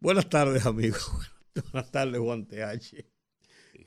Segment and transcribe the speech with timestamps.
[0.00, 1.10] Buenas tardes, amigos.
[1.72, 3.04] Buenas tardes, Juan TH.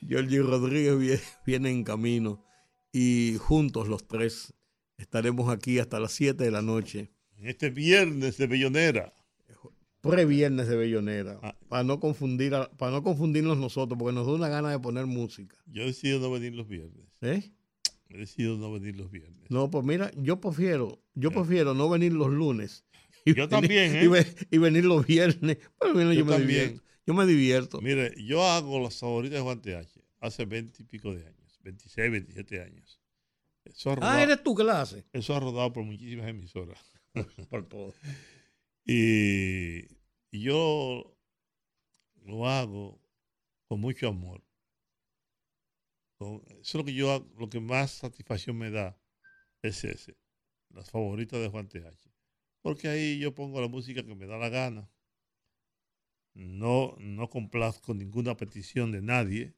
[0.08, 2.44] Georgie Rodríguez vie- viene en camino
[2.92, 4.54] y juntos los tres
[4.98, 9.14] estaremos aquí hasta las 7 de la noche, este viernes de Bellonera.
[10.02, 11.56] pre-viernes de Bellonera, Ah.
[11.70, 15.06] para no confundir a- para no confundirnos nosotros, porque nos da una gana de poner
[15.06, 15.56] música.
[15.68, 17.08] Yo decido no venir los viernes.
[17.22, 17.52] ¿Eh?
[18.10, 19.50] He decidido no venir los viernes.
[19.50, 22.84] No, pues mira, yo prefiero, yo prefiero no venir los lunes.
[23.26, 24.04] Y Yo venir- también, ¿eh?
[24.04, 25.58] Y, ve- y venir los viernes.
[25.80, 26.48] Bueno, yo, Yo me también.
[26.68, 26.84] divierto.
[27.06, 27.82] Yo me divierto.
[27.82, 32.12] Mire, yo hago las favoritas de Juan TH hace 20 y pico de años, 26,
[32.12, 33.00] 27 años.
[33.66, 35.04] Eso ha rodado, Ah, eres tú que la haces.
[35.14, 36.80] eso ha rodado por muchísimas emisoras.
[37.50, 37.94] Por todo.
[38.86, 39.86] Y,
[40.32, 41.16] yo
[42.26, 43.00] lo hago
[43.68, 44.44] con mucho amor.
[46.20, 48.98] Eso es lo que yo hago- lo que más satisfacción me da
[49.62, 50.16] es ese,
[50.70, 52.13] las favoritas de Juan TH.
[52.64, 54.90] Porque ahí yo pongo la música que me da la gana.
[56.34, 59.54] No, no complazco ninguna petición de nadie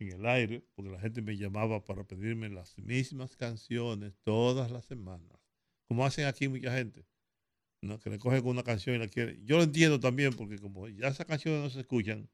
[0.00, 4.86] en el aire, porque la gente me llamaba para pedirme las mismas canciones todas las
[4.86, 5.38] semanas,
[5.86, 7.06] como hacen aquí mucha gente.
[7.82, 8.00] ¿no?
[8.00, 9.44] que le cogen una canción y la quieren.
[9.46, 12.30] Yo lo entiendo también, porque como ya esas canciones no se escuchan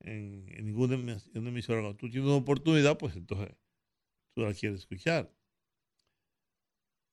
[0.00, 0.94] en, en ninguna
[1.34, 3.54] emisora, cuando tú tienes una oportunidad, pues entonces
[4.34, 5.32] tú la quieres escuchar.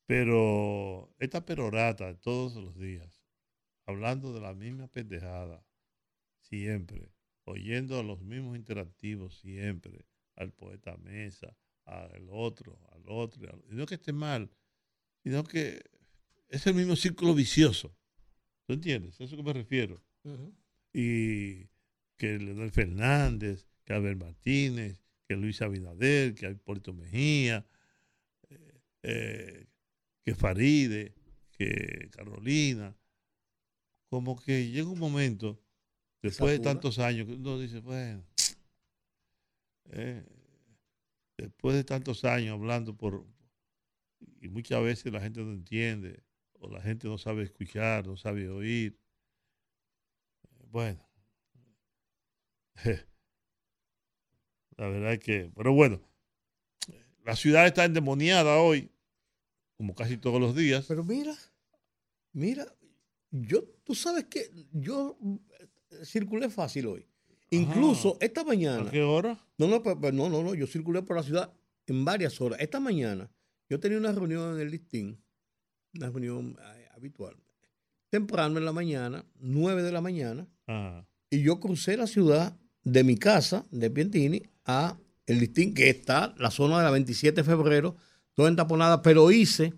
[0.05, 3.21] Pero esta perorata de todos los días,
[3.85, 5.65] hablando de la misma pendejada,
[6.41, 7.11] siempre,
[7.45, 13.85] oyendo a los mismos interactivos siempre, al poeta Mesa, al otro, al otro, al- no
[13.85, 14.49] que esté mal,
[15.23, 15.81] sino que
[16.49, 17.95] es el mismo círculo vicioso.
[18.65, 19.19] ¿Tú entiendes?
[19.19, 20.01] A eso que me refiero.
[20.93, 21.65] Y
[22.17, 27.65] que Leonel Fernández, que Albert Martínez, que Luis Abinader, que Hipólito Mejía,
[28.49, 29.65] eh, eh,
[30.23, 31.13] que Faride,
[31.51, 32.95] que Carolina.
[34.09, 35.59] Como que llega un momento,
[36.21, 38.23] después de tantos años, que uno dice, bueno,
[39.91, 40.23] eh,
[41.37, 43.25] después de tantos años hablando por,
[44.39, 46.23] y muchas veces la gente no entiende,
[46.53, 48.99] o la gente no sabe escuchar, no sabe oír.
[50.69, 51.03] Bueno,
[54.77, 56.01] la verdad es que, pero bueno,
[57.25, 58.92] la ciudad está endemoniada hoy,
[59.77, 60.85] como casi todos los días.
[60.87, 61.35] Pero mira,
[62.31, 62.65] mira,
[63.31, 65.17] yo, tú sabes que yo
[65.91, 67.07] eh, circulé fácil hoy.
[67.49, 68.89] Incluso esta ¿A mañana.
[68.89, 69.39] qué hora?
[69.57, 69.81] No, no,
[70.11, 71.53] no, no, no, yo circulé por la ciudad
[71.85, 72.59] en varias horas.
[72.59, 73.29] Esta mañana
[73.69, 75.23] yo tenía una reunión en el listín,
[75.95, 77.35] una reunión eh, habitual.
[78.09, 83.03] Temprano en la mañana, 9 de la mañana, Ah, y yo crucé la ciudad de
[83.03, 87.43] mi casa, de Piantini, a el listín, que está la zona de la 27 de
[87.43, 87.95] febrero,
[88.35, 89.73] toda entaponada, pero hice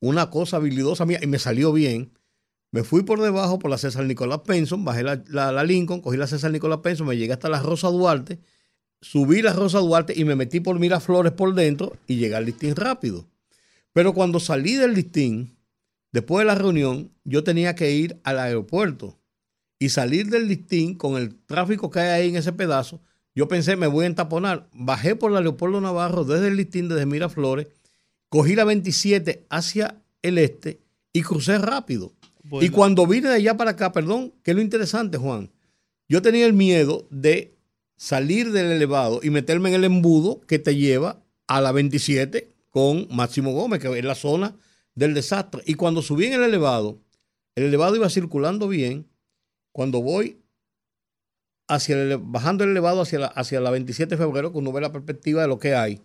[0.00, 2.12] una cosa habilidosa mía y me salió bien.
[2.72, 6.26] Me fui por debajo por la César Nicolás Penson, bajé la, la- Lincoln, cogí la
[6.26, 8.40] César Nicolás Penson, me llegué hasta la Rosa Duarte,
[9.00, 12.74] subí la Rosa Duarte y me metí por Miraflores por dentro y llegué al listín
[12.74, 13.28] rápido.
[13.92, 15.58] Pero cuando salí del listín,
[16.12, 19.18] después de la reunión, yo tenía que ir al aeropuerto
[19.78, 23.02] y salir del listín con el tráfico que hay ahí en ese pedazo,
[23.34, 24.68] yo pensé, me voy a entaponar.
[24.72, 27.68] Bajé por la Leopoldo Navarro desde el listín, desde Miraflores,
[28.28, 30.80] cogí la 27 hacia el este
[31.12, 32.12] y crucé rápido.
[32.60, 35.50] Y cuando vine de allá para acá, perdón, que es lo interesante, Juan,
[36.08, 37.54] yo tenía el miedo de
[37.96, 43.06] salir del elevado y meterme en el embudo que te lleva a la 27 con
[43.10, 44.56] Máximo Gómez, que es la zona
[44.94, 45.62] del desastre.
[45.66, 46.98] Y cuando subí en el elevado,
[47.54, 49.06] el elevado iba circulando bien.
[49.72, 50.41] Cuando voy
[51.74, 54.72] hacia el, ele- bajando el elevado hacia la, hacia la 27 de febrero, que uno
[54.72, 56.00] ve la perspectiva de lo que hay,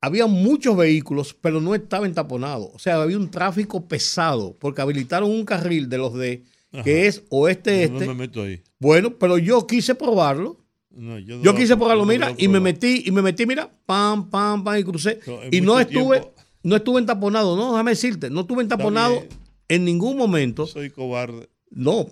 [0.00, 2.70] había muchos vehículos, pero no estaba entaponado.
[2.72, 6.82] O sea, había un tráfico pesado, porque habilitaron un carril de los de, ajá.
[6.84, 8.06] que es no oeste-este.
[8.06, 8.62] me meto ahí.
[8.78, 10.58] Bueno, pero yo quise probarlo.
[10.90, 13.70] No, yo no Yo lo- quise probarlo, mira, y me metí, y me metí, mira,
[13.86, 15.20] pam, pam, pam, y crucé.
[15.50, 19.22] Y no estuve, tiempo- no estuve entaponado, no, déjame decirte, no estuve entaponado
[19.68, 20.66] en ningún momento.
[20.66, 21.48] Soy cobarde.
[21.70, 22.08] No,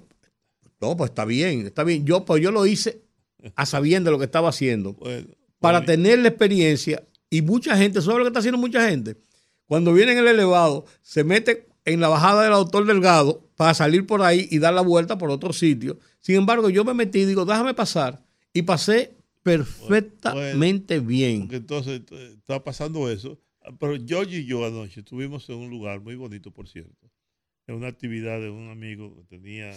[0.80, 2.04] no, pues está bien, está bien.
[2.04, 3.02] Yo, pues yo lo hice
[3.56, 4.94] a sabiendo lo que estaba haciendo.
[4.94, 5.28] Bueno,
[5.60, 7.04] para tener la experiencia.
[7.30, 9.16] Y mucha gente, ¿sabe lo que está haciendo mucha gente?
[9.66, 14.06] Cuando viene en el elevado, se mete en la bajada del doctor Delgado para salir
[14.06, 15.98] por ahí y dar la vuelta por otro sitio.
[16.20, 18.24] Sin embargo, yo me metí y digo, déjame pasar.
[18.52, 21.40] Y pasé perfectamente bien.
[21.40, 23.38] Porque entonces eh, está pasando eso.
[23.78, 27.10] Pero George y yo anoche estuvimos en un lugar muy bonito, por cierto.
[27.66, 29.72] En una actividad de un amigo que tenía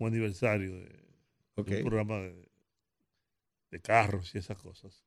[0.00, 1.04] un aniversario de,
[1.56, 2.50] un programa de,
[3.70, 5.04] de carros y esas cosas.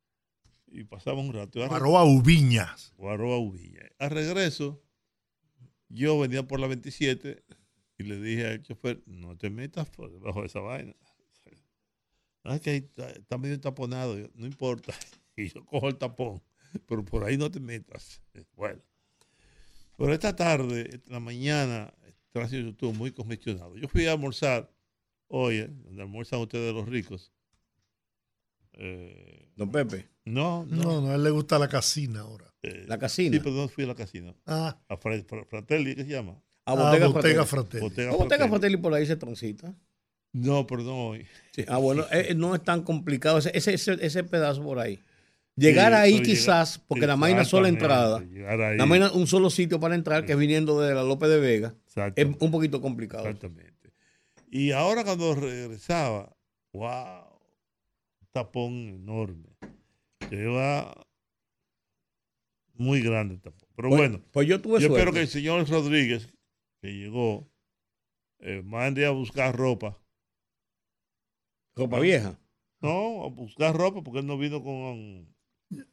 [0.68, 1.64] Y pasamos un rato.
[1.64, 2.94] Arroba Ubiñas.
[2.98, 3.90] o arroba Uvilla.
[4.00, 4.82] Al regreso,
[5.90, 7.44] yo venía por la 27
[7.98, 10.96] y le dije al chofer, no te metas por debajo de esa vaina.
[12.46, 14.94] Ah, que ahí está, está medio taponado, Yo, no importa.
[15.38, 16.44] Y yo cojo el tapón,
[16.86, 18.22] pero por ahí no te metas.
[18.58, 18.82] Bueno.
[19.98, 23.78] Pero esta tarde, en la mañana, el tránsito estuvo muy congestionado.
[23.78, 24.70] Yo fui a almorzar
[25.28, 27.32] hoy, eh, donde almuerzan ustedes los ricos.
[28.74, 30.84] Eh, Don Pepe, no, no.
[30.84, 32.52] No, no, a él le gusta la casina ahora.
[32.64, 33.36] eh, la casina.
[33.38, 34.34] Sí, pero no fui a la casina.
[34.48, 36.42] Ah, A Fra- Fra- Fratelli, ¿qué se llama?
[36.66, 37.46] a ah, Bottega, Bottega Fratelli.
[37.46, 37.82] Fratelli.
[37.84, 38.50] Bottega A Bottega Fratelli.
[38.50, 39.76] Fratelli por ahí se transita.
[40.32, 41.28] No, perdón hoy.
[41.52, 45.00] Sí, Ah, bueno, eh, no es tan complicado ese, ese, ese, ese pedazo por ahí.
[45.56, 48.62] Llegar Sí, ahí eso llega- quizás, porque nada más hay una sola Exactamente, entrada, llegar
[48.62, 48.78] ahí.
[48.78, 51.40] nada más hay un solo sitio para entrar, que es viniendo de la López de
[51.40, 53.28] Vega, es Exactamente, un poquito complicado.
[53.28, 53.73] exactamente.
[54.56, 56.36] Y ahora cuando regresaba,
[56.74, 57.26] wow,
[58.22, 59.50] un tapón enorme.
[60.30, 60.96] Que va
[62.76, 63.68] muy grande el tapón.
[63.76, 64.96] Pero Pues, bueno, pues yo tuve yo suerte.
[64.98, 66.32] espero que el señor Rodríguez,
[66.82, 67.50] que llegó,
[68.42, 69.98] eh, mande a buscar ropa.
[71.76, 72.40] Ropa vieja.
[72.80, 75.34] No, a buscar ropa porque él no vino con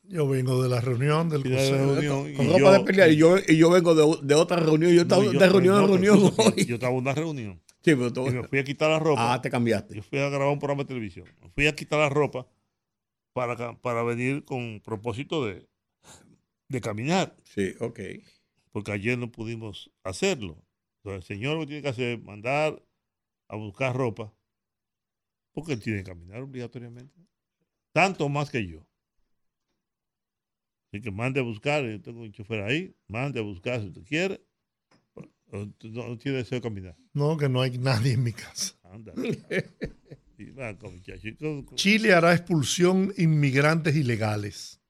[0.02, 2.34] yo vengo de la reunión del de la reunión.
[2.34, 3.10] Con y ropa yo- de pelear.
[3.10, 4.92] Y yo, y yo vengo de, de otra reunión.
[4.92, 6.66] Yo estaba No, yo- de reunión no, en reunión hoy.
[6.66, 9.32] Yo estaba en una reunión Sí, pero tú- y me fui a quitar la ropa.
[9.34, 9.94] Ah, te cambiaste.
[9.94, 11.26] Yo fui a grabar un programa de televisión.
[11.42, 12.46] Me fui a quitar la ropa
[13.32, 15.66] para, para venir con propósito de,
[16.68, 18.00] de caminar, Sí, ok.
[18.72, 20.62] porque ayer no pudimos hacerlo.
[20.98, 22.82] Entonces, el señor lo que tiene que hacer es mandar
[23.48, 24.32] a buscar ropa,
[25.52, 27.18] porque él tiene que caminar obligatoriamente.
[27.92, 28.86] Tanto más que yo.
[30.92, 34.04] Así que mande a buscar, yo tengo un chofer ahí, mande a buscar si usted
[34.04, 34.40] quiere.
[35.52, 36.97] No, tiene deseo de caminar.
[37.12, 38.75] No, que no hay nadie en mi casa.
[38.85, 39.12] Anda.
[41.75, 44.81] Chile hará expulsión inmigrantes ilegales.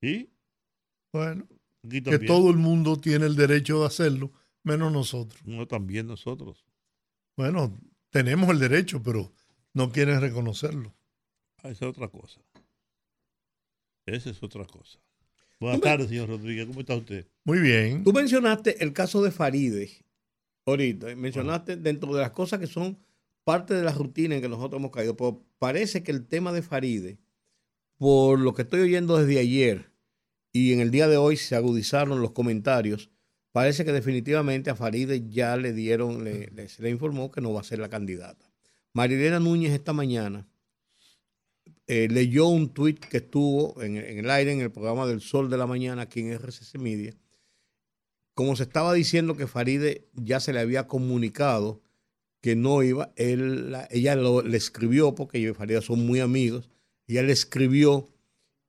[0.00, 0.30] ¿Y?
[1.12, 1.46] Bueno,
[1.88, 4.32] que todo el mundo tiene el derecho de hacerlo,
[4.62, 5.42] menos nosotros.
[5.44, 6.64] No, también nosotros.
[7.36, 7.78] Bueno,
[8.10, 9.32] tenemos el derecho, pero
[9.74, 10.94] no quieren reconocerlo.
[11.58, 12.40] Ah, esa es otra cosa.
[14.06, 14.98] Esa es otra cosa.
[15.62, 16.66] Buenas tardes, señor Rodríguez.
[16.66, 17.26] ¿Cómo está usted?
[17.44, 18.02] Muy bien.
[18.04, 19.90] Tú mencionaste el caso de Faride
[20.66, 21.14] ahorita.
[21.16, 22.98] Mencionaste dentro de las cosas que son
[23.44, 25.16] parte de la rutina en que nosotros hemos caído.
[25.16, 27.18] Pero parece que el tema de Faride,
[27.96, 29.90] por lo que estoy oyendo desde ayer
[30.52, 33.10] y en el día de hoy se agudizaron los comentarios,
[33.52, 37.52] parece que definitivamente a Faride ya le dieron, le- le- se le informó que no
[37.52, 38.50] va a ser la candidata.
[38.94, 40.46] Marilena Núñez esta mañana
[41.94, 45.58] eh, leyó un tuit que estuvo en, el aire en el programa del Sol de
[45.58, 47.14] la Mañana aquí en RCC Media,
[48.34, 51.82] como se estaba diciendo que Faride ya se le había comunicado
[52.40, 56.70] que no iba, él, la- ella le escribió, porque ella y Faride son muy amigos,
[57.06, 58.08] ella le escribió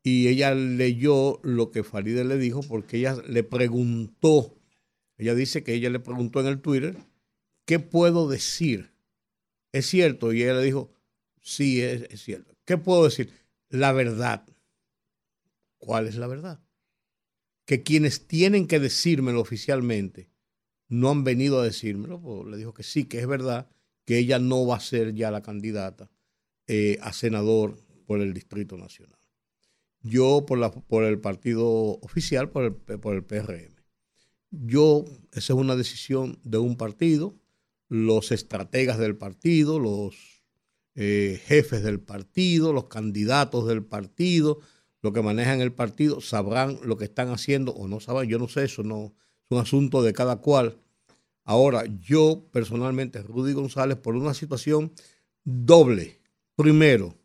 [0.03, 4.59] y ella leyó lo que Faride le dijo porque ella le preguntó,
[5.17, 6.97] ella dice que ella le preguntó en el Twitter,
[7.65, 8.91] ¿qué puedo decir?
[9.71, 10.33] ¿Es cierto?
[10.33, 10.91] Y ella le dijo,
[11.41, 12.52] sí, es cierto.
[12.65, 13.31] ¿Qué puedo decir?
[13.69, 14.45] La verdad.
[15.77, 16.63] ¿Cuál es la verdad?
[17.65, 20.29] Que quienes tienen que decírmelo oficialmente
[20.87, 22.21] no han venido a decírmelo.
[22.21, 23.69] Pues le dijo que sí, que es verdad,
[24.05, 26.09] que ella no va a ser ya la candidata
[26.67, 29.19] eh, a senador por el Distrito Nacional.
[30.01, 31.67] Yo por, la, por el partido
[32.01, 33.73] oficial, por el, por el PRM.
[34.51, 37.35] Yo, esa es una decisión de un partido,
[37.87, 40.32] los estrategas del partido, los
[40.95, 44.59] eh, jefes del partido, los candidatos del partido,
[45.01, 48.27] los que manejan el partido, sabrán lo que están haciendo o no sabrán.
[48.27, 49.11] Yo no sé, eso no es
[49.49, 50.77] un asunto de cada cual.
[51.43, 54.93] Ahora, yo personalmente, Rudy González, por una situación
[55.43, 56.19] doble.
[56.55, 57.15] Primero,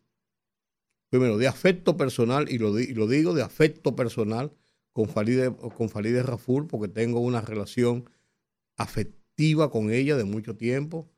[1.10, 4.52] primero, de afecto personal, y lo, digo de afecto personal
[4.92, 8.08] con Faride, con Raful, porque tengo una relación
[8.76, 11.08] afectiva con ella de mucho tiempo.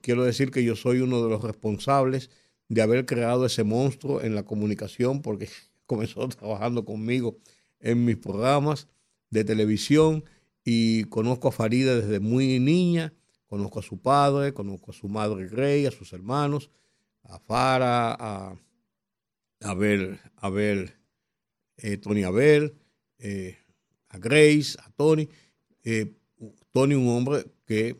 [0.00, 2.30] Quiero decir que yo soy uno de los responsables
[2.68, 5.48] de haber creado ese monstruo en la comunicación, porque
[5.86, 7.38] comenzó trabajando conmigo
[7.80, 8.88] en mis programas
[9.30, 10.24] de televisión
[10.64, 13.14] y conozco a Farida desde muy niña,
[13.46, 16.70] conozco a su padre, conozco a su madre Grey, a sus hermanos,
[17.22, 18.58] a Fara, a
[19.60, 20.92] Abel, Abel,
[21.78, 22.74] eh, Tony Abel,
[23.18, 23.56] eh,
[24.08, 25.28] a Grace, a Tony.
[25.84, 26.14] Eh,
[26.72, 27.96] Tony, un hombre que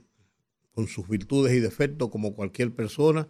[0.78, 3.26] con sus virtudes y defectos, como cualquier persona,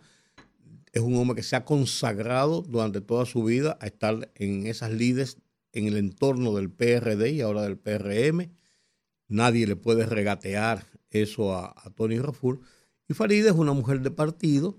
[0.92, 4.92] es un hombre que se ha consagrado durante toda su vida a estar en esas
[4.92, 5.38] lides,
[5.72, 8.52] en el entorno del PRD y ahora del PRM.
[9.28, 12.60] Nadie le puede regatear eso a, Tony Raful.
[13.08, 14.78] Y Faride es una mujer de partido,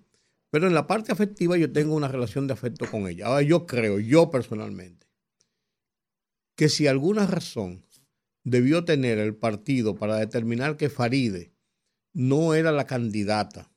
[0.52, 3.26] pero en la parte afectiva yo tengo una relación de afecto con ella.
[3.26, 5.08] Ahora yo creo, yo personalmente,
[6.56, 7.84] que si alguna razón
[8.44, 11.52] debió tener el partido para determinar que Faride
[12.20, 13.72] no era la candidata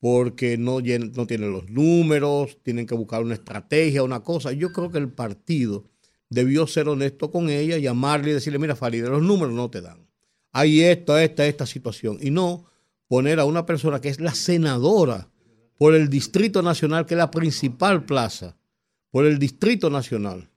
[0.00, 4.50] porque no, tiene los números, tienen que buscar una estrategia, una cosa.
[4.50, 5.84] Yo creo que el partido
[6.28, 10.08] debió ser honesto con ella, llamarle y decirle, mira Faride, los números no te dan.
[10.52, 12.18] Hay esto, esta, esta situación.
[12.20, 12.66] Y no
[13.06, 15.30] poner a una persona que es la senadora
[15.78, 18.56] por el Distrito Nacional, que es la principal plaza,
[19.10, 20.50] por el Distrito Nacional.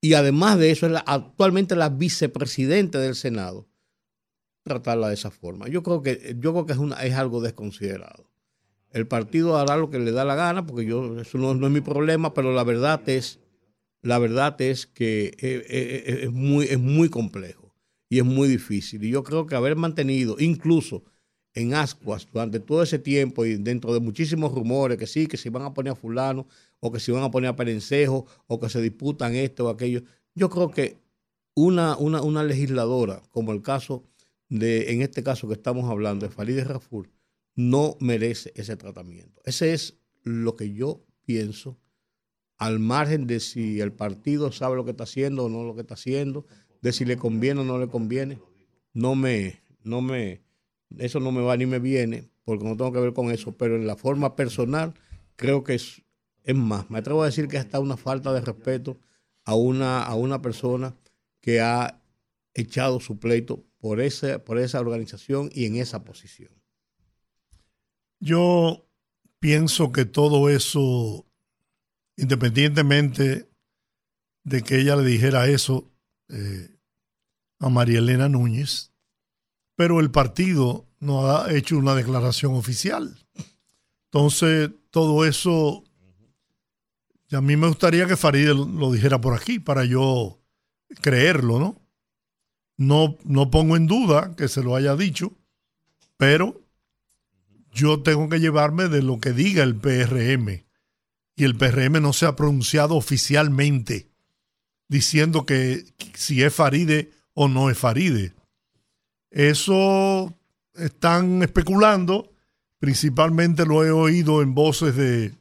[0.00, 3.66] Y además de eso, es actualmente la vicepresidenta del Senado
[4.64, 5.68] tratarla de esa forma.
[5.68, 8.28] Yo creo que, yo creo que es, una, es algo desconsiderado.
[8.90, 11.80] El partido hará lo que le da la gana, porque yo, eso no, es mi
[11.80, 13.40] problema, pero la verdad es,
[14.02, 17.74] la verdad es que es, eh, eh, eh, es, muy, es muy complejo
[18.08, 19.04] y es muy difícil.
[19.04, 21.04] Y yo creo que haber mantenido, incluso
[21.54, 25.50] en Ascuas, durante todo ese tiempo y dentro de muchísimos rumores, que sí, que se
[25.50, 26.46] van a poner a fulano,
[26.80, 30.02] o que se van a poner a Perencejo, o que se disputan esto o aquello,
[30.34, 30.98] yo creo que
[31.54, 34.04] una, una, una legisladora, como el caso
[34.48, 37.10] de, en este caso que estamos hablando, de Farideh Raful,
[37.54, 39.40] no merece ese tratamiento.
[39.44, 41.78] Ese es lo que yo pienso,
[42.56, 45.82] al margen de si el partido sabe lo que está haciendo o no lo que
[45.82, 46.46] está haciendo,
[46.82, 48.38] de si le conviene o no le conviene.
[48.92, 50.42] No me, no me,
[50.98, 53.76] eso no me va ni me viene, porque no tengo que ver con eso, pero
[53.76, 54.94] en la forma personal
[55.36, 56.02] creo que es,
[56.54, 56.90] más.
[56.90, 58.98] Me atrevo a decir que hasta una falta de respeto
[59.44, 60.94] a una, a una persona
[61.40, 62.02] que ha
[62.52, 66.50] echado su pleito por esa, por esa organización y en esa posición.
[68.18, 68.88] Yo
[69.40, 71.26] pienso que todo eso,
[72.16, 73.46] independientemente
[74.42, 75.92] de que ella le dijera eso
[76.30, 76.78] eh,
[77.58, 78.94] a María Elena Núñez,
[79.76, 83.18] pero el partido no ha hecho una declaración oficial.
[84.06, 85.84] Entonces, todo eso,
[87.32, 90.40] a mí me gustaría que Farideh lo dijera por aquí para yo
[91.02, 91.83] creerlo, ¿no?
[92.76, 95.32] No, no pongo en duda que se lo haya dicho,
[96.16, 96.60] pero
[97.72, 100.64] yo tengo que llevarme de lo que diga el PRM.
[101.36, 104.08] Y el PRM no se ha pronunciado oficialmente
[104.88, 108.32] diciendo que si es Faride o no es Faride.
[109.30, 110.32] Eso
[110.74, 112.32] están especulando,
[112.78, 115.32] principalmente lo he oído en voces de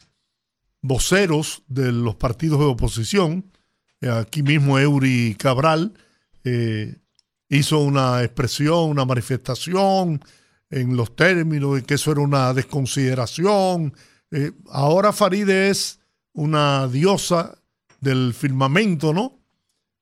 [0.82, 3.52] voceros de los partidos de oposición,
[4.02, 5.94] aquí mismo Eury Cabral,
[6.44, 6.98] eh,
[7.58, 10.24] hizo una expresión, una manifestación
[10.70, 13.94] en los términos de que eso era una desconsideración.
[14.32, 16.00] Eh, ahora Faride es
[16.34, 17.58] una diosa
[18.02, 19.40] del firmamento, ¿no?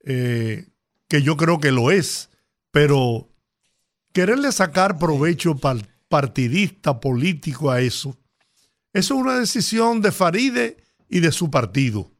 [0.03, 0.67] Eh,
[1.07, 2.29] que yo creo que lo es,
[2.71, 3.29] pero
[4.13, 5.55] quererle sacar provecho
[6.07, 8.17] partidista, político a eso,
[8.93, 10.77] eso es una decisión de Faride
[11.09, 12.11] y de su partido,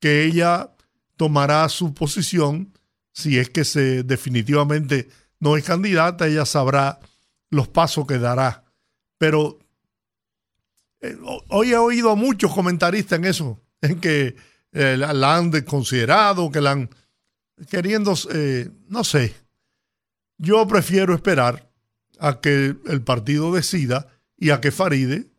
[0.00, 0.74] que ella
[1.16, 2.72] tomará su posición
[3.12, 7.00] si es que se definitivamente no es candidata, ella sabrá
[7.50, 8.64] los pasos que dará.
[9.18, 9.58] Pero
[11.00, 11.16] eh,
[11.48, 14.36] hoy he oído a muchos comentaristas en eso, en que
[14.72, 16.90] eh, la, han desconsiderado, que la han
[17.68, 19.34] queriendo, eh, no sé.
[20.38, 21.70] Yo prefiero esperar
[22.18, 25.30] a que el partido decida y a que Faride,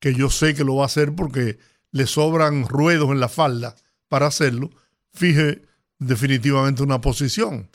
[0.00, 1.58] que yo sé que lo va a hacer porque
[1.90, 3.76] le sobran ruedos en la falda
[4.08, 4.70] para hacerlo,
[5.12, 5.62] fije
[5.98, 7.68] definitivamente una posición.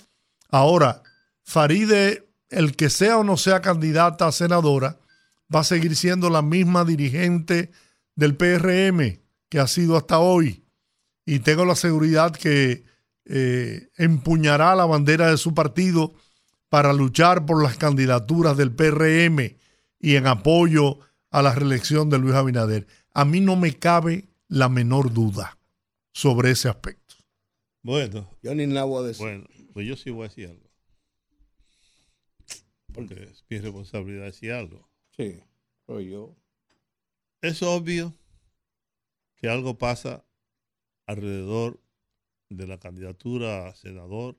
[0.49, 1.03] Ahora,
[1.43, 4.99] Faride, el que sea o no sea candidata a senadora,
[5.53, 7.71] va a seguir siendo la misma dirigente
[8.15, 10.63] del PRM que ha sido hasta hoy.
[11.25, 12.83] Y tengo la seguridad que
[13.25, 16.13] eh, empuñará la bandera de su partido
[16.69, 19.57] para luchar por las candidaturas del PRM
[19.99, 20.99] y en apoyo
[21.31, 22.87] a la reelección de Luis Abinader.
[23.13, 25.57] A mí no me cabe la menor duda
[26.11, 26.98] sobre ese aspecto.
[27.81, 28.29] Bueno.
[28.41, 29.25] Yo ni nada voy a decir.
[29.25, 30.69] Bueno, pues yo sí voy a decir algo.
[32.93, 34.89] Porque es mi responsabilidad decir algo.
[35.15, 35.41] Sí,
[35.85, 36.35] pero yo.
[37.41, 38.13] Es obvio
[39.37, 40.25] que algo pasa
[41.05, 41.81] alrededor
[42.49, 44.37] de la candidatura a senador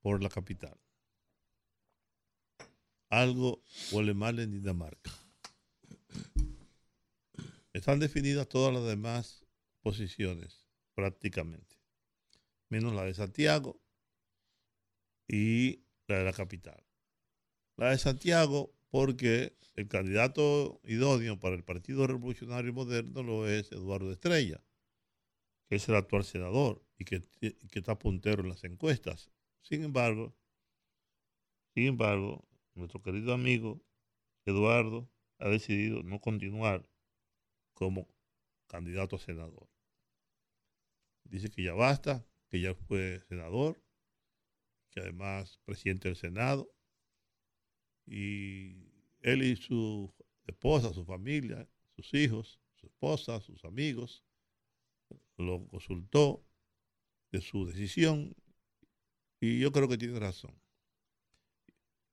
[0.00, 0.78] por la capital.
[3.10, 5.10] Algo huele mal en Dinamarca.
[7.72, 9.44] Están definidas todas las demás
[9.82, 10.64] posiciones,
[10.94, 11.69] prácticamente
[12.70, 13.80] menos la de Santiago
[15.28, 16.82] y la de la capital.
[17.76, 24.10] La de Santiago, porque el candidato idóneo para el Partido Revolucionario Moderno lo es Eduardo
[24.12, 24.64] Estrella,
[25.68, 27.24] que es el actual senador y que,
[27.72, 29.30] está puntero en las encuestas.
[29.62, 30.34] Sin embargo,
[31.74, 33.80] sin embargo, nuestro querido amigo
[34.44, 35.08] Eduardo
[35.38, 36.88] ha decidido no continuar
[37.72, 38.08] como
[38.66, 39.68] candidato a senador.
[41.24, 43.80] Dice que ya basta, que ya fue senador,
[44.90, 46.70] que además presidente del Senado,
[48.06, 48.90] y
[49.20, 50.12] él y su
[50.46, 54.24] esposa, su familia, sus hijos, su esposa, sus amigos,
[55.36, 56.44] lo consultó
[57.30, 58.34] de su decisión
[59.40, 60.54] y yo creo que tiene razón.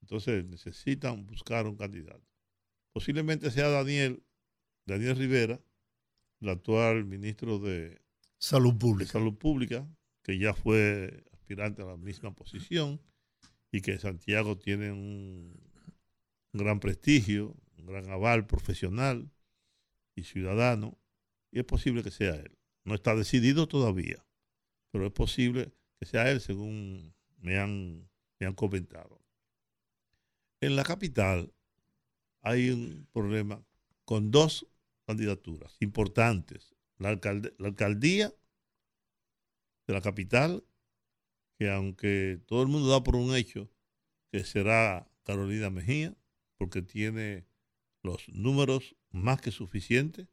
[0.02, 2.26] Entonces necesitan buscar un candidato.
[2.94, 4.24] Posiblemente sea Daniel,
[4.86, 5.60] Daniel Rivera,
[6.40, 8.02] el actual ministro de
[8.38, 9.12] Salud Pública.
[9.12, 9.88] Salud Pública,
[10.28, 13.02] que ya fue aspirante a la misma posición
[13.72, 15.58] y que Santiago tiene un
[16.52, 19.32] gran prestigio, un gran aval profesional
[20.16, 21.00] y ciudadano,
[21.50, 22.58] y es posible que sea él.
[22.84, 24.26] No está decidido todavía,
[24.92, 29.22] pero es posible que sea él, según me han, me han comentado.
[30.60, 31.54] En la capital
[32.42, 33.64] hay un problema
[34.04, 34.68] con dos
[35.06, 36.76] candidaturas importantes.
[36.98, 37.18] La,
[37.58, 38.34] la alcaldía
[39.88, 40.64] de la capital,
[41.58, 43.72] que aunque todo el mundo da por un hecho
[44.32, 46.16] que será Carolina Mejía,
[46.58, 47.48] porque tiene
[48.04, 50.28] los números más que suficientes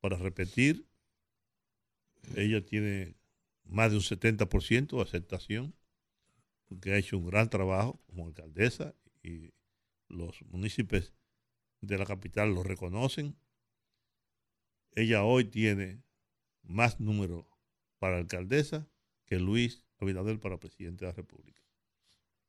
[0.00, 0.86] para repetir.
[2.36, 3.16] Ella tiene
[3.64, 5.74] más de un 70% de aceptación,
[6.66, 9.52] porque ha hecho un gran trabajo como alcaldesa y
[10.08, 11.12] los municipios
[11.80, 13.36] de la capital lo reconocen.
[14.94, 16.02] Ella hoy tiene
[16.62, 17.46] más números
[18.02, 18.88] para alcaldesa
[19.26, 21.62] que Luis Abinader para presidente de la República.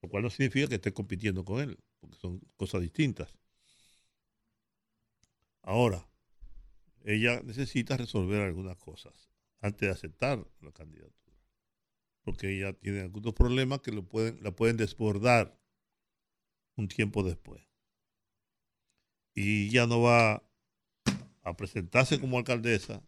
[0.02, 3.38] Lo cual no significa que esté compitiendo con él, porque son cosas distintas.
[5.62, 6.10] Ahora,
[7.04, 9.14] ella necesita resolver algunas cosas
[9.62, 11.38] antes de aceptar la candidatura.
[12.24, 15.56] Porque ella tiene algunos problemas que lo pueden, la pueden desbordar
[16.78, 17.62] un tiempo después.
[19.36, 20.44] Y ya no va
[21.44, 23.04] a presentarse como alcaldesa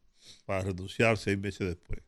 [0.46, 2.04] para renunciar seis meses después.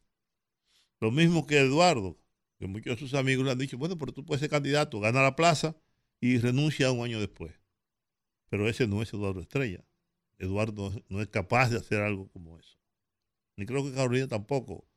[1.00, 2.18] Lo mismo que Eduardo,
[2.58, 5.22] que muchos de sus amigos le han dicho, bueno, pero tú puedes ser candidato, gana
[5.22, 5.78] la plaza
[6.20, 7.54] y renuncia un año después.
[8.50, 9.86] Pero ese no es Eduardo Estrella.
[10.40, 12.78] Eduardo no es capaz de hacer algo como eso.
[13.56, 14.88] Ni creo que Carolina tampoco,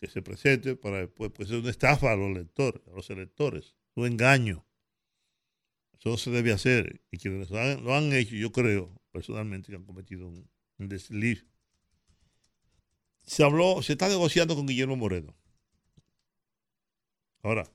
[0.00, 3.74] que se presente para después, pues es una estafa a los lectores, a los electores,
[3.94, 4.66] un engaño.
[5.98, 7.02] Eso se debe hacer.
[7.10, 11.46] Y quienes lo han, hecho, yo creo personalmente que han cometido un, un desliz.
[13.24, 15.37] Se habló, se está negociando con Guillermo Moreno.
[17.42, 17.70] Ahora,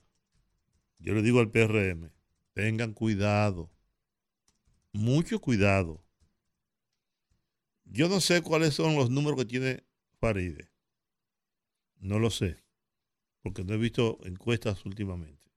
[0.99, 2.11] yo le digo al PRM,
[2.53, 3.71] tengan cuidado,
[4.91, 6.03] mucho cuidado.
[7.85, 9.83] Yo no sé cuáles son los números que tiene
[10.19, 10.69] Faride.
[11.99, 12.63] No lo sé,
[13.41, 15.51] porque no he visto encuestas últimamente.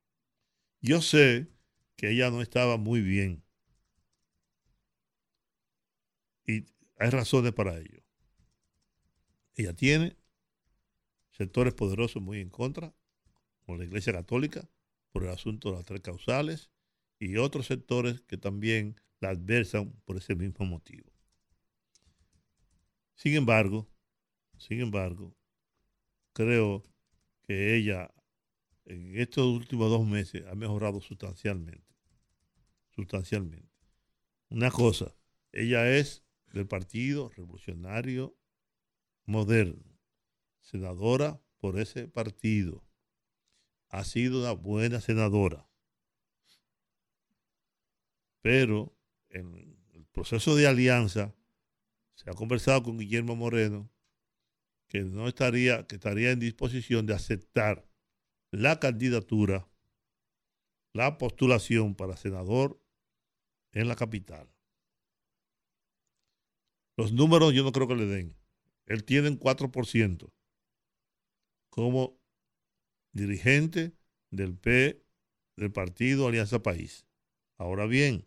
[0.81, 1.49] Yo sé
[1.97, 3.42] que ella no estaba muy bien.
[6.47, 6.66] Y
[6.99, 8.03] hay razones para ello.
[9.55, 10.16] Ella tiene
[11.33, 12.95] sectores poderosos muy en contra,
[13.67, 14.71] como la Iglesia Católica,
[15.11, 16.71] por el asunto de las tres causales,
[17.19, 21.11] y otros sectores que también la adversan por ese mismo motivo.
[23.15, 23.89] Sin embargo,
[24.59, 25.35] sin embargo,
[26.33, 26.85] creo
[27.43, 28.13] que ella
[28.85, 31.85] en estos últimos dos meses ha mejorado sustancialmente.
[32.91, 33.69] Sustancialmente.
[34.49, 35.15] Una cosa,
[35.53, 38.37] ella es del Partido Revolucionario
[39.25, 39.99] Moderno,
[40.61, 42.86] senadora por ese partido.
[43.88, 45.68] Ha sido una buena senadora.
[48.42, 48.96] Pero
[49.29, 51.35] en el proceso de alianza
[52.14, 53.90] se ha conversado con Guillermo Moreno
[54.88, 57.88] que no estaría, que estaría en disposición de aceptar
[58.51, 59.68] la candidatura,
[60.92, 62.81] la postulación para senador
[63.72, 64.49] en la capital.
[66.96, 68.37] Los números yo no creo que le den.
[68.87, 70.33] Él tiene un 4%
[71.68, 72.18] como
[73.17, 73.95] dirigente
[74.31, 75.03] del P
[75.57, 77.07] del partido Alianza País.
[77.57, 78.27] Ahora bien,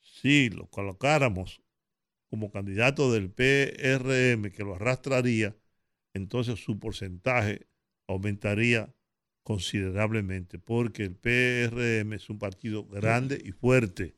[0.00, 1.62] si lo colocáramos
[2.28, 5.56] como candidato del PRM que lo arrastraría,
[6.14, 7.66] entonces su porcentaje
[8.06, 8.94] aumentaría
[9.42, 14.16] considerablemente, porque el PRM es un partido grande y fuerte,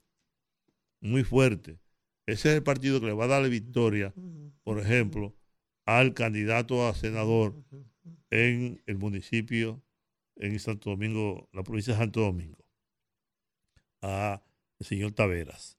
[1.00, 1.78] muy fuerte.
[2.26, 4.14] Ese es el partido que le va a dar la victoria,
[4.62, 5.36] por ejemplo,
[5.84, 7.62] al candidato a senador
[8.30, 9.82] en el municipio,
[10.36, 12.64] en Santo Domingo, la provincia de Santo Domingo,
[14.02, 14.42] a
[14.78, 15.78] el señor Taveras.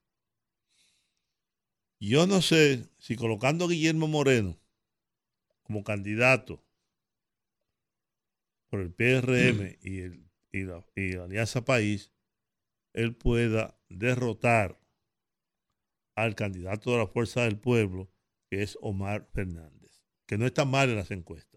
[2.00, 4.58] Yo no sé si colocando a Guillermo Moreno
[5.62, 6.64] como candidato
[8.70, 12.12] por el PRM y, el, y, la, y la Alianza País,
[12.94, 14.80] él pueda derrotar
[16.16, 18.10] al candidato de la Fuerza del Pueblo,
[18.48, 21.49] que es Omar Fernández, que no está mal en las encuestas.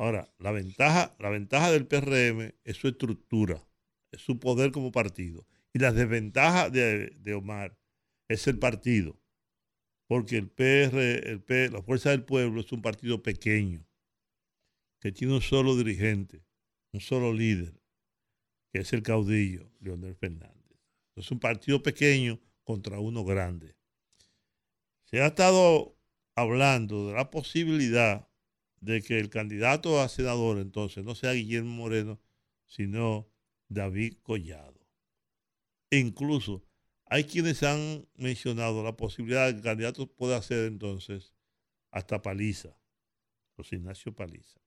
[0.00, 3.62] Ahora, la ventaja, la ventaja del PRM es su estructura,
[4.10, 5.46] es su poder como partido.
[5.74, 7.78] Y la desventaja de, de Omar
[8.26, 9.20] es el partido,
[10.08, 13.86] porque el PR, el P, la Fuerza del Pueblo es un partido pequeño,
[15.02, 16.46] que tiene un solo dirigente,
[16.94, 17.78] un solo líder,
[18.72, 20.80] que es el caudillo, Leonel Fernández.
[21.14, 23.76] Es un partido pequeño contra uno grande.
[25.04, 25.94] Se ha estado
[26.34, 28.29] hablando de la posibilidad
[28.80, 32.20] de que el candidato a senador entonces no sea Guillermo Moreno,
[32.66, 33.28] sino
[33.68, 34.80] David Collado.
[35.90, 36.64] E incluso
[37.06, 41.34] hay quienes han mencionado la posibilidad de que el candidato pueda ser entonces
[41.90, 42.76] hasta Paliza,
[43.56, 44.60] José Ignacio Paliza.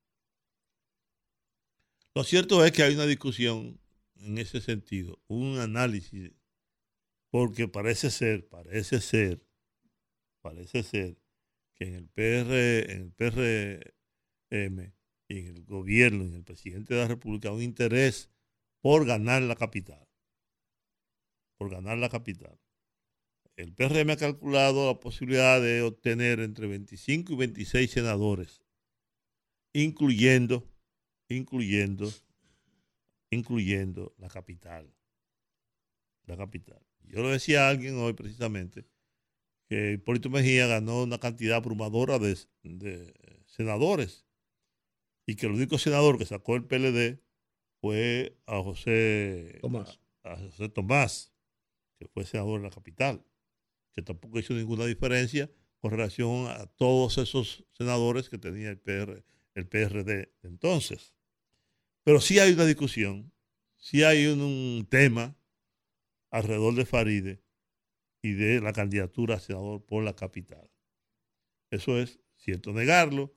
[2.13, 3.80] Lo cierto es que hay una discusión
[4.17, 6.32] en ese sentido, un análisis
[7.30, 9.43] porque parece ser, parece ser,
[10.41, 11.17] parece ser
[11.73, 14.02] que en el PR, en el PRM y
[14.53, 14.93] en
[15.29, 18.29] el gobierno, en el presidente de la República, un interés
[18.81, 20.07] por ganar la capital.
[21.57, 22.59] Por ganar la capital.
[23.55, 28.61] El PRM ha calculado la posibilidad de obtener entre 25 y 26 senadores,
[29.73, 30.67] incluyendo,
[31.29, 32.11] incluyendo,
[33.29, 34.91] incluyendo la capital.
[36.25, 36.81] La capital.
[37.01, 38.85] Yo lo decía a alguien hoy precisamente,
[39.67, 42.37] que Hipólito Mejía ganó una cantidad abrumadora de,
[43.45, 44.22] senadores
[45.25, 47.19] y que el único senador que sacó el PLD
[47.81, 49.99] fue a José Tomás.
[50.23, 51.33] A, a José Tomás,
[51.99, 53.25] que fue senador en la capital,
[53.93, 59.23] que tampoco hizo ninguna diferencia con relación a todos esos senadores que tenía el, PR,
[59.53, 61.13] el PRD entonces.
[62.03, 63.33] Pero sí hay una discusión,
[63.77, 65.36] sí hay un, un tema
[66.31, 67.43] alrededor de Faride
[68.21, 70.71] y de la candidatura a senador por la capital.
[71.69, 72.71] Eso es cierto.
[72.71, 73.36] Negarlo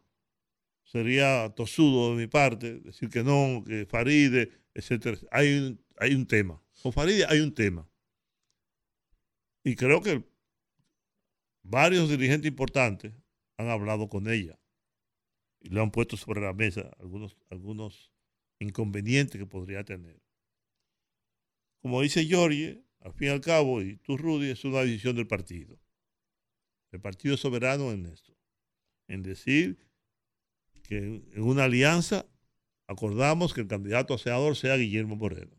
[0.86, 5.18] sería tosudo de mi parte, decir que no, que Faride, etcétera.
[5.30, 6.62] Hay un, hay un tema.
[6.82, 7.88] Con Faride hay un tema.
[9.64, 10.24] Y creo que
[11.62, 13.12] varios dirigentes importantes
[13.58, 14.58] han hablado con ella
[15.60, 18.12] y le han puesto sobre la mesa algunos, algunos
[18.60, 20.22] inconvenientes que podría tener.
[21.82, 25.26] Como dice Giorgi, al fin y al cabo, y tú, Rudy, es una decisión del
[25.26, 25.80] partido.
[26.92, 28.36] El partido es soberano en esto.
[29.08, 29.85] En decir
[30.86, 32.26] que en una alianza
[32.88, 35.56] acordamos que el candidato a senador sea Guillermo Moreno.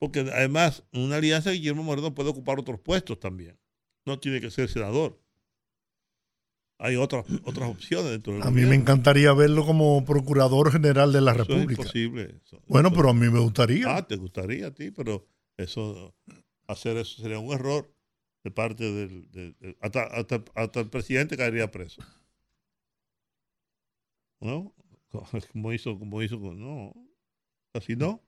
[0.00, 3.58] Porque además, en una alianza, Guillermo Moreno puede ocupar otros puestos también.
[4.04, 5.20] No tiene que ser senador.
[6.80, 11.20] Hay otras, otras opciones dentro del A mí me encantaría verlo como procurador general de
[11.20, 11.72] la Eso República.
[11.74, 12.40] es imposible.
[12.44, 13.96] Eso- Bueno, eso- pero a mí me gustaría.
[13.96, 15.24] Ah, te gustaría a ti, pero
[15.56, 16.16] eso,
[16.66, 17.94] hacer eso sería un error
[18.42, 22.02] de parte del- hasta, hasta, hasta el presidente caería preso.
[24.42, 24.74] ¿No?
[25.52, 26.94] Como hizo, como hizo, no,
[27.74, 28.22] así no.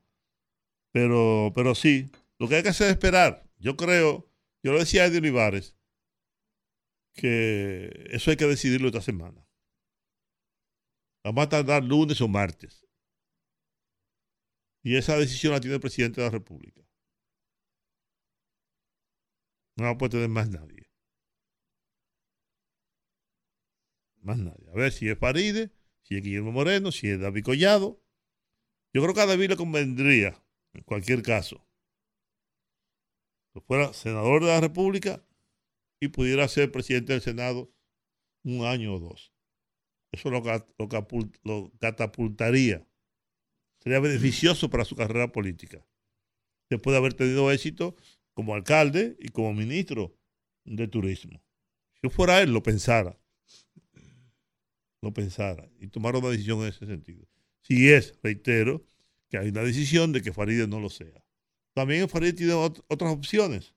[0.92, 3.50] Pero, pero sí, lo que hay que hacer es esperar.
[3.59, 4.31] Yo creo,
[4.62, 5.77] yo lo decía a Eddie Olivares,
[7.14, 9.44] que eso hay que decidirlo esta semana.
[11.24, 12.87] Vamos a tardar lunes o martes.
[14.83, 16.83] Y esa decisión la tiene el presidente de la República.
[19.77, 20.87] No la puede tener más nadie.
[24.22, 24.68] Más nadie.
[24.70, 25.70] A ver si es Faride,
[26.05, 28.01] si es Guillermo Moreno, si es David Collado.
[28.93, 30.40] Yo creo que a David le convendría,
[30.73, 31.67] en cualquier caso,
[33.53, 35.25] que fuera senador de la República
[36.01, 37.73] y pudiera ser presidente del Senado
[38.45, 39.33] un año o dos.
[40.12, 40.88] Eso lo, lo
[41.43, 42.87] lo catapultaría
[43.85, 45.87] sería beneficioso para su carrera política.
[46.71, 47.95] Después de haber tenido éxito
[48.33, 50.17] como alcalde y como ministro
[50.64, 51.43] de turismo.
[51.93, 53.21] Si yo fuera él, lo pensara.
[55.05, 57.29] Lo pensara y tomara una decisión en ese sentido.
[57.61, 58.87] Si es, reitero,
[59.29, 61.23] que hay una decisión de que Faride no lo sea.
[61.75, 63.75] También Faride tiene ot- otras opciones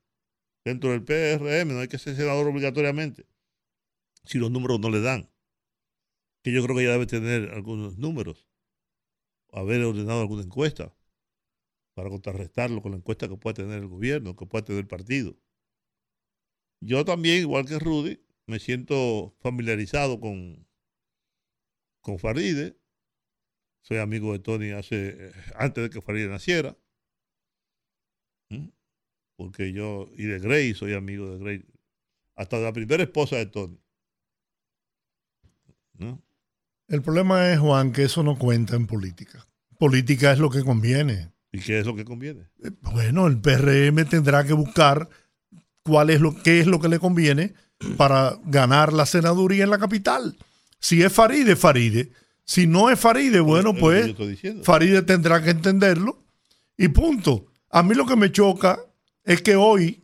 [0.63, 3.25] dentro del PRM, no hay que ser senador obligatoriamente,
[4.23, 5.29] si los números no le dan.
[6.43, 8.47] Que yo creo que ya debe tener algunos números
[9.51, 10.95] haber ordenado alguna encuesta
[11.93, 15.35] para contrarrestarlo con la encuesta que pueda tener el gobierno, que pueda tener el partido.
[16.79, 20.66] Yo también, igual que Rudy, me siento familiarizado con,
[22.07, 22.79] con Faride.
[23.81, 26.77] Soy amigo de Tony hace, eh, antes de que Faride naciera.
[28.49, 28.69] ¿Mm?
[29.35, 31.65] porque yo, y de Grey, soy amigo de Grey,
[32.35, 33.79] hasta de la primera esposa de Tony.
[35.93, 36.23] ¿No?
[36.87, 39.45] El problema es, Juan, que eso no cuenta en política.
[39.77, 41.33] Política es lo que conviene.
[41.51, 42.49] ¿Y qué es lo que conviene?
[42.63, 45.07] Eh, Bueno, el PRM tendrá que buscar
[45.83, 47.53] cuál es lo, qué es lo que le conviene
[47.97, 50.37] para ganar la senaduría en la capital.
[50.79, 52.11] Si es Faride, Faride.
[52.43, 54.13] Si no es Faride, bueno, pues.
[54.63, 56.23] Faride tendrá que entenderlo
[56.77, 57.47] y punto.
[57.69, 58.79] A mí lo que me choca
[59.23, 60.03] es que hoy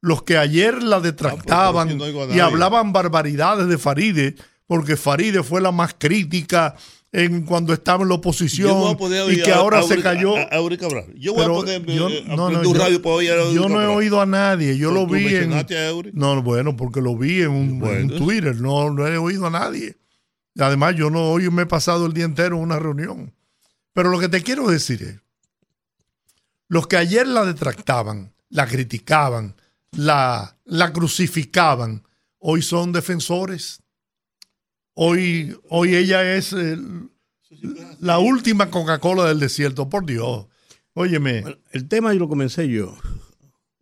[0.00, 4.34] los que ayer la detractaban Ah, pues, no a y hablaban barbaridades de Faride,
[4.66, 6.76] porque Faride fue la más crítica
[7.12, 8.96] en cuando estaba en la oposición
[9.30, 10.34] y que ahora a se cayó.
[10.36, 10.48] A.
[11.14, 13.86] Yo voy a poner yo, no, yo- radio para oír a Eurica yo no he
[13.86, 15.52] oído a nadie, yo ¿Tú lo vi en...
[15.52, 15.66] a?
[16.14, 18.14] No, bueno, porque lo vi en un, en Bueno.
[18.14, 19.96] un Twitter, no, no he oído a nadie.
[20.58, 23.34] Además, yo no hoy me he pasado el día entero en una reunión.
[23.92, 25.20] Pero lo que te quiero decir es,
[26.68, 29.54] los que ayer la detractaban, la criticaban,
[29.90, 32.04] la, la crucificaban,
[32.38, 33.81] hoy son defensores.
[34.94, 37.10] Hoy, hoy ella es el-
[38.00, 40.46] la última Coca-Cola del desierto, por Dios.
[40.94, 42.94] Óyeme, Bueno, el tema yo lo comencé yo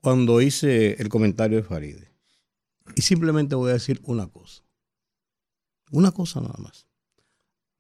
[0.01, 2.13] cuando hice el comentario de Faride.
[2.95, 4.63] Y simplemente voy a decir una cosa.
[5.91, 6.87] Una cosa nada más.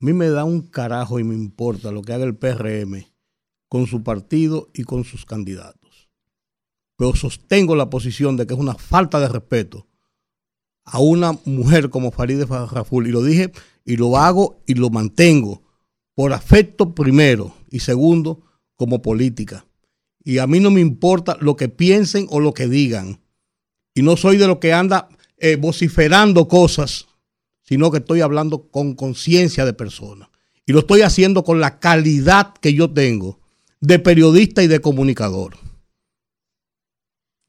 [0.01, 3.07] A mí me da un carajo y me importa lo que haga el PRM
[3.69, 6.09] con su partido y con sus candidatos.
[6.97, 9.87] Pero sostengo la posición de que es una falta de respeto
[10.85, 13.07] a una mujer como Farideh Raful.
[13.07, 13.53] Y lo dije
[13.85, 15.63] y lo hago y lo mantengo
[16.15, 18.43] por afecto primero y segundo
[18.77, 19.67] como política.
[20.23, 23.21] Y a mí no me importa lo que piensen o lo que digan.
[23.95, 27.07] Y no soy de lo que anda eh, vociferando cosas,
[27.63, 30.31] sino que estoy hablando con conciencia de persona.
[30.67, 33.41] Y lo estoy haciendo con la calidad que yo tengo
[33.81, 35.57] de periodista y de comunicador.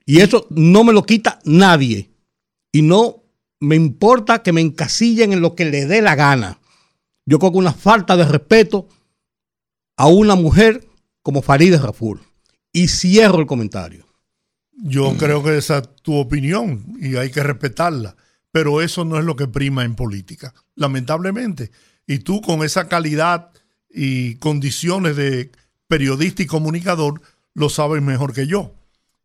[0.05, 2.09] Y eso no me lo quita nadie.
[2.71, 3.20] Y no
[3.61, 6.59] me importa que me encasillen en lo que le dé la gana.
[7.25, 8.89] Yo creo que una falta de respeto
[9.95, 10.87] a una mujer
[11.21, 12.19] como Farideh Raful.
[12.73, 14.05] Y cierro el comentario.
[14.73, 18.15] Yo creo que esa es tu opinión y hay que respetarla,
[18.51, 21.69] pero eso no es lo que prima en política, lamentablemente.
[22.07, 23.51] Y tú con esa calidad
[23.89, 25.51] y condiciones de
[25.87, 27.21] periodista y comunicador
[27.53, 28.73] lo sabes mejor que yo.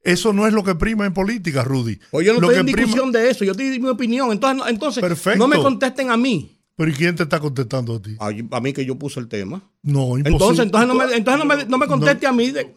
[0.06, 1.98] Eso no es lo que prima en política, Rudy.
[2.10, 4.30] Pues yo no Lo estoy en prima- discusión de eso, yo estoy mi opinión.
[4.32, 5.38] Entonces, no- entonces Perfecto.
[5.38, 6.52] no me contesten a mí.
[6.76, 8.16] Pero ¿y quién te está contestando a ti?
[8.18, 9.62] A, a mí que yo puse el tema.
[9.82, 10.30] No, imposible.
[10.30, 12.50] Entonces, entonces no me, entonces no me, no me conteste a mí.
[12.50, 12.74] de-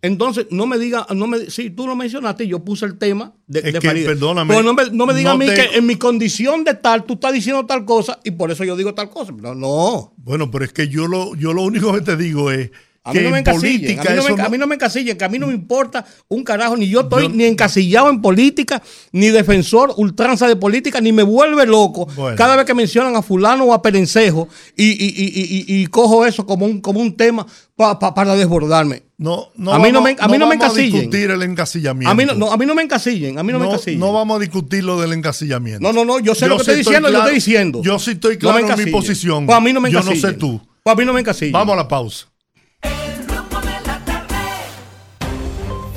[0.00, 3.58] entonces, no me diga, no me, sí, tú lo mencionaste, yo puse el tema de,
[3.60, 4.06] Es de que, Farideh.
[4.06, 6.62] perdóname, Pero no me, no me diga no a mí te- que en mi condición
[6.62, 9.32] de tal, tú estás diciendo tal cosa y por eso yo digo tal cosa.
[9.32, 10.12] No, no.
[10.18, 12.70] Bueno, pero es que yo lo, yo lo único que te digo es
[13.08, 14.74] A mí no me en encasillen, a mí no me, a no- mí no me
[14.74, 18.10] encasillen, que a mí no me importa un carajo, ni yo estoy Yo- ni encasillado
[18.10, 22.36] en política, ni defensor ultranza de política, ni me vuelve loco Bueno.
[22.36, 26.26] cada vez que mencionan a fulano o a perencejo y, y- y- y- y cojo
[26.26, 29.02] eso como un, como un tema pa- pa- para desbordarme.
[29.18, 30.92] no, no a mí no vamos- me- a mí no me vamos a encasillen.
[31.10, 32.10] discutir el encasillamiento.
[32.10, 33.98] A mí no, no, a mí no me encasillen, a mí no, me no, encasillen.
[33.98, 35.80] no vamos a discutir lo del encasillamiento.
[35.82, 37.82] No, no, no, yo sé Yo lo que sí estoy diciendo, claro- lo estoy diciendo.
[37.82, 38.92] Yo sí estoy No claro en mi encasillen.
[38.92, 39.46] posición.
[39.46, 40.30] Pues a mí no me Yo no encasillen.
[40.32, 40.60] sé tú.
[40.84, 41.52] Pues a mí no me encasillen.
[41.52, 42.26] Vamos a la pausa.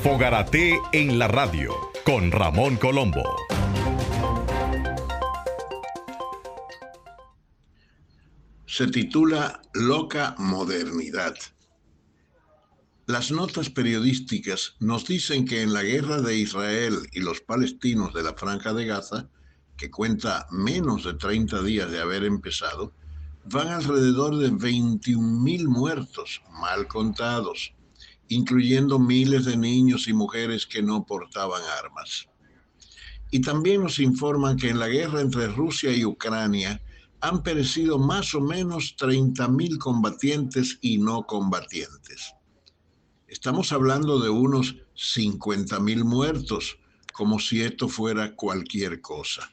[0.04, 3.24] Fogarate en la radio con Ramón Colombo.
[8.66, 11.36] se titula Loca Modernidad.
[13.06, 18.24] Las notas periodísticas nos dicen que en la guerra de Israel y los palestinos de
[18.24, 19.30] la Franja de Gaza,
[19.78, 22.94] que cuenta menos de 30 días de haber empezado,
[23.44, 27.76] van alrededor de 21 mil muertos, mal contados,
[28.32, 32.30] incluyendo miles de niños y mujeres que no portaban armas.
[33.30, 36.82] Y también nos informan que en la guerra entre Rusia y Ucrania,
[37.20, 42.34] han perecido más o menos 30.000 combatientes y no combatientes.
[43.28, 46.78] Estamos hablando de unos 50.000 muertos,
[47.12, 49.52] como si esto fuera cualquier cosa.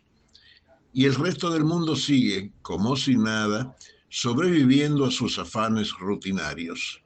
[0.93, 3.77] Y el resto del mundo sigue, como si nada,
[4.09, 7.03] sobreviviendo a sus afanes rutinarios.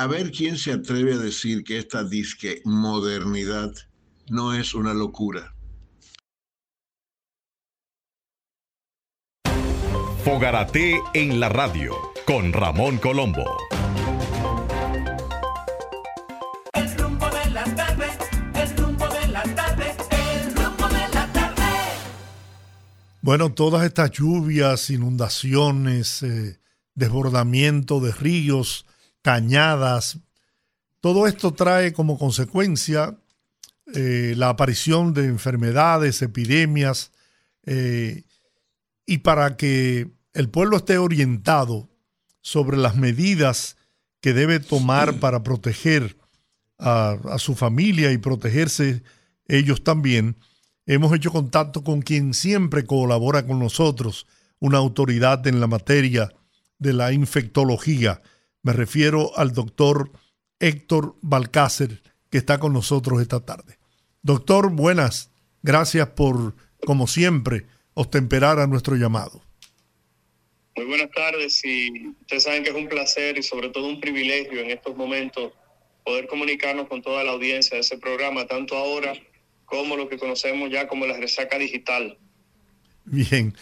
[0.00, 3.70] A ver quién se atreve a decir que esta disque modernidad
[4.30, 5.54] no es una locura.
[10.24, 11.92] Fogarate en la radio
[12.26, 13.44] con Ramón Colombo.
[16.72, 18.06] El rumbo de la tarde,
[18.54, 21.62] el rumbo de la tarde, el rumbo de la tarde.
[23.20, 26.58] Bueno, todas estas lluvias, inundaciones, eh,
[26.94, 28.86] desbordamiento de ríos,
[29.22, 30.18] cañadas,
[31.00, 33.16] todo esto trae como consecuencia
[33.94, 37.12] eh, la aparición de enfermedades, epidemias,
[37.64, 38.24] eh,
[39.06, 41.88] y para que el pueblo esté orientado
[42.40, 43.76] sobre las medidas
[44.20, 46.16] que debe tomar para proteger
[46.78, 49.02] a, a su familia y protegerse
[49.48, 50.36] ellos también,
[50.86, 54.26] hemos hecho contacto con quien siempre colabora con nosotros,
[54.60, 56.32] una autoridad en la materia
[56.78, 58.22] de la infectología.
[58.62, 60.10] Me refiero al doctor
[60.58, 63.78] Héctor Balcácer, que está con nosotros esta tarde.
[64.22, 65.30] Doctor, buenas.
[65.62, 69.42] Gracias por, como siempre, ostemperar a nuestro llamado.
[70.76, 74.60] Muy buenas tardes y ustedes saben que es un placer y sobre todo un privilegio
[74.60, 75.52] en estos momentos
[76.04, 79.14] poder comunicarnos con toda la audiencia de ese programa, tanto ahora
[79.64, 82.18] como lo que conocemos ya como la resaca digital.
[83.04, 83.54] Bien,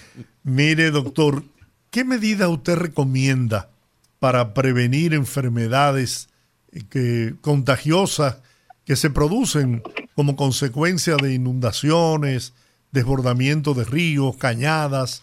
[0.43, 1.45] mire doctor,
[1.91, 3.71] ¿qué medida usted recomienda
[4.19, 6.29] para prevenir enfermedades
[6.73, 8.39] eh, que, contagiosas
[8.85, 9.83] que se producen
[10.15, 12.55] como consecuencia de inundaciones,
[12.91, 15.23] desbordamiento de ríos, cañadas?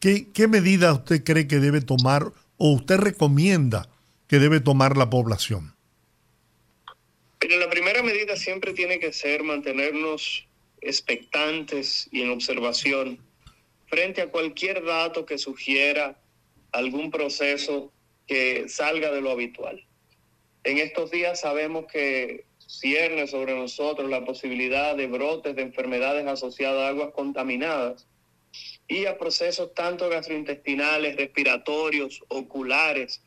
[0.00, 3.88] ¿Qué, qué medida usted cree que debe tomar o usted recomienda
[4.28, 5.74] que debe tomar la población?
[7.38, 10.46] Pero la primera medida siempre tiene que ser mantenernos
[10.80, 13.18] expectantes y en observación
[13.86, 16.18] frente a cualquier dato que sugiera
[16.72, 17.92] algún proceso
[18.26, 19.84] que salga de lo habitual.
[20.64, 26.82] En estos días sabemos que cierne sobre nosotros la posibilidad de brotes de enfermedades asociadas
[26.82, 28.06] a aguas contaminadas
[28.88, 33.22] y a procesos tanto gastrointestinales, respiratorios, oculares,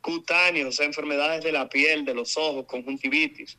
[0.00, 3.58] cutáneos, enfermedades de la piel, de los ojos, conjuntivitis,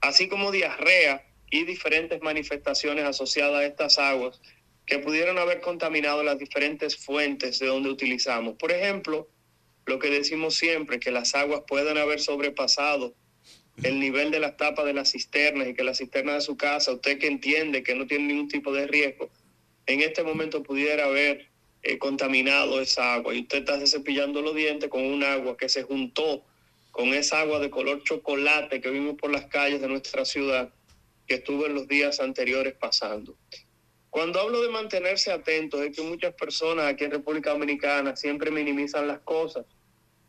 [0.00, 4.40] así como diarrea y diferentes manifestaciones asociadas a estas aguas
[4.84, 8.54] que pudieron haber contaminado las diferentes fuentes de donde utilizamos.
[8.56, 9.28] Por ejemplo,
[9.86, 13.14] lo que decimos siempre, que las aguas pueden haber sobrepasado
[13.82, 16.92] el nivel de las tapas de las cisternas y que la cisterna de su casa,
[16.92, 19.30] usted que entiende que no tiene ningún tipo de riesgo,
[19.86, 21.48] en este momento pudiera haber
[21.82, 25.84] eh, contaminado esa agua y usted está cepillando los dientes con un agua que se
[25.84, 26.42] juntó
[26.90, 30.72] con esa agua de color chocolate que vimos por las calles de nuestra ciudad
[31.26, 33.36] que estuvo en los días anteriores pasando.
[34.08, 39.06] Cuando hablo de mantenerse atentos, es que muchas personas aquí en República Dominicana siempre minimizan
[39.06, 39.66] las cosas,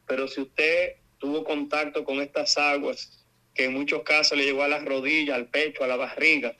[0.07, 4.67] pero si usted tuvo contacto con estas aguas, que en muchos casos le llegó a
[4.67, 6.55] las rodillas, al pecho, a la barriga,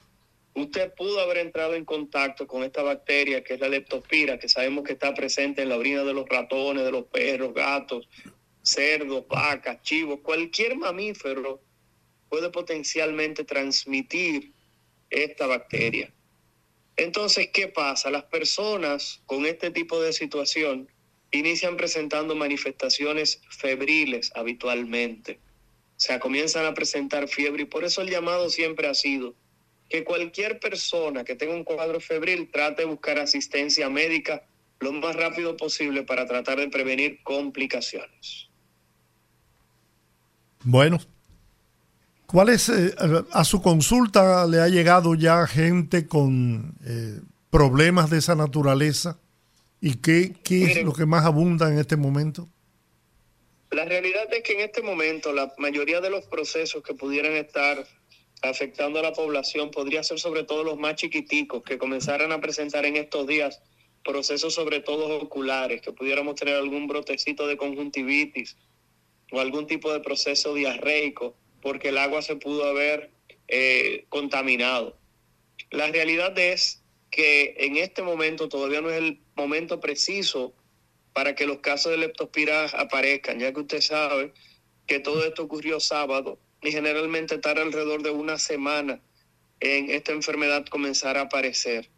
[0.53, 4.83] usted pudo haber entrado en contacto con esta bacteria que es la leptospira, que sabemos
[4.83, 8.09] que está presente en la orina de los ratones, de los perros, gatos,
[8.63, 11.61] cerdos, vacas, chivos, cualquier mamífero
[12.29, 14.51] puede potencialmente transmitir
[15.09, 16.11] esta bacteria.
[16.97, 18.09] Entonces, ¿qué pasa?
[18.09, 20.89] Las personas con este tipo de situación
[21.31, 25.39] inician presentando manifestaciones febriles habitualmente.
[25.97, 29.35] O sea, comienzan a presentar fiebre y por eso el llamado siempre ha sido
[29.89, 34.43] que cualquier persona que tenga un cuadro febril trate de buscar asistencia médica
[34.79, 38.49] lo más rápido posible para tratar de prevenir complicaciones.
[40.63, 40.99] Bueno,
[42.25, 42.93] ¿cuál es, eh,
[43.31, 49.17] a su consulta le ha llegado ya gente con eh, problemas de esa naturaleza?
[49.87, 50.85] ¿Y qué, qué es Miren.
[50.87, 52.49] lo que más abunda en este momento?
[53.71, 57.87] La realidad es que en este momento la mayoría de los procesos que pudieran estar
[58.41, 62.85] afectando a la población podría ser sobre todo los más chiquiticos que comenzaran a presentar
[62.85, 63.61] en estos días
[64.03, 68.57] procesos sobre todo oculares, que pudiéramos tener algún brotecito de conjuntivitis
[69.31, 73.09] o algún tipo de proceso diarreico porque el agua se pudo haber
[73.47, 74.97] eh, contaminado.
[75.71, 80.53] La realidad es que en este momento todavía no es el momento preciso
[81.13, 84.33] para que los casos de leptospira aparezcan, ya que usted sabe
[84.85, 89.01] que todo esto ocurrió sábado y generalmente tarda alrededor de una semana
[89.59, 91.89] en esta enfermedad comenzar a aparecer.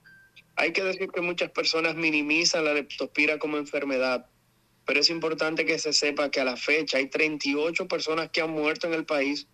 [0.56, 4.28] Hay que decir que muchas personas minimizan la leptospira como enfermedad,
[4.86, 8.52] pero es importante que se sepa que a la fecha hay 38 personas que han
[8.52, 9.48] muerto en el país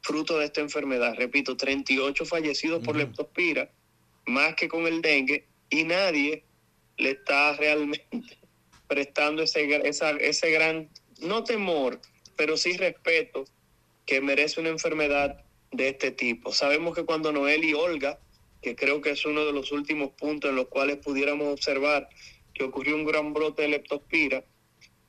[0.00, 1.14] fruto de esta enfermedad.
[1.16, 3.70] Repito, 38 fallecidos por leptospira,
[4.28, 6.44] más que con el dengue, y nadie
[6.96, 8.08] le está realmente
[8.88, 10.88] prestando ese, esa- ese gran,
[11.20, 12.00] no temor,
[12.36, 13.44] pero sí respeto
[14.06, 16.52] que merece una enfermedad de este tipo.
[16.52, 18.18] Sabemos que cuando Noel y Olga,
[18.62, 22.08] que creo que es uno de los últimos puntos en los cuales pudiéramos observar
[22.54, 24.44] que ocurrió un gran brote de leptospira,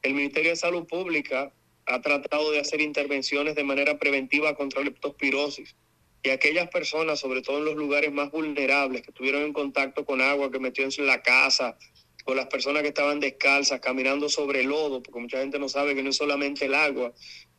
[0.02, 1.52] el Ministerio de Salud Pública
[1.86, 5.76] ha tratado de hacer intervenciones de manera preventiva contra leptospirosis.
[6.22, 10.22] Y aquellas personas, sobre todo en los lugares más vulnerables, que estuvieron en contacto con
[10.22, 11.78] agua que metió en la casa,
[12.26, 16.04] o las personas que estaban descalzas, caminando sobre lodo, porque mucha gente no sabe que
[16.04, 17.14] no es solamente el agua,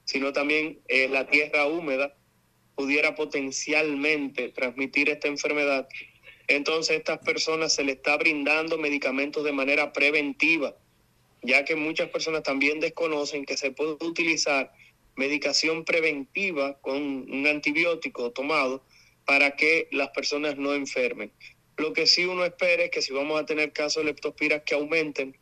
[0.04, 2.14] sino también eh, la tierra húmeda,
[2.74, 5.88] pudiera potencialmente transmitir esta enfermedad,
[6.48, 10.74] entonces a estas personas se le está brindando medicamentos de manera preventiva,
[11.42, 14.72] ya que muchas personas también desconocen que se puede utilizar
[15.24, 16.96] medicación preventiva con
[17.36, 18.82] un antibiótico tomado
[19.26, 21.30] para que las personas no enfermen.
[21.76, 24.74] Lo que sí uno espera es que si vamos a tener casos de leptospiras que
[24.74, 25.36] aumenten,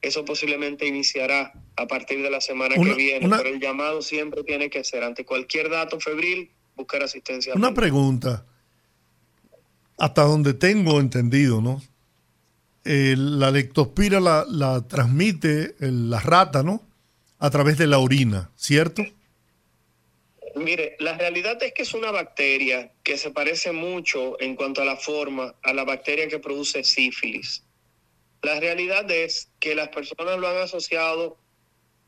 [0.00, 4.02] eso posiblemente iniciará a partir de la semana Una- que viene, una- pero el llamado
[4.02, 7.54] siempre tiene que ser ante cualquier dato febril, buscar asistencia.
[7.54, 8.44] Una pregunta.
[9.98, 11.80] Hasta donde tengo entendido, ¿no?
[12.84, 16.82] Eh, la lectospira la, la transmite el- la rata, ¿no?
[17.38, 19.02] A través de la orina, ¿cierto?
[20.56, 24.84] Mire, la realidad es que es una bacteria que se parece mucho en cuanto a
[24.84, 27.64] la forma a la bacteria que produce sífilis.
[28.42, 31.38] La realidad es que las personas lo han asociado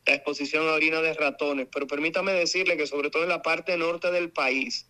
[0.07, 3.77] a exposición a orina de ratones, pero permítame decirle que sobre todo en la parte
[3.77, 4.87] norte del país,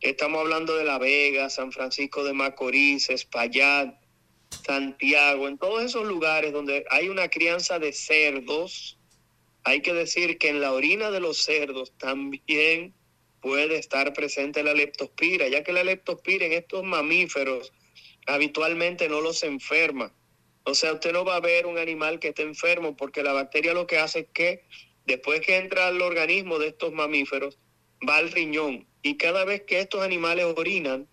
[0.00, 3.94] estamos hablando de La Vega, San Francisco de Macorís, Espaillat,
[4.64, 8.95] Santiago, en todos esos lugares donde hay una crianza de cerdos,
[9.66, 12.94] hay que decir que en la orina de los cerdos también
[13.40, 17.72] puede estar presente la leptospira, ya que la leptospira en estos mamíferos
[18.28, 20.14] habitualmente no los enferma.
[20.62, 23.74] O sea, usted no va a ver un animal que esté enfermo porque la bacteria
[23.74, 24.62] lo que hace es que
[25.04, 27.58] después que entra al organismo de estos mamíferos,
[28.08, 31.08] va al riñón y cada vez que estos animales orinan,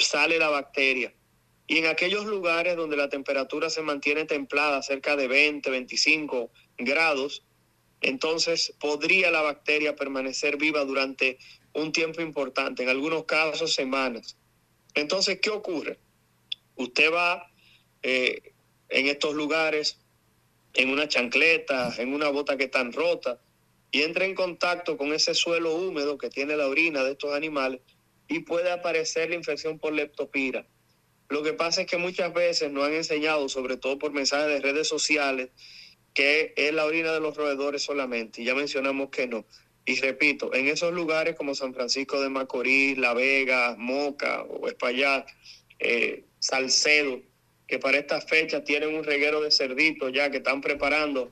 [0.00, 1.14] sale la bacteria.
[1.68, 7.45] Y en aquellos lugares donde la temperatura se mantiene templada, cerca de 20, 25 grados,
[8.06, 11.38] entonces podría la bacteria permanecer viva durante
[11.72, 14.36] un tiempo importante, en algunos casos semanas.
[14.94, 15.98] Entonces, ¿qué ocurre?
[16.76, 17.50] Usted va
[18.02, 18.52] eh,
[18.90, 19.98] en estos lugares
[20.74, 23.40] en una chancleta, en una bota que están rota,
[23.90, 27.80] y entra en contacto con ese suelo húmedo que tiene la orina de estos animales
[28.28, 30.64] y puede aparecer la infección por leptopira.
[31.28, 34.60] Lo que pasa es que muchas veces nos han enseñado, sobre todo por mensajes de
[34.60, 35.50] redes sociales,
[36.16, 39.44] que es la orina de los roedores solamente, y ya mencionamos que no.
[39.84, 45.28] Y repito, en esos lugares como San Francisco de Macorís, La Vega, Moca o Espaillat,
[45.78, 47.20] eh, Salcedo,
[47.66, 51.30] que para esta fecha tienen un reguero de cerditos ya que están preparando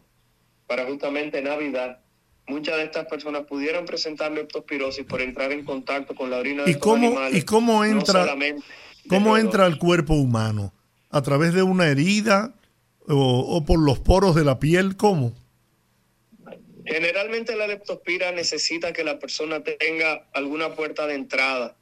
[0.67, 2.01] para justamente Navidad,
[2.47, 6.71] muchas de estas personas pudieran presentar leptospirosis por entrar en contacto con la orina de
[6.71, 8.37] ¿Y estos cómo, animales, y cómo entra,
[9.09, 10.75] cómo entra al cuerpo humano?
[11.09, 12.53] ¿A través de una herida
[13.09, 14.97] o, por los poros de la piel?
[14.97, 15.33] ¿Cómo?
[16.87, 21.77] Generalmente la leptospira necesita que la persona tenga alguna puerta de entrada,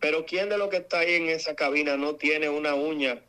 [0.00, 3.20] pero ¿quién de los que está ahí en esa cabina no tiene una uña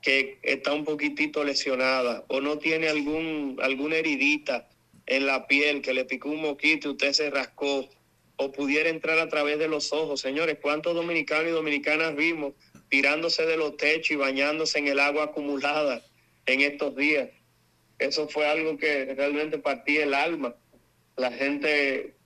[0.00, 4.68] que está un poquitito lesionada o no tiene algún alguna heridita
[5.06, 7.86] en la piel que le picó un moquito y usted se rascó
[8.36, 10.22] o pudiera entrar a través de los ojos?
[10.22, 12.54] Señores, ¿cuántos dominicanos y dominicanas vimos
[12.88, 16.02] tirándose de los techos y bañándose en el agua acumulada
[16.46, 17.30] en estos días?
[17.98, 20.54] Eso fue algo que realmente partía el alma
[21.20, 22.16] la gente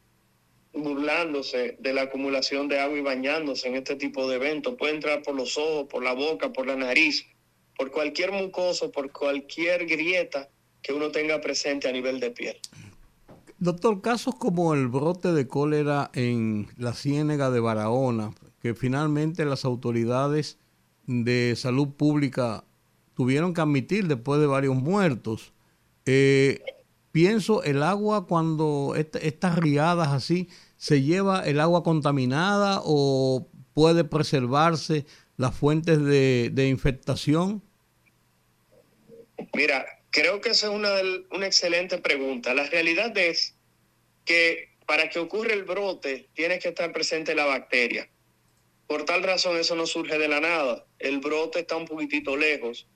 [0.72, 4.74] burlándose de la acumulación de agua y bañándose en este tipo de eventos.
[4.76, 7.26] Puede entrar por los ojos, por la boca, por la nariz,
[7.76, 10.48] por cualquier mucoso, por cualquier grieta
[10.82, 12.56] que uno tenga presente a nivel de piel.
[13.58, 19.64] Doctor, casos como el brote de cólera en la ciénega de Barahona, que finalmente las
[19.64, 20.58] autoridades
[21.06, 22.64] de salud pública
[23.14, 25.52] tuvieron que admitir después de varios muertos.
[26.06, 26.60] Eh,
[27.12, 34.04] pienso, el agua cuando est- estas riadas así, ¿se lleva el agua contaminada o puede
[34.04, 35.06] preservarse
[35.36, 37.62] las fuentes de, de infectación?
[39.54, 40.90] Mira, creo que esa es una,
[41.30, 42.54] una excelente pregunta.
[42.54, 43.56] La realidad es
[44.24, 48.08] que para que ocurra el brote tiene que estar presente la bacteria.
[48.86, 50.84] Por tal razón eso no surge de la nada.
[50.98, 52.86] El brote está un poquitito lejos.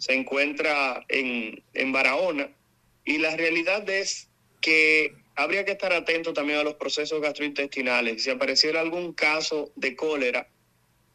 [0.00, 2.50] Se encuentra en, en Barahona.
[3.04, 4.28] Y la realidad es
[4.60, 8.24] que habría que estar atento también a los procesos gastrointestinales.
[8.24, 10.48] Si apareciera algún caso de cólera,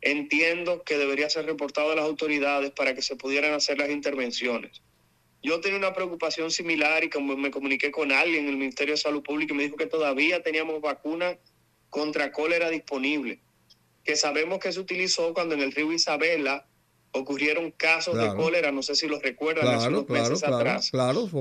[0.01, 4.81] entiendo que debería ser reportado a las autoridades para que se pudieran hacer las intervenciones.
[5.41, 9.01] Yo tenía una preocupación similar y como me comuniqué con alguien en el Ministerio de
[9.01, 11.37] Salud Pública y me dijo que todavía teníamos vacuna
[11.89, 13.39] contra cólera disponible,
[14.03, 16.67] que sabemos que se utilizó cuando en el río Isabela
[17.15, 18.31] ocurrieron casos Claro.
[18.31, 20.91] de cólera, no sé si los recuerdan, hace Claro, unos claro, meses atrás.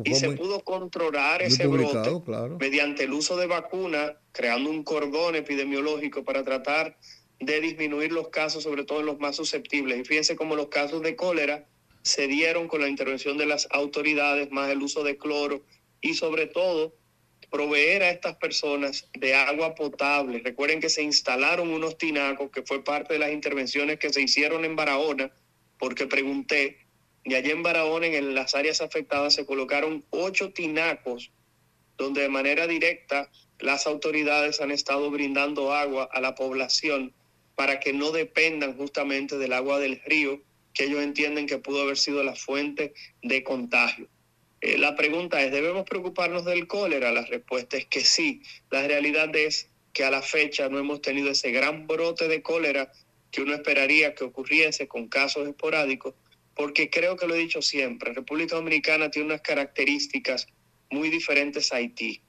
[0.05, 2.11] Y se muy- pudo controlar ese brote
[2.59, 6.97] mediante el uso de vacuna, creando un cordón epidemiológico para tratar
[7.41, 9.99] de disminuir los casos, sobre todo en los más susceptibles.
[10.01, 11.67] Y fíjense cómo los casos de cólera
[12.03, 15.63] se dieron con la intervención de las autoridades, más el uso de cloro
[16.01, 16.95] y sobre todo
[17.51, 20.41] proveer a estas personas de agua potable.
[20.45, 24.65] Recuerden que se instalaron unos tinacos, que fue parte de las intervenciones que se hicieron
[24.65, 25.31] en Barahona,
[25.79, 26.79] porque pregunté,
[27.25, 31.31] y allá en Barahona, en las áreas afectadas, se colocaron ocho tinacos,
[31.97, 37.13] donde de manera directa las autoridades han estado brindando agua a la población
[37.55, 40.41] para que no dependan justamente del agua del río,
[40.73, 44.09] que ellos entienden que pudo haber sido la fuente de contagio.
[44.61, 47.13] Eh, la pregunta es, ¿debemos preocuparnos del cólera?
[47.13, 48.43] La respuesta es que sí.
[48.71, 52.91] La realidad es que a la fecha no hemos tenido ese gran brote de cólera
[53.35, 56.15] que uno esperaría que ocurriese con casos esporádicos,
[56.55, 60.47] porque creo que lo he dicho siempre, República Dominicana tiene unas características
[60.89, 62.21] muy diferentes a Haití.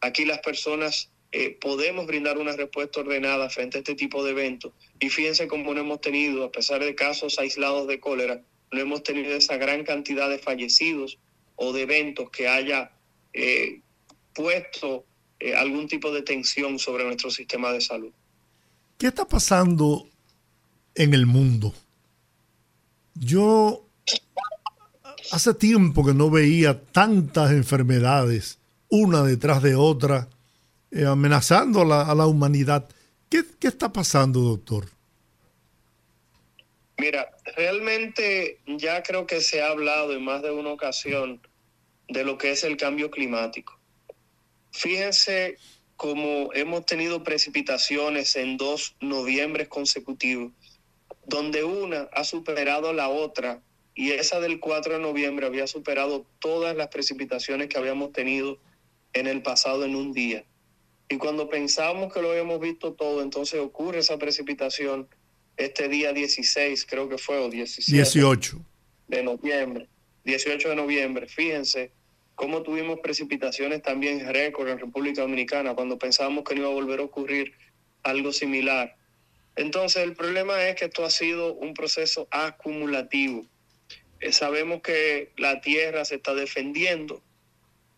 [0.00, 4.72] Aquí las personas eh, podemos brindar una respuesta ordenada frente a este tipo de eventos.
[4.98, 8.42] Y fíjense cómo no hemos tenido, a pesar de casos aislados de cólera,
[8.72, 11.18] no hemos tenido esa gran cantidad de fallecidos
[11.54, 12.90] o de eventos que haya
[13.32, 13.82] eh,
[14.34, 15.04] puesto
[15.38, 18.12] eh, algún tipo de tensión sobre nuestro sistema de salud.
[18.98, 20.10] ¿Qué está pasando
[21.02, 21.72] en el mundo?
[23.14, 23.86] Yo
[25.32, 30.28] hace tiempo que no veía tantas enfermedades, una detrás de otra,
[30.90, 32.86] eh, amenazando a la, humanidad.
[33.30, 34.88] ¿Qué, ¿Qué está pasando, doctor?
[36.98, 41.40] Mira, realmente ya creo que se ha hablado en más de una ocasión
[42.08, 43.78] de lo que es el cambio climático.
[44.72, 45.56] Fíjense
[45.96, 50.52] cómo hemos tenido precipitaciones en dos noviembres consecutivos,
[51.30, 53.62] donde una ha superado la otra
[53.94, 58.58] y esa del 4 de noviembre había superado todas las precipitaciones que habíamos tenido
[59.12, 60.44] en el pasado en un día.
[61.08, 65.08] Y cuando pensamos que lo habíamos visto todo, entonces ocurre esa precipitación
[65.56, 68.60] este día 16, creo que fue, o 17 18.
[69.08, 69.88] de noviembre,
[70.24, 71.28] 18 de noviembre.
[71.28, 71.92] Fíjense
[72.34, 77.00] cómo tuvimos precipitaciones también récord en República Dominicana cuando pensábamos que no iba a volver
[77.00, 77.52] a ocurrir
[78.02, 78.96] algo similar.
[79.56, 83.46] Entonces el problema es que esto ha sido un proceso acumulativo.
[84.20, 87.22] Eh, sabemos que la Tierra se está defendiendo.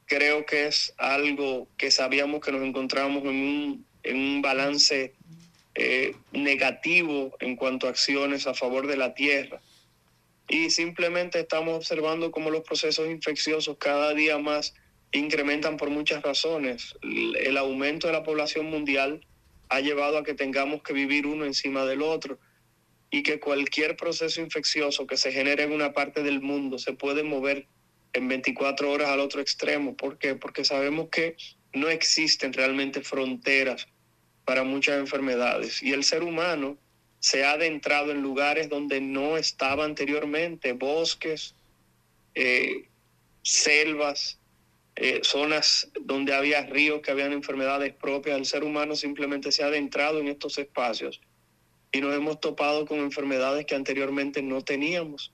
[0.07, 5.15] Creo que es algo que sabíamos que nos encontramos en un, en un balance
[5.75, 9.61] eh, negativo en cuanto a acciones a favor de la Tierra
[10.53, 14.75] y simplemente estamos observando cómo los procesos infecciosos cada día más
[15.13, 16.95] incrementan por muchas razones.
[17.03, 19.25] El el aumento de la población mundial
[19.73, 22.39] ha llevado a que tengamos que vivir uno encima del otro
[23.11, 27.23] y que cualquier proceso infeccioso que se genere en una parte del mundo se puede
[27.23, 27.67] mover
[28.13, 29.97] en 24 horas al otro extremo.
[29.97, 30.35] ¿Por qué?
[30.35, 31.37] Porque sabemos que
[31.73, 33.89] no existen realmente fronteras
[34.45, 36.77] para muchas enfermedades y el ser humano
[37.19, 41.55] se ha adentrado en lugares donde no estaba anteriormente, bosques,
[42.35, 42.89] eh,
[43.43, 44.39] selvas,
[44.97, 48.37] eh, zonas donde había ríos que habían enfermedades propias.
[48.37, 51.21] El ser humano simplemente se ha adentrado en estos espacios
[51.93, 55.33] y nos hemos topado con enfermedades que anteriormente no teníamos.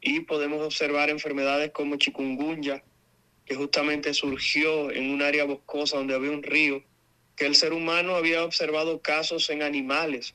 [0.00, 2.82] Y podemos observar enfermedades como chikungunya,
[3.44, 6.82] que justamente surgió en un área boscosa donde había un río,
[7.36, 10.34] que el ser humano había observado casos en animales,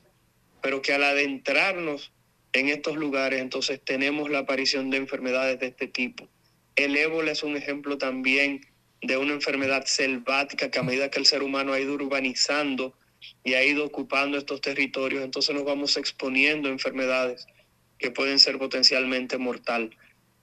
[0.62, 2.12] pero que al adentrarnos
[2.52, 6.28] en estos lugares, entonces tenemos la aparición de enfermedades de este tipo.
[6.76, 8.60] El ébola es un ejemplo también
[9.00, 12.94] de una enfermedad selvática que a medida que el ser humano ha ido urbanizando
[13.44, 17.46] y ha ido ocupando estos territorios, entonces nos vamos exponiendo a enfermedades
[17.98, 19.96] que pueden ser potencialmente mortal.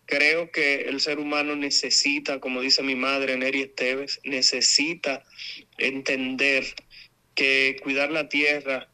[0.05, 5.23] Creo que el ser humano necesita, como dice mi madre Neri Esteves, necesita
[5.77, 6.65] entender
[7.35, 8.89] que cuidar la tierra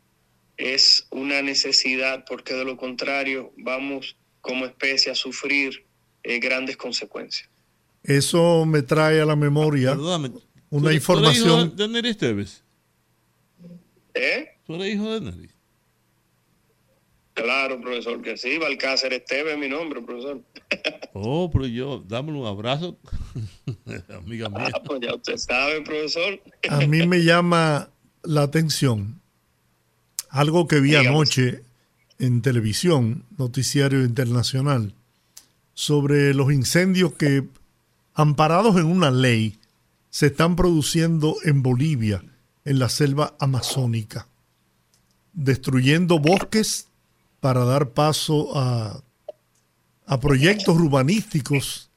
[0.58, 5.89] es una necesidad porque de lo contrario vamos como especie a sufrir
[6.24, 7.50] eh, grandes consecuencias.
[8.04, 10.30] Eso me trae a la memoria Perdóname.
[10.30, 11.76] una ¿Tú eres- tú eres hijo información.
[11.76, 12.64] de Neri Esteves?
[14.14, 14.48] ¿Eh?
[14.66, 15.50] ¿Tú eres hijo de Neri?
[17.34, 20.42] Claro, profesor, que sí, Balcácer Esteve es mi nombre, profesor.
[21.14, 22.98] Oh, pero yo, dámele un abrazo.
[24.16, 24.70] Amiga mía.
[24.74, 26.40] Ah, pues ya usted sabe, profesor.
[26.70, 27.90] A mí me llama
[28.24, 29.20] la atención
[30.30, 31.08] algo que vi Dígame.
[31.10, 31.64] anoche
[32.20, 34.94] en televisión, noticiario internacional,
[35.80, 37.48] sobre los incendios que,
[38.14, 39.60] amparados en una ley,
[40.10, 42.22] se están produciendo en Bolivia,
[42.66, 44.28] en la selva amazónica,
[45.32, 46.90] destruyendo bosques
[47.40, 49.02] para dar paso a,
[50.06, 51.90] a proyectos urbanísticos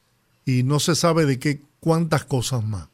[0.45, 2.87] y no se sabe de qué cuántas cosas más.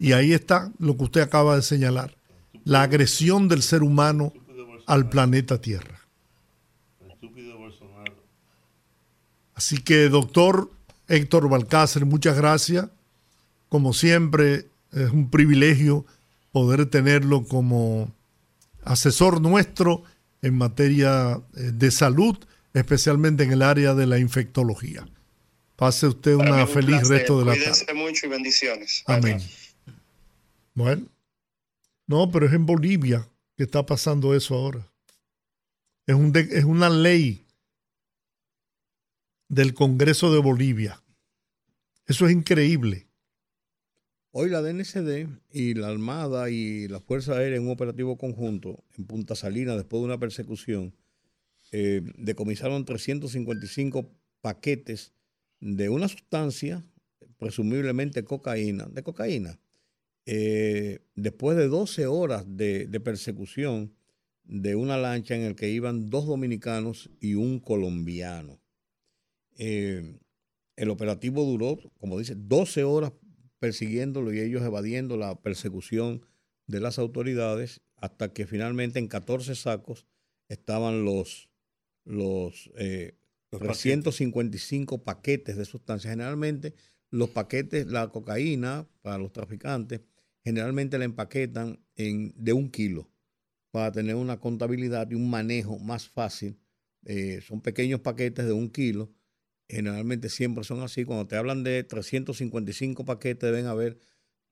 [0.00, 2.16] Y ahí está lo que usted acaba de señalar,
[2.64, 4.32] la agresión del ser humano
[4.84, 5.97] al planeta Tierra.
[9.58, 10.70] Así que, doctor
[11.08, 12.86] Héctor Balcácer, muchas gracias.
[13.68, 16.06] Como siempre, es un privilegio
[16.52, 18.14] poder tenerlo como
[18.84, 20.04] asesor nuestro
[20.42, 22.38] en materia eh, de salud,
[22.72, 25.08] especialmente en el área de la infectología.
[25.74, 27.08] Pase usted Para una un feliz placer.
[27.18, 27.98] resto de la Cuídense tarde.
[28.00, 29.02] mucho y bendiciones.
[29.06, 29.42] Amén.
[30.74, 31.02] Bueno,
[32.06, 34.86] no, pero es en Bolivia que está pasando eso ahora.
[36.06, 37.44] Es, un de- es una ley
[39.48, 41.02] del Congreso de Bolivia.
[42.06, 43.08] Eso es increíble.
[44.30, 49.06] Hoy la DNCD y la Armada y la Fuerza Aérea en un operativo conjunto en
[49.06, 50.94] Punta Salina, después de una persecución,
[51.72, 54.10] eh, decomisaron 355
[54.42, 55.14] paquetes
[55.60, 56.84] de una sustancia,
[57.38, 59.58] presumiblemente cocaína, de cocaína.
[60.26, 63.94] Eh, después de 12 horas de, de persecución
[64.44, 68.60] de una lancha en el que iban dos dominicanos y un colombiano.
[69.58, 70.18] Eh,
[70.76, 73.12] el operativo duró, como dice, 12 horas
[73.58, 76.22] persiguiéndolo y ellos evadiendo la persecución
[76.66, 80.06] de las autoridades hasta que finalmente en 14 sacos
[80.48, 81.50] estaban los,
[82.04, 83.18] los, eh,
[83.50, 86.12] Los 355 paquetes de sustancias.
[86.12, 86.74] Generalmente
[87.10, 90.02] los paquetes, la cocaína para los traficantes,
[90.44, 93.10] generalmente la empaquetan en, de un kilo
[93.70, 96.58] para tener una contabilidad y un manejo más fácil.
[97.04, 99.12] Eh, son pequeños paquetes de un kilo
[99.68, 101.04] generalmente siempre son así.
[101.04, 103.98] Cuando te hablan de 355 paquetes, deben haber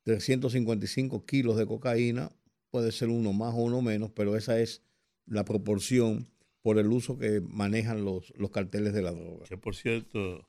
[0.03, 2.31] 355 kilos de cocaína.
[2.71, 4.83] Puede ser uno más o uno menos, pero esa es
[5.25, 6.29] la proporción
[6.63, 9.45] por el uso que manejan los, los carteles de la droga.
[9.47, 10.49] Que por cierto,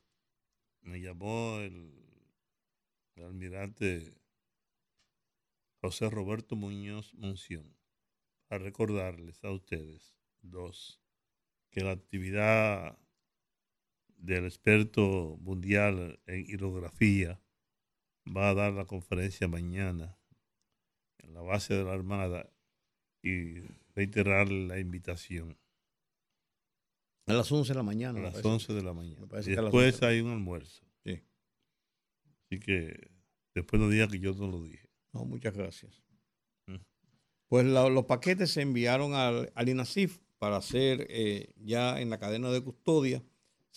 [0.82, 1.92] me llamó el,
[3.16, 4.14] almirante
[5.80, 7.76] José Roberto Muñoz Monción
[8.48, 11.00] a recordarles a ustedes, dos,
[11.70, 12.98] que la actividad
[14.18, 17.40] del experto mundial en hidrografía
[18.26, 20.18] va a dar la conferencia mañana
[21.18, 22.52] en la base de la Armada
[23.22, 23.60] y
[23.94, 25.56] reiterar la invitación
[27.26, 28.18] A las 11 de la mañana.
[28.18, 28.48] a las parece.
[28.48, 29.26] 11 de la mañana.
[29.44, 30.06] Y después 11.
[30.06, 30.84] hay un almuerzo.
[31.04, 31.22] Sí.
[32.50, 33.10] Así que
[33.54, 34.88] después no diga que yo no lo dije.
[35.12, 36.02] No, muchas gracias.
[36.66, 36.76] Mm.
[37.48, 42.18] Pues la- los paquetes se enviaron al, al INASIF para ser eh, ya en la
[42.18, 43.22] cadena de custodia,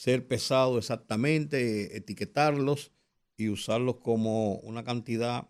[0.01, 2.91] ser pesados exactamente, etiquetarlos
[3.37, 5.47] y usarlos como una cantidad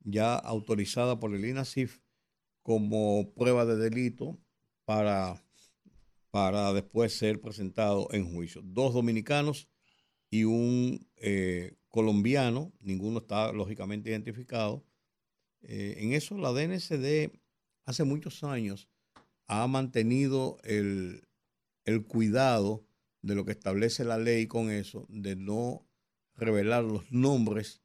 [0.00, 2.02] ya autorizada por el INASIF
[2.62, 4.38] como prueba de delito
[4.84, 5.42] para,
[6.30, 8.60] para después ser presentado en juicio.
[8.62, 9.66] Dos dominicanos
[10.28, 14.84] y un eh, colombiano, ninguno está lógicamente identificado.
[15.62, 17.32] Eh, en eso la DNCD
[17.86, 18.90] hace muchos años
[19.46, 21.26] ha mantenido el,
[21.86, 22.84] el cuidado
[23.22, 25.86] de lo que establece la ley con eso, de no
[26.36, 27.82] revelar los nombres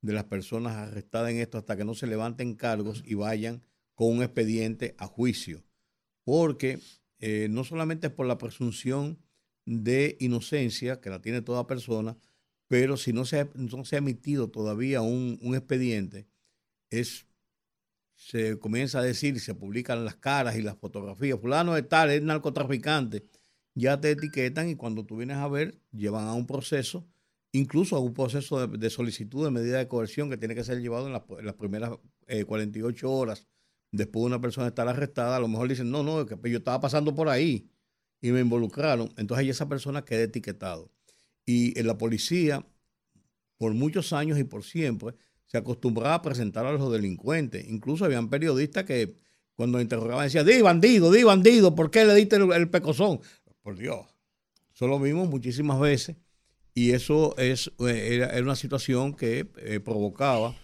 [0.00, 3.62] de las personas arrestadas en esto hasta que no se levanten cargos y vayan
[3.94, 5.64] con un expediente a juicio.
[6.24, 6.80] Porque
[7.20, 9.18] eh, no solamente es por la presunción
[9.64, 12.18] de inocencia, que la tiene toda persona,
[12.68, 16.26] pero si no se ha, no se ha emitido todavía un, un expediente,
[16.90, 17.26] es
[18.16, 22.22] se comienza a decir, se publican las caras y las fotografías, fulano de tal, es
[22.22, 23.26] narcotraficante,
[23.74, 27.06] ya te etiquetan y cuando tú vienes a ver, llevan a un proceso,
[27.52, 31.06] incluso a un proceso de, solicitud de medida de coerción que tiene que ser llevado
[31.06, 31.92] en las, primeras
[32.26, 33.46] eh, 48 horas
[33.90, 36.58] después de una persona estar arrestada, a lo mejor dicen, no, no, es que yo
[36.58, 37.68] estaba pasando por ahí
[38.20, 40.90] y me involucraron, entonces ahí esa persona queda etiquetado.
[41.46, 42.66] Y en la policía,
[43.58, 45.14] por muchos años y por siempre,
[45.46, 47.68] se acostumbraba a presentar a los delincuentes.
[47.68, 49.14] Incluso habían periodistas que
[49.54, 53.20] cuando interrogaban decían, di bandido, di bandido, ¿por qué le diste el, el pecozón?
[53.64, 54.06] Por Dios.
[54.74, 56.16] Eso lo vimos muchísimas veces
[56.74, 60.54] y eso es, eh, era, era una situación que eh, provocaba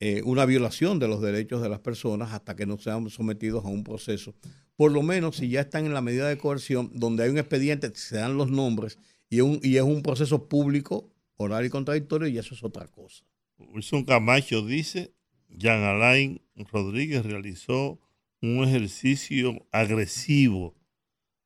[0.00, 3.68] eh, una violación de los derechos de las personas hasta que no sean sometidos a
[3.68, 4.34] un proceso.
[4.74, 7.94] Por lo menos si ya están en la medida de coerción, donde hay un expediente,
[7.94, 8.98] se dan los nombres
[9.28, 13.24] y un, y es un proceso público, oral y contradictorio y eso es otra cosa.
[13.58, 15.12] Wilson Camacho dice,
[15.50, 16.40] Jean Alain
[16.72, 18.00] Rodríguez realizó
[18.42, 20.74] un ejercicio agresivo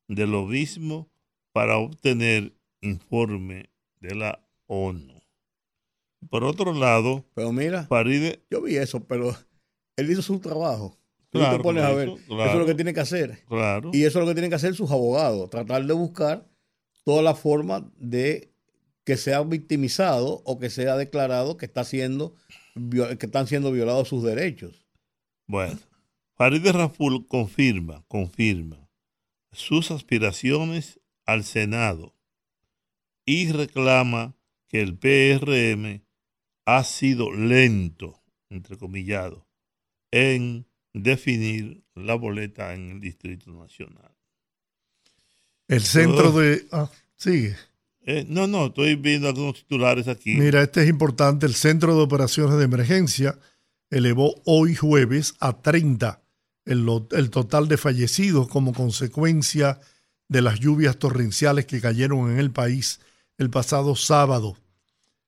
[0.09, 1.11] de lobismo
[1.53, 5.23] para obtener informe de la ONU.
[6.31, 9.37] Por otro lado, Pero mira, Faride, yo vi eso, pero
[9.97, 10.99] él hizo su trabajo.
[11.31, 13.45] Claro, te pones a ver, eso, es lo que tiene que hacer.
[13.49, 16.49] claro, Y eso es lo que tienen que hacer sus abogados, tratar de buscar
[17.05, 18.53] toda la forma de
[19.05, 22.35] que sea victimizado o que sea declarado que está siendo
[22.75, 24.87] que están siendo violados sus derechos.
[25.47, 25.79] Bueno,
[26.37, 28.84] Farideh Raful confirma, confirma
[29.55, 32.15] sus aspiraciones al Senado
[33.25, 34.35] y reclama
[34.69, 36.03] que el PRM
[36.67, 39.47] ha sido lento entrecomillado,
[40.11, 44.13] en definir la boleta en el Distrito Nacional.
[45.69, 46.67] El centro de...
[46.73, 47.57] Ah, sigue.
[48.07, 50.35] Eh, no, no, estoy viendo algunos titulares aquí.
[50.35, 51.47] Mira, este es importante.
[51.47, 53.39] El Centro de Operaciones de Emergencia
[53.91, 56.24] elevó hoy jueves a 30
[56.65, 59.81] el, total de fallecidos como consecuencia
[60.29, 63.01] de las lluvias torrenciales que cayeron en el país
[63.37, 64.57] el pasado sábado.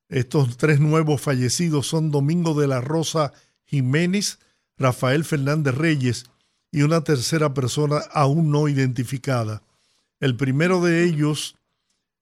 [0.08, 3.32] Estos tres nuevos fallecidos son Domingo de la Rosa
[3.64, 4.38] Jiménez,
[4.78, 6.26] Rafael Fernández Reyes
[6.70, 9.62] y una tercera persona aún no identificada.
[10.20, 11.56] El primero de ellos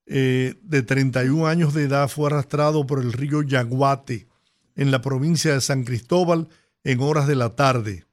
[0.07, 4.27] eh, de 31 años de edad fue arrastrado por el río Yaguate
[4.77, 6.49] en la provincia de San Cristóbal
[6.83, 8.05] en horas de la tarde.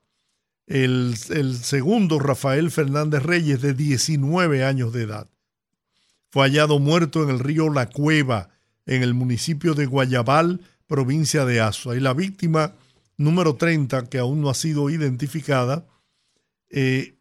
[0.71, 5.27] El, segundo, Rafael Fernández Reyes, de 19 años de edad,
[6.29, 8.51] fue hallado muerto en el río La Cueva,
[8.85, 11.97] en el municipio de Guayabal, provincia de Azua.
[11.97, 12.73] Y la víctima
[13.17, 15.85] número 30, que aún no ha sido identificada,
[16.69, 17.15] eh,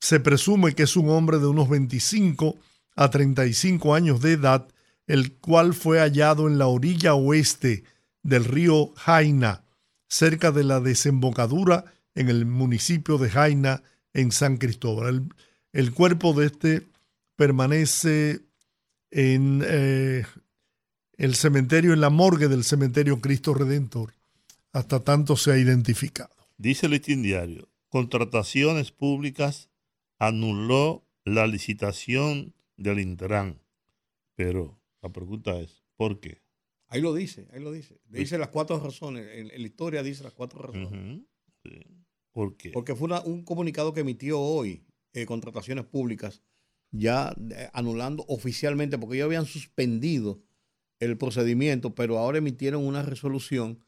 [0.00, 2.56] se presume que es un hombre de unos 25
[2.96, 4.66] a 35 años de edad,
[5.06, 7.84] el cual fue hallado en la orilla oeste
[8.22, 9.62] del río Jaina,
[10.08, 13.82] cerca de la desembocadura en el municipio de Jaina,
[14.12, 15.08] en San Cristóbal.
[15.08, 15.28] El,
[15.72, 16.86] el cuerpo de este
[17.36, 18.40] permanece
[19.10, 20.24] en eh,
[21.16, 24.14] el cementerio, en la morgue del cementerio Cristo Redentor,
[24.72, 26.34] hasta tanto sea identificado.
[26.56, 29.68] Dice el listín diario, contrataciones públicas
[30.18, 33.58] anuló la licitación del Intran.
[34.34, 36.40] Pero la pregunta es, ¿por qué?
[36.88, 38.00] Ahí lo dice, ahí lo dice.
[38.08, 39.26] Dice las cuatro razones.
[39.34, 41.22] En, en la historia dice las cuatro razones.
[41.62, 41.80] Sí.
[42.32, 42.70] ¿Por qué?
[42.70, 46.42] Porque fue una- un comunicado que emitió hoy eh, Contrataciones Públicas,
[46.90, 50.42] ya eh, anulando oficialmente, porque ellos habían suspendido
[51.00, 53.80] el procedimiento, pero ahora emitieron una resolución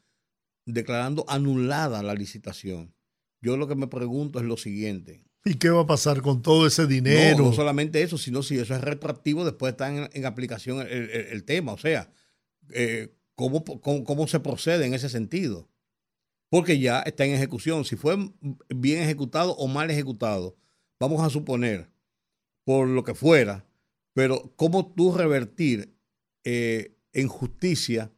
[0.65, 2.93] declarando anulada la licitación.
[3.41, 5.23] Yo lo que me pregunto es lo siguiente.
[5.43, 7.43] ¿Y qué va a pasar con todo ese No, dinero?
[7.45, 11.27] no solamente eso, sino si eso es retroactivo, después está en, en aplicación el, el-
[11.27, 11.73] el tema.
[11.73, 12.11] O sea,
[12.73, 15.69] eh, ¿cómo, cómo, cómo se procede en ese sentido?
[16.55, 17.83] Porque ya está en ejecución.
[17.83, 18.15] Si fue
[18.73, 20.55] bien ejecutado o mal ejecutado,
[21.01, 21.89] vamos a suponer,
[22.63, 23.67] por lo que fuera,
[24.13, 25.93] pero ¿cómo tú revertir
[26.45, 28.09] eh, en justicia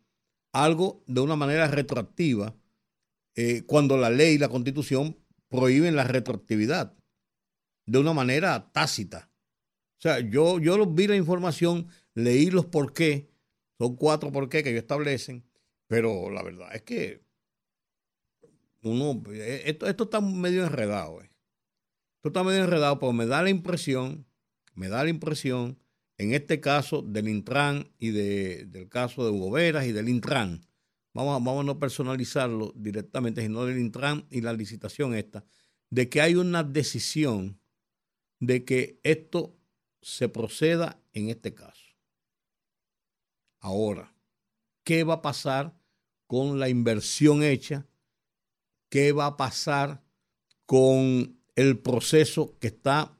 [0.53, 2.55] algo de una manera retroactiva
[3.35, 5.17] eh, cuando la ley y la constitución
[5.49, 6.93] prohíben la retroactividad?
[7.87, 9.31] de una manera tácita.
[9.97, 13.31] O sea, yo, yo vi la información, leí los por qué,
[13.79, 15.43] son cuatro por qué que ellos establecen,
[15.87, 17.26] pero la verdad es que
[18.81, 21.21] uno, eh, esto, esto está medio enredado.
[21.21, 21.29] eh.
[22.17, 24.25] Esto está medio enredado, pero me da la impresión,
[24.73, 25.79] me da la impresión,
[26.17, 30.65] en este caso del Intran y de- del caso de Hugo Veras y del Intran,
[31.13, 35.45] vamos a, vamos a no personalizarlo directamente, sino del Intran y la licitación esta,
[35.89, 37.59] de que hay una decisión
[38.39, 39.55] de que esto
[40.01, 41.85] se proceda en este caso.
[43.59, 44.13] Ahora,
[44.83, 45.77] ¿qué va a pasar
[46.27, 47.87] con la inversión hecha?
[48.89, 50.03] ¿Qué va a pasar
[50.65, 53.17] con el proceso que está,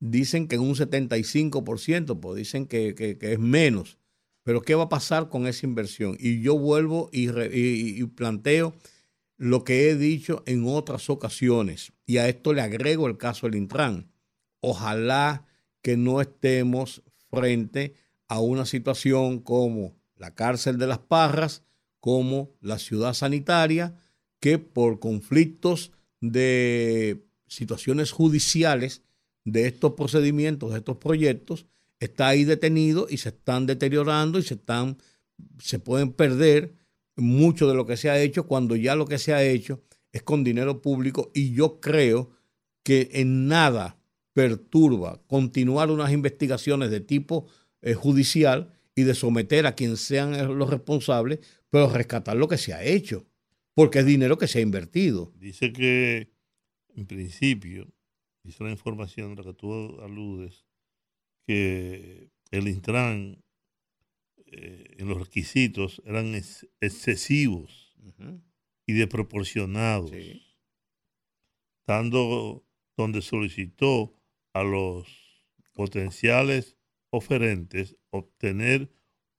[0.00, 3.98] dicen que en un 75%, pues dicen que, que- es menos,
[4.42, 6.16] pero ¿qué va a pasar con esa inversión?
[6.18, 8.74] Y yo vuelvo y, re- y planteo
[9.36, 13.56] lo que he dicho en otras ocasiones, y a esto le agrego el caso del
[13.56, 14.10] Intran
[14.60, 15.46] ojalá
[15.82, 17.94] que no estemos frente
[18.28, 21.62] a una situación como la cárcel de las Parras,
[21.98, 23.96] como la ciudad sanitaria,
[24.40, 29.02] que por conflictos de situaciones judiciales
[29.44, 31.66] de estos procedimientos, de estos proyectos,
[31.98, 34.98] está ahí detenido y se están deteriorando y se están,
[35.58, 36.74] se pueden perder
[37.16, 39.82] mucho de lo que se ha hecho cuando ya lo que se ha hecho
[40.12, 42.30] es con dinero público y yo creo
[42.82, 43.98] que en nada
[44.32, 47.46] perturba continuar unas investigaciones de tipo
[47.82, 52.72] eh, judicial y de someter a quien sean los responsables, pero rescatar lo que se
[52.72, 53.26] ha hecho,
[53.80, 55.32] porque es dinero que se ha invertido.
[55.36, 56.28] Dice que,
[56.94, 57.90] en principio,
[58.44, 59.72] dice la información a la que tú
[60.02, 60.66] aludes,
[61.46, 63.42] que el Intran
[64.52, 67.96] eh, en los requisitos eran ex- excesivos
[68.86, 70.42] y desproporcionados, Sí.
[71.86, 72.64] dando
[72.96, 74.12] donde solicitó
[74.52, 75.06] a los
[75.72, 76.76] potenciales
[77.12, 78.90] oferentes obtener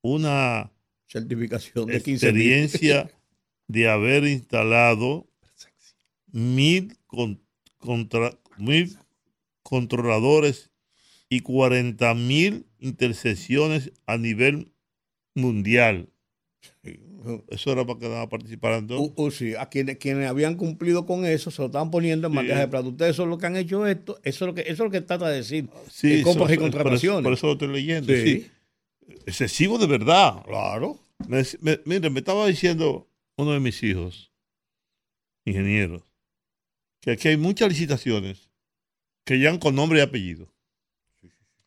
[0.03, 0.71] una
[1.07, 2.41] Certificación de 15 mil.
[2.41, 3.11] experiencia
[3.71, 5.27] de haber instalado
[6.31, 7.41] mil, con-
[7.77, 8.97] contra- mil
[9.63, 10.71] controladores
[11.29, 14.71] y 40 mil intercesiones a nivel
[15.33, 16.09] mundial
[17.49, 18.99] Eso era para que estaban participando.
[18.99, 22.33] Uh, uh, sí, a quienes, quienes habían cumplido con eso se lo estaban poniendo en
[22.33, 22.37] Sí.
[22.37, 22.87] bandeja de plata.
[22.87, 25.01] Ustedes son los que han hecho esto, eso es lo que, eso es lo que
[25.01, 25.69] trata de decir.
[25.91, 27.23] Sí, en compras eso- y por eso- contrataciones.
[27.23, 28.11] Por eso, lo estoy leyendo.
[28.13, 28.23] Sí.
[28.25, 28.51] sí.
[29.27, 30.43] Excesivo de verdad.
[30.45, 30.97] Claro.
[31.27, 33.07] Me, me- mire, me estaba diciendo
[33.41, 34.31] uno de mis hijos,
[35.45, 36.03] ingenieros,
[37.01, 38.49] que aquí hay muchas licitaciones
[39.25, 40.53] que llegan con nombre y apellido.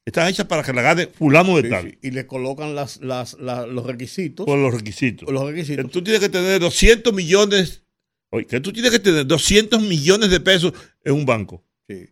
[0.04, 1.98] Están hechas para que la gane fulano de Sí, tal, sí.
[2.02, 4.44] Y le colocan las, las, la- los requisitos.
[4.44, 5.30] por los requisitos.
[5.32, 5.90] los Que requisitos.
[5.90, 7.82] tú tienes que tener 200 millones,
[8.30, 11.64] oye, que tú tienes que tener 200 millones de pesos en un banco.
[11.88, 12.06] Sí.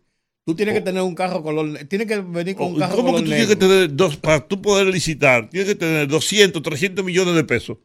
[0.45, 1.85] Tú tienes que tener un carro color.
[1.85, 4.59] Tienes que venir con un carro ¿Cómo que tú tienes que tener dos, para tú
[4.61, 7.77] poder licitar, tienes que tener 200, 300 millones de pesos?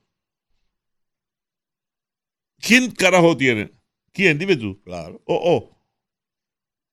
[2.60, 3.72] ¿Quién carajo tiene?
[4.12, 4.38] ¿Quién?
[4.38, 4.80] Dime tú.
[4.82, 5.20] Claro.
[5.26, 5.74] Oh, oh.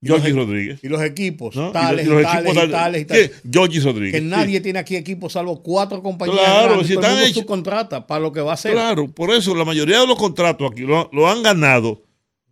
[0.02, 0.78] Georgie e- Rodríguez.
[0.84, 1.72] Y los equipos, ¿no?
[1.72, 3.42] tales, y los, y los tales, equipos y tal- tales, y tales.
[3.50, 4.12] Georgie Rodríguez.
[4.12, 4.24] Que sí.
[4.26, 6.38] nadie tiene aquí equipos salvo cuatro compañías.
[6.38, 6.86] Claro, grandes.
[6.86, 8.72] si Todo están mundo hechos- subcontrata para lo que va a hacer.
[8.72, 12.02] Claro, por eso la mayoría de los contratos aquí lo, lo han ganado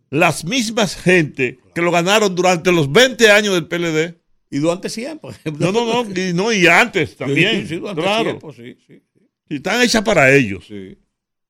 [0.09, 4.19] las mismas gente que lo ganaron durante los 20 años del PLD.
[4.49, 5.31] Y durante siempre.
[5.59, 7.61] No, no, no, y, no, y antes también.
[7.61, 8.23] Sí, sí, durante claro.
[8.23, 9.01] tiempo, sí, sí.
[9.49, 10.65] Y están hechas para ellos.
[10.67, 10.97] sí.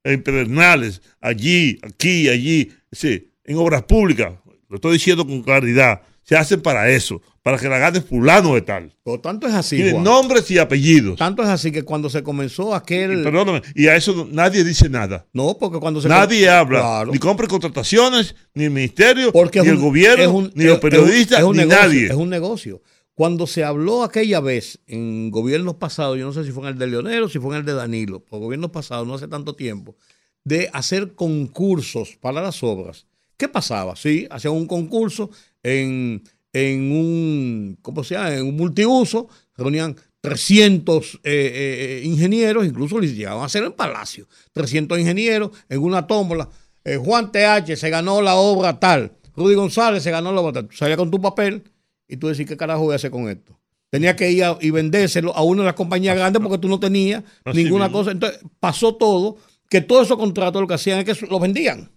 [0.05, 2.71] En pedernales, allí, aquí, allí.
[2.91, 4.33] Sí, en obras públicas.
[4.69, 6.01] Lo estoy diciendo con claridad.
[6.23, 8.91] Se hacen para eso, para que la gane fulano de tal.
[9.21, 9.75] Tanto es así.
[9.77, 11.17] Tienen nombres y apellidos.
[11.17, 13.19] Tanto es así que cuando se comenzó aquel.
[13.19, 15.25] Y perdóname, y a eso nadie dice nada.
[15.33, 17.11] no, porque cuando se Nadie habla, Claro.
[17.11, 21.45] ni compra contrataciones, ni el ministerio, Porque ni el gobierno, un- ni los periodistas, es
[21.45, 22.05] un ni negocio, nadie.
[22.07, 22.81] Es un negocio.
[23.15, 26.77] Cuando se habló aquella vez en gobiernos pasados, yo no sé si fue en el
[26.77, 29.55] de Leonero o si fue en el de Danilo, por gobiernos pasados, no hace tanto
[29.55, 29.95] tiempo,
[30.43, 33.07] de hacer concursos para las obras.
[33.37, 33.95] ¿Qué pasaba?
[33.95, 35.29] Sí, hacían un concurso
[35.63, 38.35] en, en un, ¿cómo se llama?
[38.35, 44.27] En un multiuso, reunían 300 eh, eh, ingenieros, incluso les llegaban a hacer en Palacio,
[44.51, 46.49] 300 ingenieros en una tómbola.
[46.83, 50.67] Eh, Juan TH se ganó la obra tal, Rudy González se ganó la obra tal.
[50.67, 51.63] Tú con tu papel
[52.07, 53.59] y tú decís, ¿qué carajo voy a hacer con esto?
[53.89, 56.79] Tenía que ir a- y vendérselo a una de las compañías grandes porque tú no
[56.79, 57.99] tenías Así ninguna mismo.
[57.99, 58.11] cosa.
[58.11, 59.37] Entonces pasó todo,
[59.69, 61.91] que todos esos contratos lo que hacían es que los vendían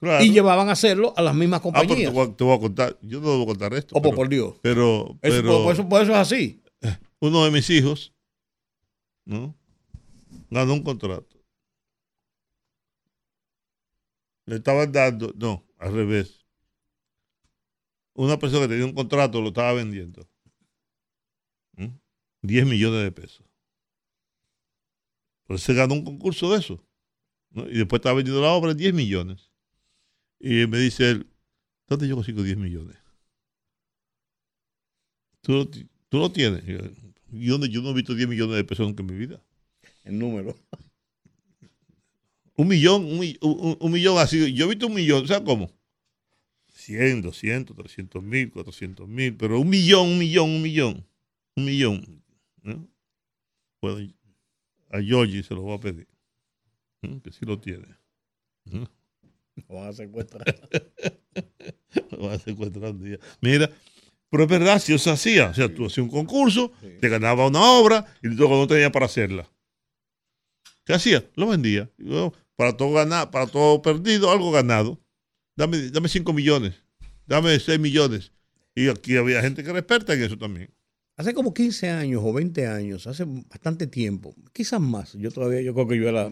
[0.00, 0.22] Claro.
[0.24, 2.12] y llevaban a hacerlo a las mismas Ah, pero te compañías.
[2.12, 3.94] voy, a, te voy a contar, yo no debo contar esto.
[3.96, 4.54] Oh, pues, pero, por Dios.
[4.60, 6.62] pero, Eso, por, eso, por eso es así.
[7.20, 8.12] uno de mis hijos,
[9.24, 9.54] ¿no?
[10.50, 11.36] Ganó un contrato.
[14.46, 16.35] Le estaban dando, no, al revés.
[18.16, 20.28] Una persona que tenía un contrato lo estaba vendiendo.
[21.76, 21.88] ¿Mm?
[22.42, 23.46] 10 millones de pesos.
[25.46, 26.84] Pues se ganó un concurso de eso.
[27.50, 27.68] ¿no?
[27.68, 29.50] Y después estaba vendiendo la obra en 10 millones.
[30.40, 31.26] Y me dice él,
[31.88, 32.96] ¿dónde yo consigo 10 millones?
[35.42, 35.70] Tú
[36.08, 36.64] tú lo tienes.
[36.66, 36.78] Y yo,
[37.32, 39.42] ¿Y dónde yo no he visto 10 millones de pesos nunca en mi vida?
[40.04, 40.56] El número.
[42.56, 44.54] Un millón, un, un- un millón así.
[44.54, 45.70] Yo he visto un millón, ¿sabes cómo?
[46.86, 51.06] 100, 200, 300 mil, 400 mil, pero un millón, un millón, un millón,
[51.56, 52.22] un millón.
[52.62, 52.88] ¿no?
[53.80, 54.12] Bueno,
[54.90, 56.06] a Georgie se lo voy a pedir,
[57.02, 57.20] ¿no?
[57.20, 57.88] que sí lo tiene.
[58.66, 58.88] ¿no?
[59.68, 60.44] Lo van a secuestrar.
[62.10, 63.18] Lo van a secuestrar un día.
[63.40, 63.70] Mira,
[64.30, 65.48] pero es verdad, si eso hacía.
[65.48, 69.06] O sea, tú hacías un concurso, te ganaba una obra y luego no tenía para
[69.06, 69.50] hacerla.
[70.84, 71.24] ¿Qué hacía?
[71.34, 71.90] Lo vendía.
[72.54, 75.00] Para todo ganar, para todo perdido, algo ganado.
[75.56, 76.74] Dame, dame 5 millones,
[77.26, 78.32] dame 6 millones.
[78.74, 80.70] Y aquí había gente que era experta en eso también.
[81.16, 85.72] Hace como 15 años o 20 años, hace bastante tiempo, quizás más, yo todavía, yo
[85.72, 86.30] creo que yo era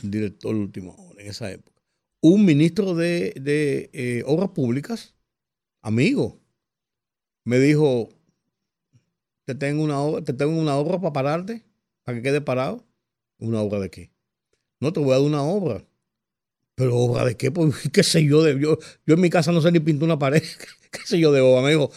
[0.00, 1.82] director último en esa época,
[2.20, 5.16] un ministro de, de, eh, Obras Públicas,
[5.82, 6.40] amigo,
[7.44, 8.08] me dijo,
[9.46, 11.64] te tengo una obra, te tengo una obra para pararte,
[12.04, 12.86] para que quede parado.
[13.38, 14.10] ¿Una obra de qué?
[14.80, 15.86] No te voy a dar una obra.
[16.78, 17.50] ¿Pero obra de qué?
[17.50, 18.42] Pues, ¿Qué sé yo?
[18.42, 20.42] De, yo, yo en mi casa no sé ni pintar una pared.
[20.90, 21.60] ¿Qué sé yo de obra?
[21.62, 21.90] Me dijo,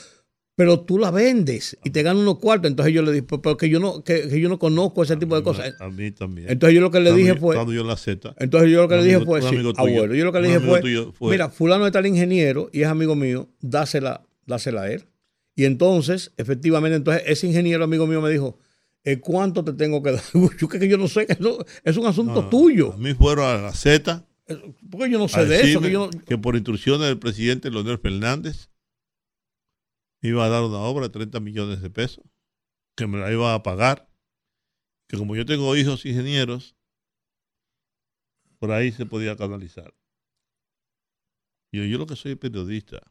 [0.56, 2.70] pero tú la vendes y te ganas unos cuartos.
[2.70, 5.36] Entonces yo le dije, "Pero- que yo no, que, que yo no conozco ese tipo
[5.36, 5.74] de cosas.
[5.80, 6.50] A mí también.
[6.50, 8.36] Entonces yo lo que le dije fue, yo la Z.
[8.38, 9.74] entonces yo lo que le dije amigo- fue, sí, tuyo.
[9.78, 13.16] abuelo, yo lo que le dije fue, mira, fulano está el ingeniero y es amigo
[13.16, 15.06] mío, dásela, dásela a él.
[15.56, 18.58] Y entonces, efectivamente, entonces ese ingeniero amigo mío me dijo,
[19.04, 20.22] "Eh, ¿cuánto te tengo que dar?
[20.60, 22.94] Yo que, que yo no sé, eso es un asunto No, tuyo.
[22.94, 24.26] A mí fueron a la Z
[24.90, 25.82] Porque yo no sé de eso.
[25.82, 28.70] Que yo no- que por instrucciones del presidente Leonel Fernández
[30.22, 32.24] iba a dar una obra de 30 millones de pesos,
[32.96, 34.10] que me la iba a pagar,
[35.08, 36.76] que como yo tengo hijos ingenieros,
[38.60, 39.94] por ahí se podía canalizar.
[41.72, 43.02] Y yo, yo lo que soy periodista,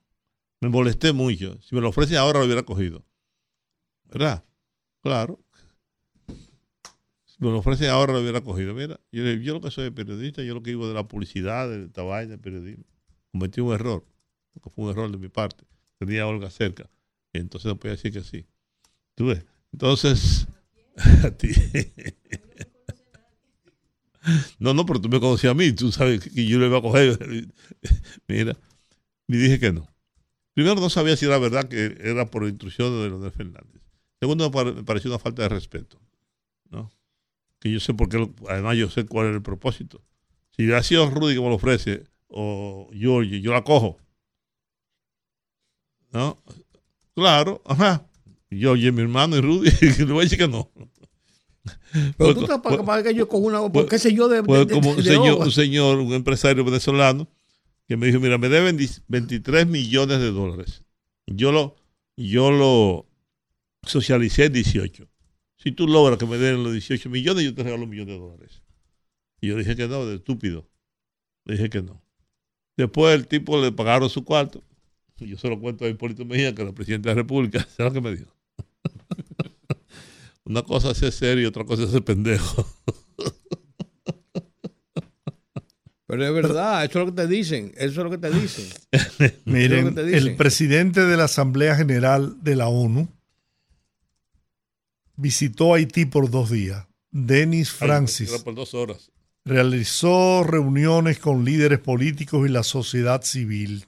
[0.60, 1.60] me molesté mucho.
[1.62, 3.04] Si me lo ofrecen ahora lo hubiera cogido.
[4.04, 4.44] ¿Verdad?
[5.02, 5.39] Claro.
[7.40, 8.74] Me lo ofrecen ahora lo hubiera cogido.
[8.74, 11.86] Mira, yo, yo lo que soy periodista, yo lo que vivo de la publicidad, de
[11.86, 12.84] esta del periodismo.
[13.32, 14.04] Cometí un error,
[14.52, 15.64] porque fue un error de mi parte.
[15.98, 16.88] Tenía a Olga cerca,
[17.32, 18.46] entonces no podía decir que sí.
[19.14, 19.44] ¿Tú ves?
[19.72, 20.46] Entonces,
[21.24, 21.48] a ti.
[24.58, 26.82] No, no, pero tú me conocías a mí, tú sabes que yo le iba a
[26.82, 27.18] coger.
[28.28, 28.54] Mira,
[29.26, 29.88] y dije que no.
[30.52, 33.80] Primero, no sabía si era verdad que era por instrucción de Leonel Fernández.
[34.20, 35.98] Segundo, me me pareció una falta de respeto.
[36.68, 36.90] ¿no?
[37.60, 40.02] Que yo sé por qué, además yo sé cuál es el propósito.
[40.56, 43.98] Si hubiera sido Rudy que me lo ofrece, o Georgie, yo la cojo.
[46.12, 46.42] ¿No?
[47.14, 48.06] Claro, ajá.
[48.50, 50.70] Georgie es mi hermano y Rudy, le voy a decir que no.
[51.92, 54.28] Pero Pues, tú estás pues, para, que yo con una, pues- por qué sé yo
[54.28, 57.28] de, pues de- como un señor, un señor, un empresario venezolano,
[57.86, 60.84] que me dijo, mira, me deben 23 millones de dólares.
[61.26, 61.76] Yo lo,
[62.16, 63.06] yo lo
[63.82, 65.09] socialicé en 18.
[65.62, 68.18] Si tú logras que me den los 18 millones, yo te regalo un millón de
[68.18, 68.62] dólares.
[69.42, 70.66] Y yo dije que no, de estúpido.
[71.44, 72.02] Le dije que no.
[72.78, 74.62] Después el tipo le pagaron su cuarto.
[75.18, 77.66] Y yo se lo cuento a Hipólito Mejía, que era presidente de la República.
[77.76, 78.34] ¿Sabes lo que me dijo?
[80.44, 82.66] Una cosa es ser serio y otra cosa es ser pendejo.
[86.06, 88.66] Pero es verdad, eso es lo que te dicen, eso es lo que te dicen.
[89.44, 90.28] Miren, ¿Qué es lo que te dicen?
[90.28, 93.08] el presidente de la Asamblea General de la ONU
[95.20, 96.86] visitó Haití por dos días.
[97.10, 99.10] Denis Francis Era por dos horas.
[99.44, 103.86] realizó reuniones con líderes políticos y la sociedad civil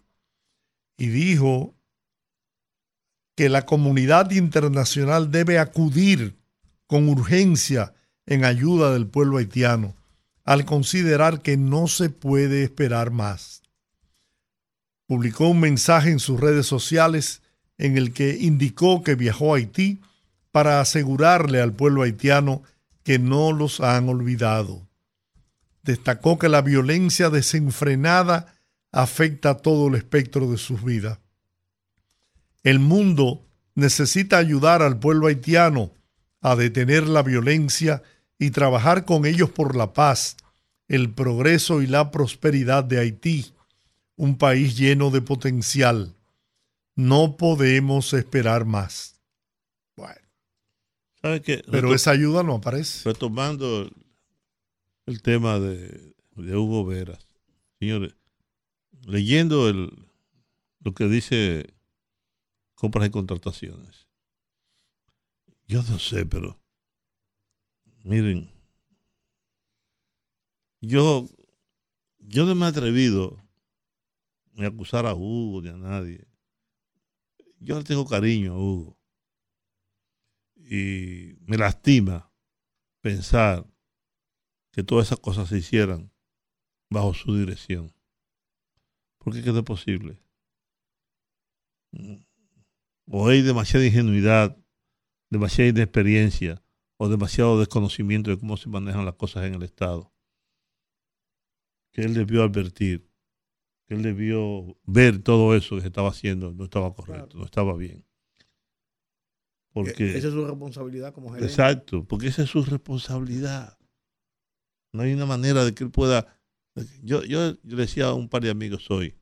[0.96, 1.74] y dijo
[3.36, 6.36] que la comunidad internacional debe acudir
[6.86, 7.94] con urgencia
[8.26, 9.96] en ayuda del pueblo haitiano
[10.44, 13.62] al considerar que no se puede esperar más.
[15.06, 17.42] Publicó un mensaje en sus redes sociales
[17.78, 20.00] en el que indicó que viajó a Haití
[20.52, 22.62] para asegurarle al pueblo haitiano
[23.02, 24.86] que no los han olvidado.
[25.82, 28.54] Destacó que la violencia desenfrenada
[28.92, 31.18] afecta todo el espectro de sus vidas.
[32.62, 33.44] El mundo
[33.74, 35.90] necesita ayudar al pueblo haitiano
[36.40, 38.02] a detener la violencia
[38.38, 40.36] y trabajar con ellos por la paz,
[40.88, 43.52] el progreso y la prosperidad de Haití,
[44.16, 46.14] un país lleno de potencial.
[46.94, 49.11] No podemos esperar más.
[51.22, 51.62] Bueno, ¿Sabe qué?
[51.70, 53.08] pero esa ayuda no aparece.
[53.08, 53.92] retomando el,
[55.06, 57.26] el tema de, de Hugo Veras,
[57.78, 58.14] señores,
[59.06, 59.90] leyendo el,
[60.80, 61.74] lo que dice
[62.74, 64.08] compras y contrataciones,
[65.68, 66.58] yo no sé, pero
[68.04, 68.50] miren,
[70.80, 71.28] yo,
[72.18, 73.38] yo no me he atrevido
[74.58, 76.26] a acusar a Hugo ni a nadie.
[77.60, 78.98] Yo le tengo cariño a Hugo.
[80.74, 82.32] Y me lastima
[83.02, 83.70] pensar
[84.72, 86.10] que todas esas cosas se hicieran
[86.88, 87.94] bajo su dirección.
[89.18, 90.18] Porque no es posible.
[93.04, 94.56] O hay demasiada ingenuidad,
[95.28, 96.64] demasiada inexperiencia
[96.96, 100.10] o demasiado desconocimiento de cómo se manejan las cosas en el Estado.
[101.92, 103.10] Que él debió advertir,
[103.86, 107.76] que él debió ver todo eso que se estaba haciendo, no estaba correcto, no estaba
[107.76, 108.06] bien.
[109.72, 111.50] Porque Esa es su responsabilidad como gerente.
[111.50, 113.78] Exacto, porque esa es su responsabilidad.
[114.92, 116.38] No hay una manera de que él pueda.
[117.02, 119.14] Yo, yo, yo decía a un par de amigos hoy,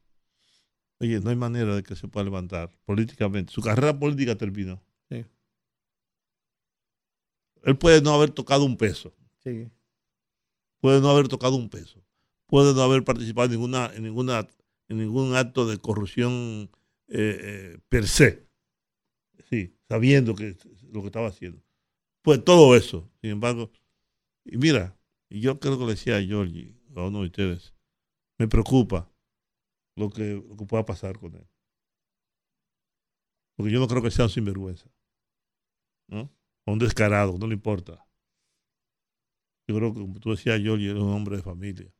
[0.99, 3.53] oye, no hay manera de que se pueda levantar políticamente.
[3.53, 4.83] Su carrera política terminó.
[5.09, 5.25] Sí.
[7.63, 9.69] Él puede no haber tocado un peso, Sí.
[10.81, 12.03] puede no haber tocado un peso,
[12.47, 14.49] puede no haber participado en ninguna, en ninguna,
[14.89, 16.71] en ningún acto de corrupción
[17.09, 18.50] eh, eh, per se.
[19.91, 20.57] Sabiendo que
[20.93, 21.61] lo que estaba haciendo.
[22.23, 23.73] Pues todo eso, sin embargo,
[24.45, 24.97] y mira,
[25.29, 27.75] yo creo que le decía a Georgie, a uno de ustedes,
[28.39, 29.11] me preocupa
[29.97, 31.45] lo que, pueda pasar con él.
[33.57, 34.89] Porque yo no creo que sea un sinvergüenza.
[36.07, 36.31] ¿No?
[36.67, 38.07] O un descarado, no le importa.
[39.67, 41.93] Yo creo que, como tú decías, Georgie, él es un hombre de familia.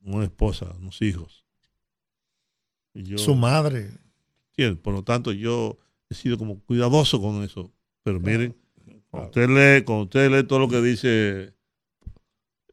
[0.00, 1.46] Una esposa, unos hijos.
[2.92, 4.03] Yo, Su madre.
[4.56, 4.80] ¿Entiendes?
[4.82, 5.78] Por lo tanto, yo
[6.08, 7.72] he sido como cuidadoso con eso.
[8.02, 8.54] Pero miren,
[9.10, 9.46] cuando claro.
[9.48, 9.48] usted
[9.78, 11.52] lee, cuando usted lee todo lo que dice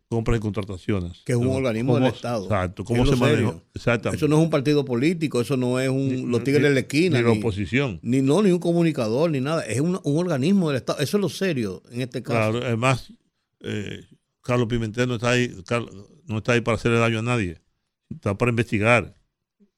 [0.10, 1.22] compras y contrataciones.
[1.26, 1.54] Que es un ¿no?
[1.54, 2.44] organismo ¿Cómo- del Estado.
[2.44, 2.84] Exacto.
[2.84, 3.56] ¿Cómo se maneja?
[3.74, 4.18] Exactamente.
[4.18, 6.80] Eso no es un partido político, eso no es un, Ni- los tigres de la
[6.82, 7.18] esquina.
[7.20, 7.98] Ni la oposición.
[8.04, 9.62] ni- no, ni un comunicador, ni nada.
[9.66, 11.00] Es un, un organismo del Estado.
[11.00, 12.52] Eso es lo serio en este caso.
[12.52, 13.14] Claro, además,
[13.62, 14.04] eh,
[14.42, 15.86] Carlos Pimentel no está ahí, Car-
[16.26, 17.62] no está ahí para hacerle daño a nadie.
[18.10, 19.16] Está para investigar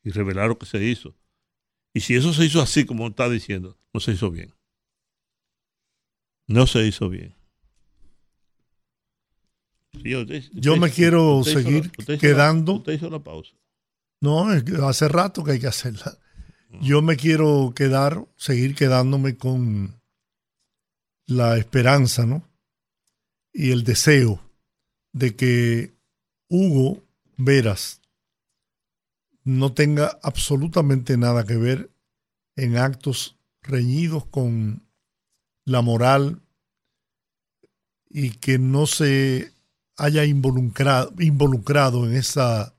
[0.03, 1.13] y revelar lo que se hizo.
[1.93, 4.53] Y si eso se hizo así como está diciendo, no se hizo bien.
[6.47, 7.35] No se hizo bien.
[10.01, 12.73] Sí, usted- Yo usted- me quiero usted seguir la- quedando.
[12.73, 13.53] usted hizo la pausa.
[14.21, 14.47] No,
[14.87, 16.17] hace rato que hay que hacerla.
[16.81, 20.01] Yo me quiero quedar, seguir quedándome con
[21.27, 22.49] la esperanza, ¿no?
[23.53, 24.41] Y el deseo
[25.11, 25.93] de que
[26.49, 27.03] Hugo
[27.37, 28.01] Veras
[29.43, 31.91] no tenga absolutamente nada que ver
[32.55, 34.87] en actos reñidos con
[35.65, 36.41] la moral
[38.09, 39.53] y que no se
[39.97, 42.75] haya involucrado, involucrado en esa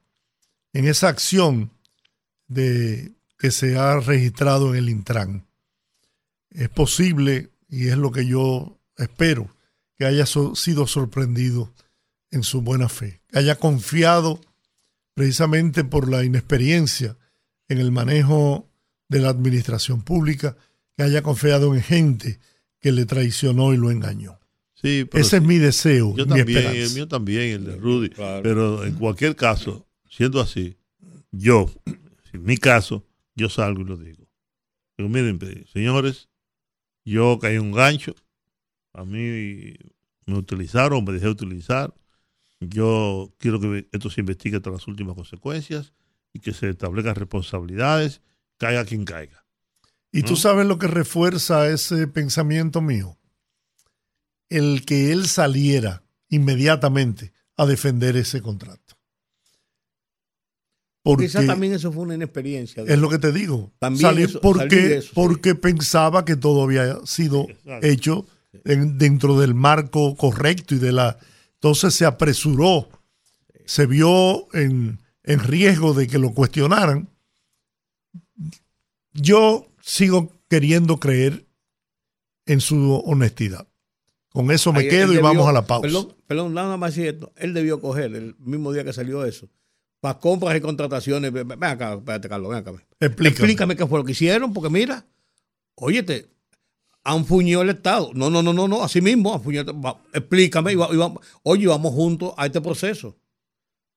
[0.73, 1.71] en esa acción
[2.49, 5.47] de que se ha registrado en el Intran.
[6.51, 9.49] Es posible, y es lo que yo espero,
[9.97, 11.73] que haya sido sorprendido
[12.31, 14.41] en su buena fe, que haya confiado
[15.15, 17.17] precisamente por la inexperiencia
[17.69, 18.69] en el manejo
[19.09, 20.57] de la administración pública,
[20.97, 22.39] que haya confiado en gente
[22.81, 24.39] que le traicionó y lo engañó.
[24.75, 26.79] Sí, pero Ese es mi deseo, Yo mi también, esperanza.
[26.79, 28.11] el mío también, el de Rudy.
[28.11, 28.43] Claro.
[28.43, 30.77] Pero en cualquier caso, siendo así,
[31.31, 31.71] yo,
[32.33, 33.05] en mi caso,
[33.35, 34.27] yo salgo y lo digo.
[34.99, 35.39] Digo, miren,
[35.73, 36.29] señores,
[37.05, 38.15] yo caí en un gancho,
[38.93, 39.75] a mí
[40.27, 41.93] me utilizaron, me dejé utilizar.
[42.69, 45.93] Yo quiero que esto se investigue hasta las últimas consecuencias
[46.33, 48.21] y que se establezcan responsabilidades,
[48.59, 49.45] caiga quien caiga.
[50.12, 50.37] Y tú ¿no?
[50.37, 53.19] sabes lo que refuerza ese pensamiento mío.
[54.49, 58.81] El que él saliera inmediatamente a defender ese contrato.
[61.03, 62.83] Porque Quizás también eso fue una inexperiencia.
[62.83, 63.73] de- es lo que te digo.
[63.79, 65.12] También Salir eso- porque, salir de eso, sí.
[65.15, 67.87] porque pensaba que todo había sido Exacto.
[67.87, 68.27] hecho
[68.65, 71.19] en- dentro del marco correcto y de la.
[71.65, 72.91] Entonces se apresuró,
[73.65, 77.09] se vio en, en riesgo de que lo cuestionaran.
[79.15, 81.47] Yo sigo queriendo creer
[82.45, 83.67] en su honestidad.
[84.29, 85.81] Con eso me Ahí quedo y debió- vamos a la pausa.
[85.87, 87.33] Perdón, perdón, nada más decir esto.
[87.37, 89.49] Él debió coger el mismo día que salió eso.
[90.01, 91.33] Para compras y contrataciones.
[91.33, 92.73] Ven acá, espérate, Carlos, ven acá.
[93.01, 93.29] Explícame.
[93.31, 95.07] Explícame qué fue lo que hicieron, porque mira,
[95.77, 96.29] óyete,
[97.05, 98.11] han fuñido el Estado.
[98.14, 100.96] No, no, no, no, no, así mismo, han fuñido el- va, Explícame, y va- y
[100.96, 103.16] vamos- oye, vamos juntos a este proceso.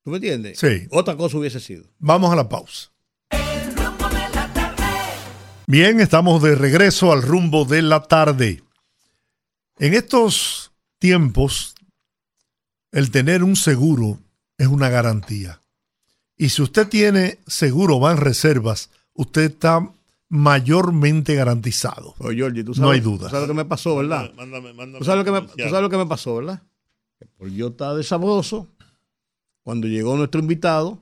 [0.03, 0.59] ¿Tú me entiendes?
[0.59, 0.87] Sí.
[0.91, 1.85] Otra cosa hubiese sido.
[1.99, 2.91] Vamos a la pausa.
[3.31, 4.83] El rumbo de la tarde.
[5.67, 8.63] Bien, estamos de regreso al rumbo de la tarde.
[9.79, 11.75] En estos tiempos,
[12.91, 14.19] el tener un seguro
[14.57, 15.61] es una garantía.
[16.37, 19.91] Y si usted tiene seguro van reservas, usted está
[20.29, 22.15] mayormente garantizado.
[22.19, 23.25] Oye, Giorgi, tú No hay duda.
[23.25, 24.33] tú sabes lo que me pasó, ¿verdad?
[24.35, 25.69] Mándame, mándame ¿Tú sabes, lo que me, tú comercial.
[25.69, 26.63] sabes lo que me pasó, ¿verdad?
[27.19, 28.67] Que Por yo estaba de sabroso,
[29.63, 31.01] cuando llegó nuestro invitado,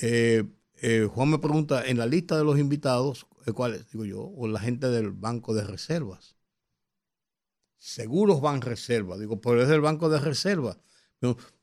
[0.00, 0.44] eh,
[0.82, 3.90] eh, Juan me pregunta, en la lista de los invitados, eh, ¿cuáles?
[3.90, 6.36] Digo yo, o la gente del Banco de Reservas.
[7.78, 9.18] Seguros van reservas.
[9.20, 10.78] Digo, pero es del Banco de Reservas.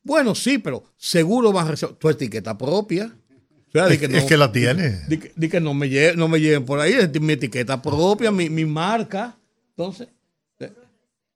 [0.03, 1.97] Bueno, sí, pero seguro van reservas.
[1.99, 3.15] Tu etiqueta propia.
[3.73, 5.01] O sea, di Es, no- es que la tiene.
[5.07, 7.81] Di que, di que no, me lleven, no me lleven por ahí, es mi etiqueta
[7.81, 9.37] propia, mi, mi marca.
[9.77, 10.09] Entonces,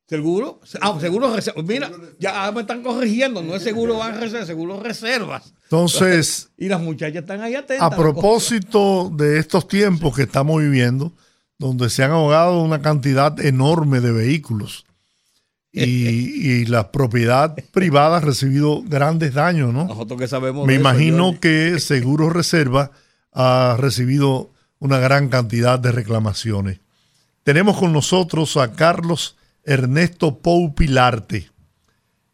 [0.08, 1.34] seguro, ah, seguro.
[1.66, 5.54] Mira, ya me están corrigiendo, no es seguro van reservas, seguro reservas.
[5.64, 7.92] Entonces, Y las muchachas están ahí atentas.
[7.92, 11.14] a propósito de estos tiempos que estamos viviendo,
[11.58, 14.86] donde se han ahogado una cantidad enorme de vehículos
[15.84, 19.86] y, y la propiedad privada ha recibido grandes daños, ¿no?
[19.86, 22.92] Nosotros que sabemos Me de imagino que Seguro Reserva
[23.34, 26.80] ha recibido una gran cantidad de reclamaciones.
[27.44, 31.50] Tenemos con nosotros a Carlos Ernesto Pou Pilarte.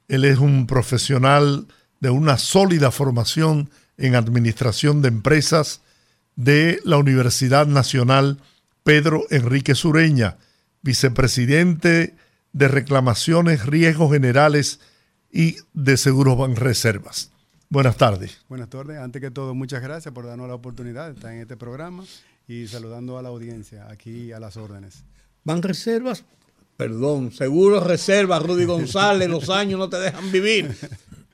[0.08, 1.68] Él es un profesional
[2.00, 5.82] de una sólida formación en administración de empresas
[6.36, 8.38] de la Universidad Nacional
[8.84, 10.38] Pedro Enrique Sureña,
[10.82, 12.16] vicepresidente
[12.54, 14.80] de reclamaciones, riesgos generales
[15.32, 17.32] y de seguros Banreservas.
[17.70, 18.42] Buenas tardes.
[18.50, 18.98] Buenas tardes.
[18.98, 22.04] Antes que todo, muchas gracias por darnos la oportunidad de estar en este programa
[22.48, 25.04] y saludando a la audiencia aquí a las órdenes.
[25.46, 26.26] Van reservas,
[26.76, 30.76] perdón, seguros reservas, Rudy González, los años no te dejan vivir.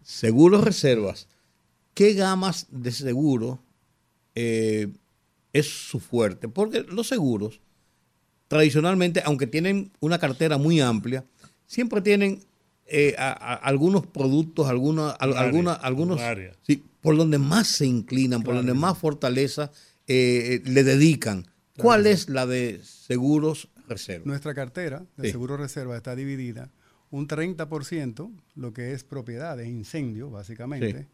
[0.04, 1.28] Seguros reservas.
[1.94, 3.60] ¿Qué gamas de seguro
[4.36, 4.88] eh,
[5.52, 6.48] es su fuerte?
[6.48, 7.60] Porque los seguros,
[8.48, 11.24] tradicionalmente, aunque tienen una cartera muy amplia,
[11.66, 12.40] siempre tienen
[12.90, 16.22] eh, a- a- algunos productos, alguna, área, alguna- algunos,
[16.62, 19.72] sí, por donde más se inclinan, por donde más fortaleza
[20.08, 21.46] eh, le dedican.
[21.78, 24.26] ¿Cuál es la de seguros reservas?
[24.26, 25.32] Nuestra cartera de Sí.
[25.34, 26.72] seguro reserva está dividida
[27.12, 31.08] un 30% lo que es propiedades, incendio, básicamente, Sí.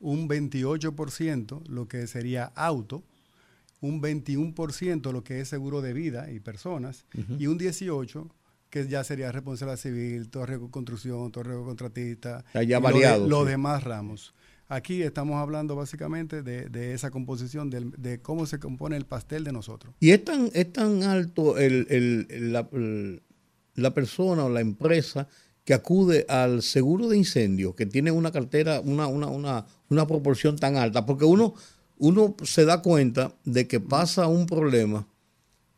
[0.00, 3.04] un 28% lo que sería auto,
[3.82, 7.04] un 21% lo que es seguro de vida y personas,
[7.38, 8.30] y un 18%
[8.70, 13.28] que ya sería responsabilidad civil, todo riesgo de construcción, todo riesgo contratista, ya de- variado,
[13.28, 13.50] los sí.
[13.50, 14.34] demás ramos.
[14.68, 19.52] Aquí estamos hablando básicamente de, de esa composición, de cómo se compone el pastel de
[19.52, 19.94] nosotros.
[20.00, 22.66] Y es tan, es tan alto el, el- el- la,
[23.74, 25.28] la persona o la empresa
[25.64, 30.56] que acude al seguro de incendio, que tiene una cartera, una, una, una, una proporción
[30.56, 31.54] tan alta, porque uno,
[32.02, 35.06] uno se da cuenta de que pasa un problema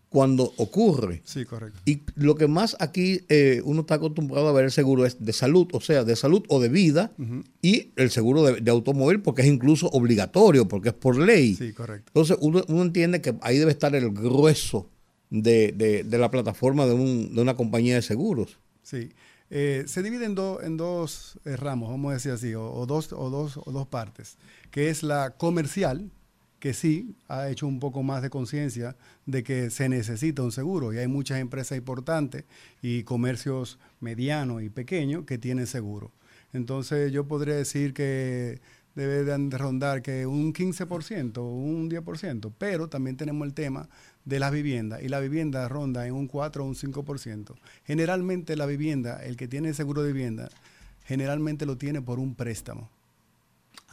[0.09, 1.23] cuando ocurre.
[1.25, 1.81] Sí, correcto.
[1.85, 5.33] Y lo que más aquí eh, uno está acostumbrado a ver el seguro es de
[5.33, 7.13] salud, o sea, de salud o de vida,
[7.61, 11.57] y el seguro de, de automóvil, porque es incluso obligatorio, porque es por ley.
[11.57, 12.07] Sí, correcto.
[12.15, 14.89] Entonces uno, uno entiende que ahí debe estar el grueso
[15.31, 18.57] de, de- de la plataforma de, un- de una compañía de seguros.
[18.83, 19.09] Sí.
[19.51, 22.87] Eh, se divide en, do- en dos eh, ramos, vamos a decir así, o, o
[22.87, 24.37] dos, o, dos, o dos partes,
[24.71, 26.11] que es la comercial,
[26.59, 28.97] que sí ha hecho un poco más de conciencia
[29.27, 32.45] de que se necesita un seguro y hay muchas empresas importantes
[32.81, 36.11] y comercios medianos y pequeños que tienen seguro.
[36.55, 38.61] Entonces yo podría decir que
[38.95, 43.89] debe de rondar que un 15% o un 10%, pero también tenemos el tema
[44.25, 47.55] de las viviendas y la vivienda ronda en un 4 o un 5%.
[47.85, 50.49] Generalmente la vivienda, el que tiene seguro de vivienda,
[51.05, 52.91] generalmente lo tiene por un préstamo.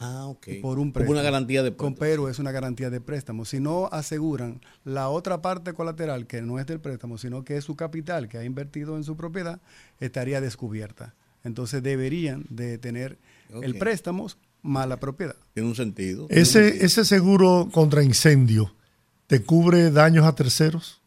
[0.03, 0.47] Ah, ok.
[0.61, 1.11] Por un Como préstamo.
[1.11, 3.45] una garantía de Con pero es una garantía de préstamo.
[3.45, 7.63] Si no aseguran la otra parte colateral que no es del préstamo, sino que es
[7.65, 9.59] su capital que ha invertido en su propiedad,
[9.99, 11.13] estaría descubierta.
[11.43, 13.17] Entonces deberían de tener
[13.61, 14.27] el préstamo
[14.63, 15.35] más la propiedad.
[15.53, 16.25] Tiene un sentido.
[16.25, 16.85] un Ese, sentido.
[16.85, 18.73] ese seguro contra incendio
[19.31, 20.99] te cubre daños a terceros.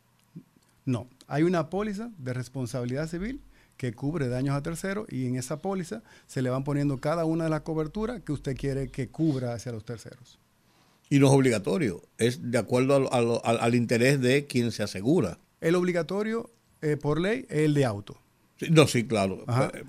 [0.87, 3.43] No, hay una póliza de responsabilidad civil
[3.77, 7.45] que cubre daños a terceros y en esa póliza se le van poniendo cada una
[7.45, 10.39] de las coberturas que usted quiere que cubra hacia los terceros.
[11.11, 14.83] Y no es obligatorio, es de acuerdo al, al- al- al interés de quien se
[14.83, 15.39] asegura.
[15.61, 18.17] El obligatorio eh, por ley es el de auto.
[18.59, 19.45] Sí, No, sí, claro.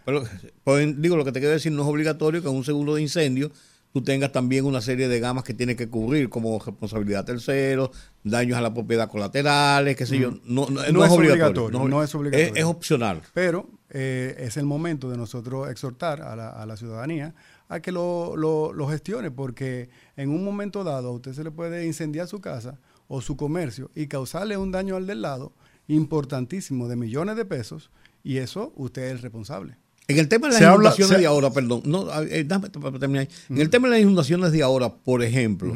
[0.06, 0.24] Pero,
[0.66, 3.02] pero, digo, lo que te quiero decir, no es obligatorio que en un seguro de
[3.02, 3.50] incendio
[3.96, 7.92] tú tengas también una serie de gamas que tienes que cubrir, como responsabilidad tercero,
[8.26, 10.32] daños a la propiedad colaterales, qué sé yo.
[10.44, 11.88] No, no- no es, obligatorio.
[11.88, 12.54] no es obligatorio.
[12.54, 13.22] Es, es opcional.
[13.34, 17.34] Pero eh, es el momento de nosotros exhortar a la, a la ciudadanía
[17.70, 21.52] a que lo, lo- lo gestione, porque en un momento dado a usted se le
[21.52, 22.78] puede incendiar su casa
[23.08, 25.54] o su comercio y causarle un daño al del lado
[25.88, 27.92] importantísimo de millones de pesos
[28.26, 29.78] y eso usted es el responsable.
[30.08, 32.70] En el tema de las Se habla- inundaciones se- de ahora, perdón, no, eh, dame
[32.70, 33.36] para terminar ahí.
[33.50, 35.74] En el tema de las inundaciones de ahora, por ejemplo,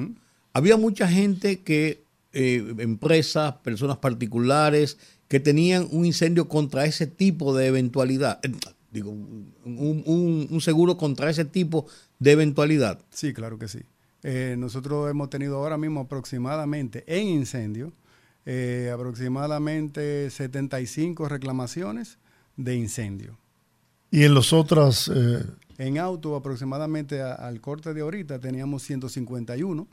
[0.54, 2.04] había mucha gente que,
[2.34, 4.98] eh, empresas, personas particulares,
[5.28, 8.40] que tenían un incendio contra ese tipo de eventualidad.
[8.44, 8.52] Eh,
[8.92, 11.86] digo, un, un- un seguro contra ese tipo
[12.20, 13.00] de eventualidad.
[13.12, 13.80] Sí, claro que sí.
[14.24, 17.94] Eh, nosotros hemos tenido ahora mismo aproximadamente en incendio,
[18.94, 22.18] aproximadamente 75 reclamaciones
[22.58, 23.38] de incendio.
[24.12, 25.44] Y en los otros, eh,
[25.78, 29.88] En auto, aproximadamente a- al corte de ahorita, teníamos 151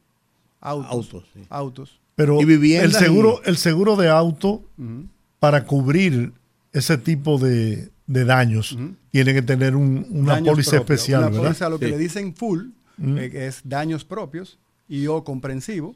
[0.60, 0.90] autos.
[0.93, 1.40] Autos, sí.
[1.48, 2.01] autos.
[2.16, 5.06] pero Y el viviendas seguro, el seguro de auto Ujú.
[5.38, 6.32] para cubrir
[6.72, 8.76] ese tipo de, de daños
[9.10, 10.98] tiene que tener un- una Daños póliza propios.
[11.01, 11.43] especial, Una ¿verdad?
[11.44, 11.90] póliza, lo que Sí.
[11.93, 12.68] le dicen full,
[13.01, 15.94] eh, que es daños propios y o comprensivo,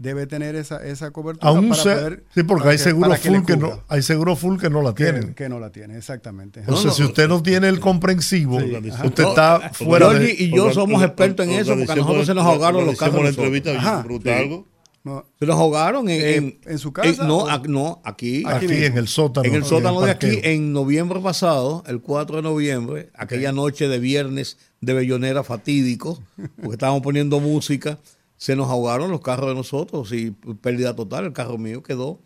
[0.00, 2.24] debe tener esa, esa cobertura Aún para se- poder...
[2.32, 5.34] sí, porque hay seguro que full que no, hay seguro full que no la tienen.
[5.34, 6.60] Que, no la tiene, exactamente.
[6.60, 9.28] Entonces, No, no, si usted no tiene el comprensivo, Sí, usted ajá.
[9.30, 10.32] está No, fuera Jorge de...
[10.34, 13.22] y yo somos expertos en eso porque a nosotros se nos ahogaron los carros.
[13.22, 14.02] la entrevista, Ajá.
[14.04, 14.66] pregunté algo.
[15.04, 18.42] No, Se nos ahogaron en, Eh, en, ¿en su casa en- no, a- no, aquí.
[18.46, 18.84] Aquí Aquí mismo.
[18.86, 19.48] en el sótano.
[19.48, 23.98] En el sótano de aquí, en noviembre pasado, el 4 de noviembre, aquella noche de
[23.98, 26.22] viernes de Bellonera fatídico,
[26.56, 27.98] porque estábamos poniendo música,
[28.38, 30.30] se nos ahogaron los carros de nosotros y
[30.62, 31.26] pérdida total.
[31.26, 32.18] El carro mío quedó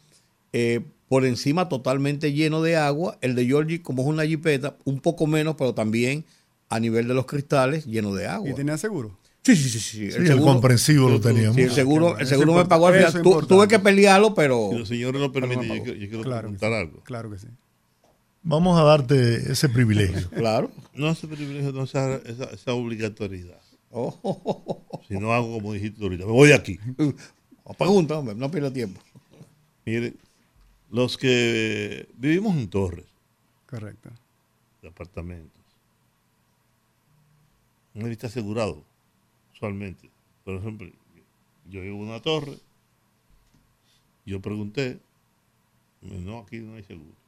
[0.53, 3.19] eh, por encima totalmente lleno de agua.
[3.21, 6.25] El de Georgie, como es una jipeta, un poco menos, pero también
[6.69, 8.49] a nivel de los cristales, lleno de agua.
[8.49, 9.19] ¿Y tenía seguro?
[9.43, 9.81] Sí, sí, sí.
[9.81, 10.11] sí.
[10.13, 11.57] Sí, el comprensivo lo teníamos.
[11.57, 13.23] sí, el seguro, el seguro me pagó al final.
[13.23, 14.69] Tu- tuve que pelearlo, pero...
[14.71, 16.77] Si los señores lo permiten, yo, quiero- yo quiero Claro preguntar sí.
[16.77, 17.01] algo.
[17.03, 17.49] Claro que sí.
[18.45, 20.29] Vamos a darte ese privilegio.
[20.37, 20.71] Claro.
[20.95, 23.59] No ese privilegio, no esa, esa, esa obligatoriedad.
[23.95, 25.03] Oh, oh, oh, oh.
[25.07, 26.79] Si no hago como dijiste ahorita, me voy de aquí.
[27.79, 29.01] Pregunta, hombre, no pierda tiempo.
[29.85, 30.17] Miren,
[30.91, 33.07] los que vivimos en torres
[33.67, 34.11] Correcto.
[34.81, 35.63] de apartamentos,
[37.95, 38.83] no está asegurado,
[39.55, 40.11] usualmente.
[40.45, 40.91] Por ejemplo,
[41.69, 42.59] yo vivo en una torre,
[44.25, 45.01] yo pregunté,
[46.01, 47.22] me dijo, no, aquí no hay seguro.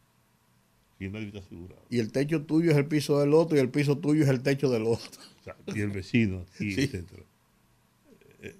[0.95, 1.83] Aquí nadie está asegurado.
[1.91, 4.43] Y el techo tuyo es el piso del otro y el piso tuyo es el
[4.43, 5.21] techo del otro.
[5.41, 6.83] O sea, y el vecino aquí, Sí.
[6.85, 7.23] etcétera.
[8.43, 8.57] Eh,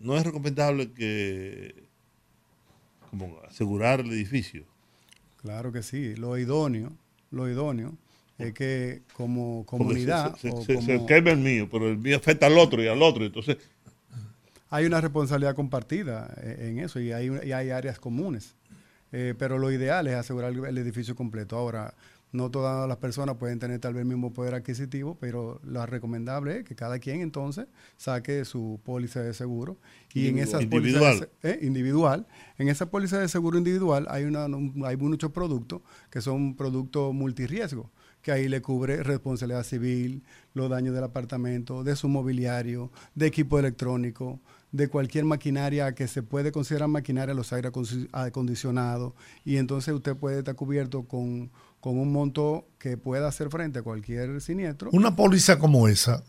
[0.00, 1.84] no es recomendable que
[3.10, 4.64] como asegurar el edificio.
[5.40, 6.14] Claro que sí.
[6.16, 6.92] Lo idóneo
[7.30, 7.96] lo idóneo
[8.38, 11.98] es que como comunidad se, se- o se- se como- quema el mío, pero el
[11.98, 13.24] mío afecta al otro y al otro.
[13.24, 13.56] Entonces,
[14.70, 18.54] hay una responsabilidad compartida eh, en eso y hay, y hay áreas comunes.
[19.12, 21.56] Eh, pero lo ideal es asegurar el, edificio completo.
[21.56, 21.94] Ahora,
[22.32, 26.58] no todas las personas pueden tener tal vez el mismo poder adquisitivo, pero lo recomendable
[26.58, 27.66] es que cada quien entonces
[27.96, 29.78] saque su póliza de seguro
[30.12, 31.28] y en esas de Individual.
[31.40, 32.26] se- eh, individual,
[32.58, 37.14] en esa póliza de seguro individual hay una un- hay muchos productos que son productos
[37.14, 37.90] multirriesgo
[38.22, 43.56] que ahí le cubre responsabilidad civil, los daños del apartamento, de su mobiliario, de equipo
[43.56, 44.40] electrónico,
[44.72, 49.12] de cualquier maquinaria que se puede considerar maquinaria, los aire acondici- acondicionados,
[49.44, 53.82] y entonces usted puede estar cubierto con, con un monto que pueda hacer frente a
[53.82, 54.90] cualquier siniestro.
[54.92, 56.22] Una póliza como esa.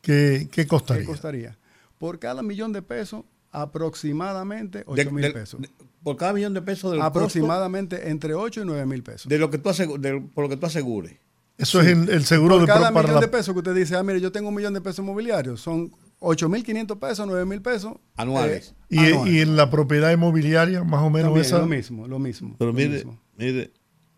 [0.00, 1.06] ¿qué, qué ¿Qué costaría?
[1.06, 1.58] costaría?
[1.98, 5.60] Por cada millón de pesos, aproximadamente 8 De- mil del- pesos.
[5.60, 5.70] de-
[6.02, 9.28] por cada millón de pesos del costo aproximadamente entre 8 y 9 mil pesos.
[9.28, 11.14] de lo que tú asegu- de- por lo que tú asegures.
[11.56, 13.96] Eso es el, el seguro Por de cada millón la- de pesos que usted dice,
[13.96, 15.92] ah, mire, yo tengo un millón de pesos mobiliarios, son
[16.24, 17.94] 8.500 pesos, 9.000 pesos.
[18.16, 18.74] Anuales.
[18.90, 19.32] eh, y, anuales.
[19.34, 21.58] y en la propiedad inmobiliaria, más o menos También, esa.
[21.58, 22.56] lo mismo, lo mismo.
[22.58, 23.20] pero lo mire, mismo.
[23.36, 23.70] mire,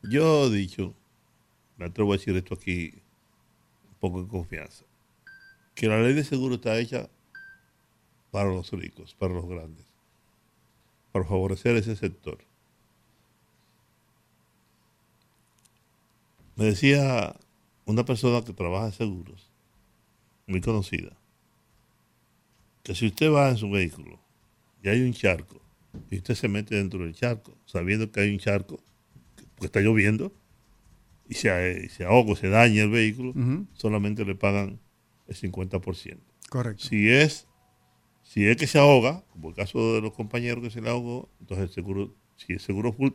[0.03, 0.95] yo he dicho,
[1.77, 2.93] me atrevo a decir esto aquí,
[3.91, 4.85] un poco en confianza,
[5.75, 7.09] que la ley de seguro está hecha
[8.31, 9.85] para los ricos, para los grandes,
[11.13, 12.39] para favorecer ese sector.
[16.57, 17.37] Me decía
[17.85, 19.51] una persona que trabaja en seguros,
[20.47, 21.17] muy conocida,
[22.87, 24.21] que si usted va en su vehículo
[24.83, 25.61] y hay un charco,
[26.11, 28.81] y usted se mete dentro del charco, sabiendo que hay un charco,
[29.57, 30.33] porque está lloviendo,
[31.29, 33.33] y se, se ahoga o se daña el vehículo,
[33.73, 34.79] solamente le pagan
[35.27, 36.19] el 50%.
[36.49, 36.85] Correcto.
[36.87, 37.49] Si es,
[38.23, 41.29] si es que se ahoga, como el caso de los compañeros que se le ahogó,
[41.41, 43.11] entonces el seguro, si el seguro full,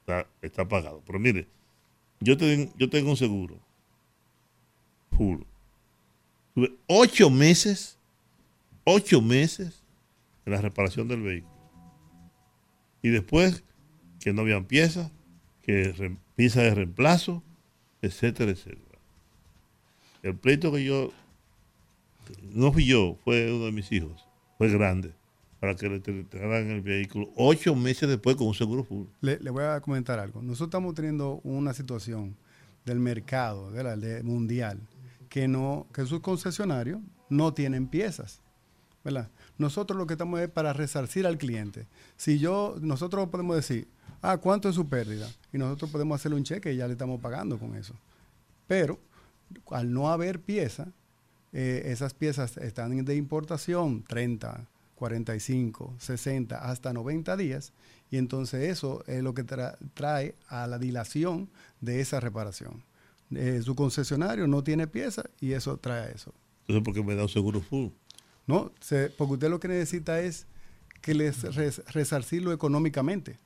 [0.00, 1.02] está, está pagado.
[1.06, 1.46] Pero mire,
[2.20, 3.60] yo, ten- yo tengo un seguro
[5.16, 5.42] full.
[6.54, 7.97] Tuve ocho meses,
[8.90, 9.82] ocho meses
[10.46, 11.54] en la reparación del vehículo.
[13.02, 13.62] Y después
[14.20, 15.10] que no habían piezas,
[15.62, 17.42] que piezas de reemplazo,
[18.02, 18.98] etcétera, etcétera.
[20.22, 21.12] El pleito que yo
[22.42, 25.12] no fui yo, fue uno de mis hijos, fue grande,
[25.60, 29.06] para que le entregaran el vehículo ocho meses después con un seguro full.
[29.20, 30.42] Le, voy a comentar algo.
[30.42, 32.36] Nosotros estamos teniendo una situación
[32.84, 33.70] del mercado.
[33.70, 34.80] De- mundial
[35.28, 38.40] que no que sus concesionarios no tienen piezas.
[39.04, 39.28] ¿Verdad?
[39.58, 41.86] Nosotros lo que estamos es para resarcir al cliente.
[42.16, 43.88] Si yo, nosotros podemos decir,
[44.22, 45.28] ah, ¿cuánto es su pérdida?
[45.52, 47.94] Y nosotros podemos hacerle un cheque y ya le estamos pagando con eso.
[48.66, 48.98] Pero
[49.70, 50.88] al no haber pieza,
[51.52, 54.66] eh, esas piezas están de importación 30,
[54.96, 57.72] 45, 60, hasta 90 días.
[58.10, 61.48] Y entonces eso es lo que tra- trae a la dilación
[61.80, 62.82] de esa reparación.
[63.30, 66.32] Eh, su concesionario no tiene pieza y eso trae eso.
[66.62, 67.88] Entonces, ¿por qué me da un seguro full?
[68.48, 68.72] ¿No?
[68.80, 70.46] Se- porque usted lo que necesita es
[71.00, 73.38] que les res- resarcirlo económicamente.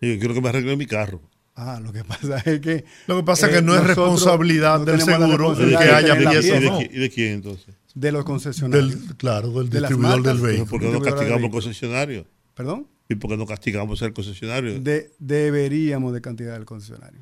[0.00, 1.20] Y yo quiero que me arregle mi carro.
[1.54, 2.84] Ah, lo que pasa es que...
[3.06, 5.92] Lo que pasa es eh, que no es responsabilidad no del seguro responsabilidad que de
[5.92, 6.80] haya tener la pieza ¿Y de, pieza no.
[6.80, 7.74] qui- y de quién entonces?
[7.94, 9.06] De los concesionarios.
[9.08, 10.42] Del, claro, del De distribuidor del marcas.
[10.42, 10.70] Vehículo.
[10.70, 12.26] ¿Por qué no castigamos al concesionario?
[12.54, 12.86] ¿Perdón?
[13.08, 14.80] ¿Y por qué no castigamos al concesionario?
[14.80, 17.20] De- deberíamos de cantidad del concesionario.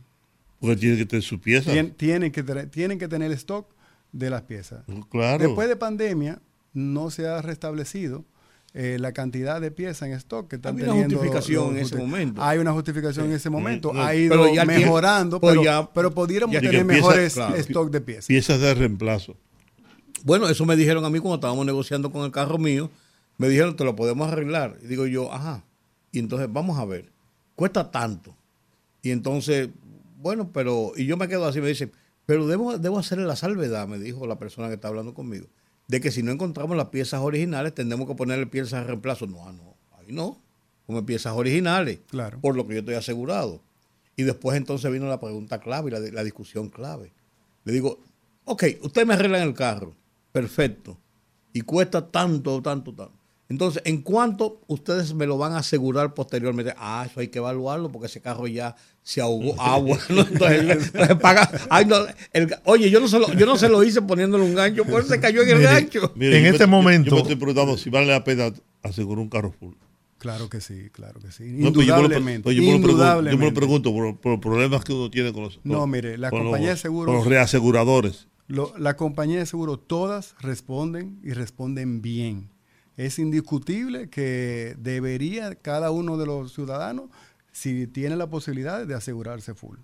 [0.58, 1.70] Porque tiene que tener su pieza.
[1.72, 3.68] Tien- tienen, que, tener- tienen que tener el stock
[4.12, 4.84] de las piezas.
[5.10, 5.44] Claro.
[5.44, 6.40] Después de pandemia,
[6.74, 8.24] no se ha restablecido
[8.74, 11.16] eh, la cantidad de piezas en stock que están Había una teniendo.
[11.18, 12.42] justificación los en ese momento.
[12.42, 13.92] Hay una justificación en ese momento.
[13.92, 16.92] no, ha ido pero ya tiene- mejorando, pues pero, ya- pero pudiéramos ya- tener pieza-
[16.92, 17.54] mejores claro.
[17.56, 18.26] stock de piezas.
[18.26, 19.36] Piezas de reemplazo.
[20.24, 22.90] Bueno, eso me dijeron a mí cuando estábamos negociando con el carro mío.
[23.38, 24.78] Me dijeron, te lo podemos arreglar.
[24.82, 25.64] Y digo yo, ajá.
[26.12, 27.10] Y entonces, vamos a ver.
[27.56, 28.34] Cuesta tanto.
[29.02, 29.68] Y entonces,
[30.18, 30.92] bueno, pero.
[30.96, 31.90] Y yo me quedo así, me dice,
[32.26, 35.46] pero debo, debo hacerle la salvedad, me dijo la persona que está hablando conmigo,
[35.88, 39.26] de que si no encontramos las piezas originales, tendremos que ponerle piezas de reemplazo.
[39.26, 39.76] No, ah, no.
[39.98, 40.40] Ahí no.
[40.86, 42.00] Como piezas originales.
[42.08, 42.40] Claro.
[42.40, 43.62] Por lo que yo estoy asegurado.
[44.16, 47.12] Y después entonces vino la pregunta clave y la, la discusión clave.
[47.64, 47.98] Le digo,
[48.44, 49.94] ok, usted me arregla en el carro,
[50.32, 50.98] perfecto,
[51.52, 53.23] y cuesta tanto, tanto, tanto.
[53.48, 56.72] Entonces, ¿en cuánto ustedes me lo van a asegurar posteriormente?
[56.78, 59.98] Ah, eso hay que evaluarlo porque ese carro ya se ahogó agua.
[60.08, 60.22] ¿no?
[60.22, 61.96] Entonces, entonces paga- ay, no,
[62.32, 65.06] el- oye, yo no, se lo, yo no se lo hice poniéndole un gancho, pues
[65.08, 66.12] se cayó en el Mire, gancho.
[66.14, 68.50] Mire, En este me- momento- Yo, me estoy preguntando si vale la pena
[68.82, 69.74] asegurar un carro full.
[70.18, 71.44] Claro que sí, claro que sí.
[71.44, 72.54] No, pero yo me lo Indudablemente.
[72.54, 73.54] yo me lo pregunto- Yo me lo indudablemente.
[73.60, 76.78] pregunto por, por los problemas que uno tiene con los, No, mire, la compañía los-
[76.78, 78.26] de seguros- con los reaseguradores.
[78.46, 82.48] Lo- la compañía de seguro, todas responden y responden bien.
[82.96, 87.06] Es indiscutible que debería cada uno de los ciudadanos,
[87.52, 89.76] si tiene la posibilidad, de asegurarse full.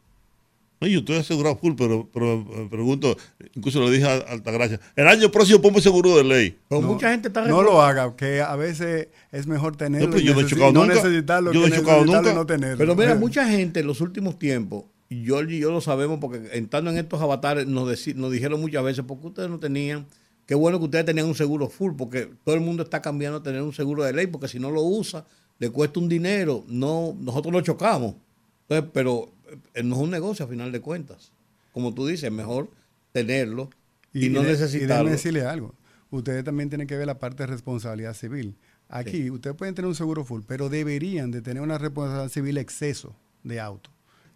[0.83, 3.15] Yo estoy asegurado full, pero, pero eh, pregunto,
[3.55, 6.57] incluso lo dije a Altagracia, el año próximo pongo seguro de ley.
[6.71, 10.13] Pero No, mucha gente está No lo haga, que a veces es mejor tenerlo No,
[10.15, 10.95] pero yo no he necesi- chocado no nunca.
[10.95, 12.33] necesitarlo Yo que he chocado nunca.
[12.33, 12.79] no tenerlo.
[12.79, 16.49] Pero mira, mucha gente en los últimos tiempos, y George y yo lo sabemos porque
[16.53, 20.07] entrando en estos avatares nos, nos dijeron muchas veces, porque ustedes no tenían,
[20.51, 23.43] qué bueno que ustedes tenían un seguro full, porque todo el mundo está cambiando a
[23.45, 25.25] tener un seguro de ley, porque si no lo usa,
[25.61, 28.17] le cuesta un dinero, no, nosotros lo chocamos.
[28.63, 29.31] Entonces, pero
[29.75, 31.31] eh, no es un negocio a final de cuentas.
[31.73, 32.69] Como tú dices, es mejor
[33.13, 33.71] tenerlo
[34.13, 34.89] y, no de- Y necesitarlo.
[34.95, 35.73] déjeme decirle algo.
[36.11, 38.57] Ustedes también tienen que ver la parte de responsabilidad civil.
[38.89, 43.15] Aquí, ustedes pueden tener un seguro full, pero deberían de tener una responsabilidad civil exceso
[43.45, 43.91] de auto.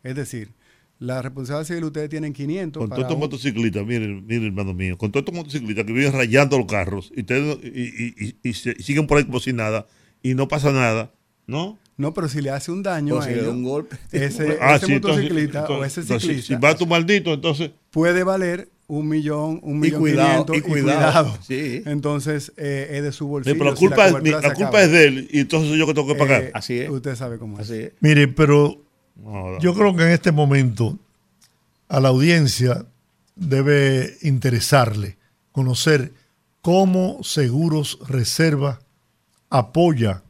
[0.05, 0.53] Es decir,
[1.05, 4.97] la responsabilidad civil ustedes tienen 500 Con todos estos un- motociclistas, miren, miren, hermano mío,
[4.99, 8.53] con todos estos motociclistas que viven rayando los carros y, ustedes, y, y- y- y
[8.55, 9.87] se- y siguen por ahí como si nada
[10.23, 11.13] y no pasa nada,
[11.47, 11.79] ¿no?
[11.97, 13.97] No, pero si le hace un daño Pues a si le da un golpe.
[14.13, 17.71] ese, Ah, ese sí, entonces- motociclista o ese entonces, ciclista si va tu maldito, entonces
[17.91, 21.39] puede valer un millón, un Y millón cuidado, quinientos, y cuidado.
[21.47, 21.83] Sí.
[21.87, 23.59] Entonces, eh, es de su Sí, bolsillo.
[23.59, 25.87] pero la si culpa, es, la se culpa es de él y entonces soy yo
[25.87, 26.43] que tengo que pagar.
[26.45, 26.91] Eh, Así es.
[26.91, 27.71] Usted sabe cómo es.
[27.71, 27.93] Así es.
[28.01, 28.84] Mire, pero
[29.17, 29.59] No, no.
[29.61, 30.99] yo creo que en este momento
[31.89, 32.85] a la audiencia
[33.37, 35.17] debe interesarle
[35.53, 36.13] conocer
[36.63, 38.81] cómo Seguros Reserva
[39.51, 40.23] apoya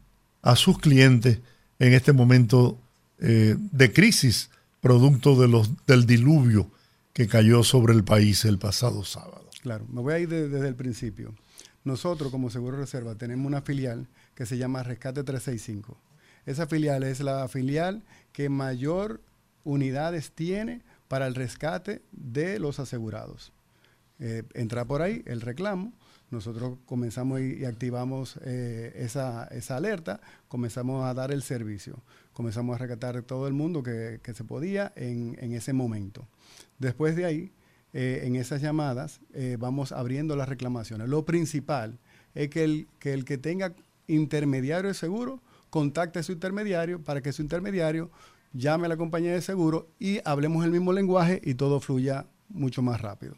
[0.43, 1.39] a sus clientes
[1.79, 2.79] en este momento
[3.21, 4.51] eh, de crisis,
[4.81, 6.71] producto de los, del diluvio
[7.13, 9.49] que cayó sobre el país el pasado sábado.
[9.63, 11.33] Claro, me voy a ir de- desde el principio.
[11.85, 15.97] Nosotros como Seguro Reserva tenemos una filial que se llama Rescate 365.
[16.47, 18.03] Esa filial es la filial
[18.35, 19.23] que mayor
[19.63, 23.53] unidades tiene para el rescate de los asegurados.
[24.19, 25.93] Eh, entra por ahí el reclamo,
[26.31, 32.03] nosotros comenzamos y, activamos eh, esa, esa alerta, comenzamos a dar el servicio,
[32.33, 36.27] comenzamos a rescatar todo el mundo que, que se podía en, en ese momento.
[36.81, 37.53] Después de ahí,
[37.93, 39.21] eh, en esas llamadas,
[39.61, 41.09] vamos abriendo las reclamaciones.
[41.09, 42.01] Lo principal
[42.35, 43.73] es que el que, el que tenga
[44.09, 45.41] intermediario de seguro
[45.79, 48.09] contacte a su intermediario para que su intermediario
[48.53, 52.81] llame a la compañía de seguro y hablemos el mismo lenguaje y todo fluya mucho
[52.81, 53.35] más rápido.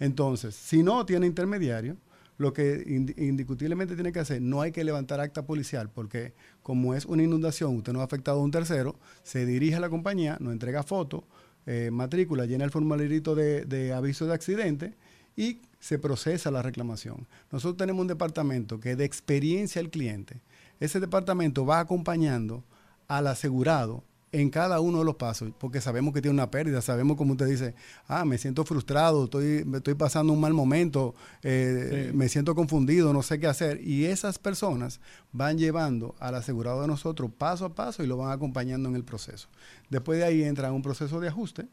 [0.00, 1.96] Entonces, si no tiene intermediario,
[2.36, 6.32] lo que ind- indiscutiblemente tiene que hacer, no hay que levantar acta policial, porque
[6.64, 9.88] como es una inundación, usted no ha afectado a un tercero, se dirige a la
[9.88, 11.22] compañía, nos entrega foto,
[11.66, 14.94] eh, matrícula, llena el formularito de, de aviso de accidente
[15.36, 17.28] y se procesa la reclamación.
[17.52, 20.40] Nosotros tenemos un departamento que de experiencia al cliente,
[20.80, 22.64] ese departamento va acompañando
[23.08, 27.16] al asegurado en cada uno de los pasos, porque sabemos que tiene una pérdida, sabemos
[27.16, 27.74] como usted dice,
[28.06, 33.22] ah, me siento frustrado, estoy, estoy pasando un mal momento, eh, me siento confundido, no
[33.22, 33.80] sé qué hacer.
[33.82, 35.00] Y esas personas
[35.32, 39.04] van llevando al asegurado de nosotros paso a paso y lo van acompañando en el
[39.04, 39.48] proceso.
[39.88, 41.66] Después de ahí entra un proceso de ajuste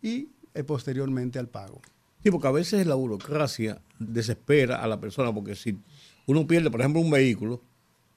[0.00, 1.80] y eh, posteriormente al pago.
[2.22, 5.78] Sí, porque a veces la burocracia desespera a la persona, porque si
[6.26, 7.62] uno pierde, por ejemplo, un vehículo,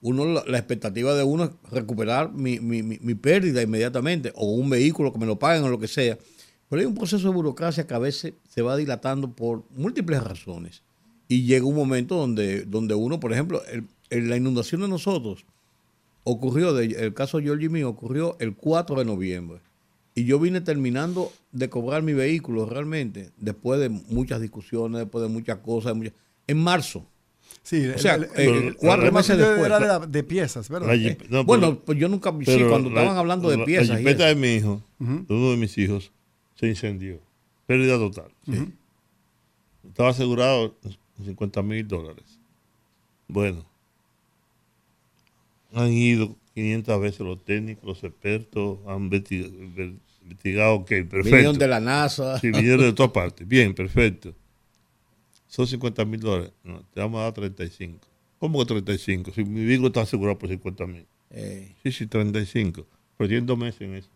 [0.02, 5.12] uno la, expectativa de uno es recuperar mi, mi- mi- pérdida inmediatamente, o un vehículo
[5.12, 6.18] que me lo paguen o lo que sea.
[6.68, 10.82] Pero hay un proceso de burocracia que a veces se va dilatando por múltiples razones.
[11.28, 13.60] Y llega un momento donde, donde uno, por ejemplo,
[14.10, 15.44] el- la inundación de nosotros
[16.24, 19.60] ocurrió, de- el caso de Georgie mío ocurrió el 4 de noviembre.
[20.14, 25.28] Y yo vine terminando de cobrar mi vehículo realmente, después de muchas discusiones, después de
[25.28, 25.94] muchas cosas,
[26.46, 27.06] en marzo.
[27.62, 29.66] Sí, O sea, el- cuatro el- meses después.
[29.66, 30.88] era de, la- de piezas, ¿verdad?
[30.88, 33.64] La Jeep- no, bueno, pero- pues yo nunca, sí, cuando la- estaban hablando de la-
[33.64, 33.88] piezas.
[33.90, 36.10] La jipeta de mi hijo, de uno de mis hijos,
[36.54, 37.20] se incendió.
[37.66, 38.30] Pérdida total.
[39.86, 40.74] Estaba asegurado
[41.18, 42.38] en 50 mil dólares.
[43.28, 43.64] Bueno,
[45.74, 49.92] han ido 500 veces los técnicos, los expertos, han investi- ver-
[50.22, 51.22] investigado, ok, perfecto.
[51.24, 52.38] Vinieron de la NASA.
[52.40, 53.46] Sí, vinieron de todas partes.
[53.46, 54.34] Bien, perfecto.
[55.50, 56.52] Son 50 mil dólares.
[56.64, 58.06] No, te vamos a dar 35.
[58.38, 59.32] ¿Cómo que 35?
[59.32, 61.04] Si mi vehículo está asegurado por 50 mil.
[61.30, 62.86] Eh, Sí, sí, 35.
[63.18, 64.08] Pero tienen dos meses en eso.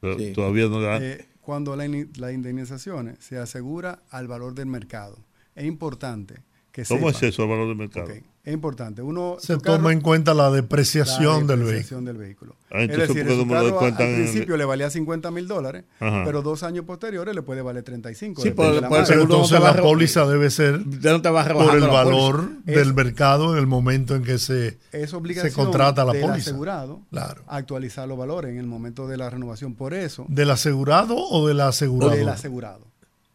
[0.00, 0.32] Pero Sí.
[0.32, 1.02] todavía no le dan.
[1.02, 5.18] Eh, cuando la, ini- la indemnización se asegura al valor del mercado.
[5.54, 6.34] Es importante
[6.74, 8.08] que ¿Cómo es eso el valor del mercado?
[8.44, 9.00] Es importante.
[9.00, 12.00] Uno, Se toma carro- en cuenta la la depreciación del vehículo.
[12.02, 12.56] del vehículo.
[12.70, 15.46] Ah, es decir, ¿por qué su carro a- al el- principio le valía 50 mil
[15.48, 16.24] dólares, Ajá.
[16.26, 18.42] pero dos años posteriores le puede valer 35.
[18.42, 18.88] Sí, por- de la.
[18.90, 22.50] Pero no entonces la re- póliza debe ser ya no te vas por el valor
[22.66, 26.22] Es- del mercado en el momento en que se, es obligación se contrata la del
[26.22, 26.50] póliza.
[26.50, 27.44] asegurado Claro.
[27.46, 29.74] actualizar los valores en el momento de la renovación.
[29.74, 32.10] Por eso, ¿Del asegurado o del asegurado?
[32.16, 32.84] del asegurado.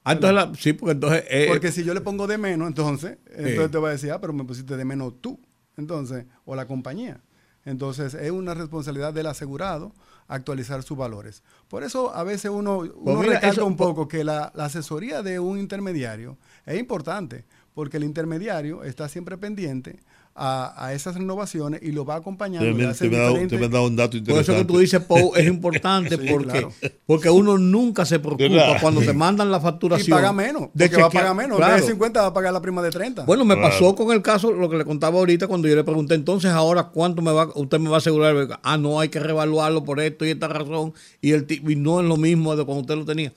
[0.03, 1.23] Ah, entonces la- sí, porque entonces.
[1.29, 4.19] eh, Porque si yo le pongo de menos, entonces, entonces te va a decir, ah,
[4.21, 5.39] pero me pusiste de menos tú,
[5.77, 7.21] entonces, o la compañía.
[7.65, 9.93] Entonces, es una responsabilidad del asegurado
[10.27, 11.43] actualizar sus valores.
[11.67, 14.65] Por eso a veces uno, uno Pues mira, recalca eso- un poco que la, la
[14.65, 17.45] asesoría de un intermediario es importante,
[17.79, 19.99] porque el intermediario está siempre pendiente
[20.35, 22.69] a, a esas renovaciones y lo va acompañando.
[22.69, 26.27] Usted me, hace dado un dato Por eso que tú dices, Pau, es importante Sí,
[26.29, 26.73] porque, claro.
[27.05, 29.07] porque uno nunca se preocupa cuando Sí.
[29.07, 30.17] te mandan la y facturación.
[30.17, 31.55] paga menos, de porque va a pagar menos.
[31.55, 31.75] Claro.
[31.77, 33.23] De 50 va a pagar la prima de 30.
[33.23, 33.69] Bueno, me Claro.
[33.69, 36.89] pasó con el caso, lo que le contaba ahorita, cuando yo le pregunté, entonces ahora
[36.89, 38.59] cuánto me va, usted me va a asegurar.
[38.61, 42.05] Ah, no, hay que revaluarlo por esto y esta razón, y, el, y no es
[42.05, 43.31] lo mismo de cuando usted lo tenía.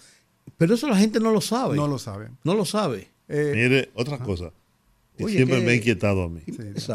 [0.59, 1.77] Pero eso la gente no lo sabe.
[1.77, 2.29] no lo sabe.
[2.43, 3.12] No lo sabe.
[3.35, 4.53] Eh, Mire, otra cosa.
[5.17, 6.43] que Oye, siempre que- me ha inquietado a mí.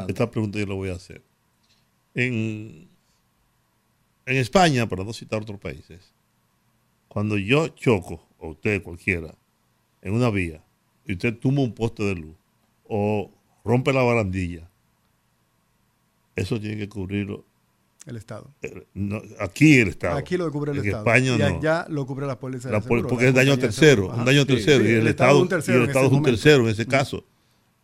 [0.08, 1.22] Esta pregunta yo la voy a hacer.
[2.14, 2.88] En,
[4.26, 6.14] en España, para no citar otros países,
[7.08, 9.34] cuando yo choco, o usted cualquiera,
[10.02, 10.64] en una vía,
[11.06, 12.36] y usted tumba un poste de luz
[12.88, 13.32] o
[13.66, 14.70] rompe la barandilla,
[16.36, 17.46] eso tiene que cubrirlo
[18.08, 18.50] el Estado.
[18.64, 20.16] eh, no, aquí el Estado.
[20.18, 21.04] Aquí lo cubre el en Estado.
[21.06, 21.46] España y no.
[21.60, 24.94] allá lo cubre la póliza de seguro, porque es daño tercero, un daño tercero, y
[24.94, 26.86] el, Estado, es un y tercero el en Estado ese es un tercero en ese
[26.88, 27.24] caso.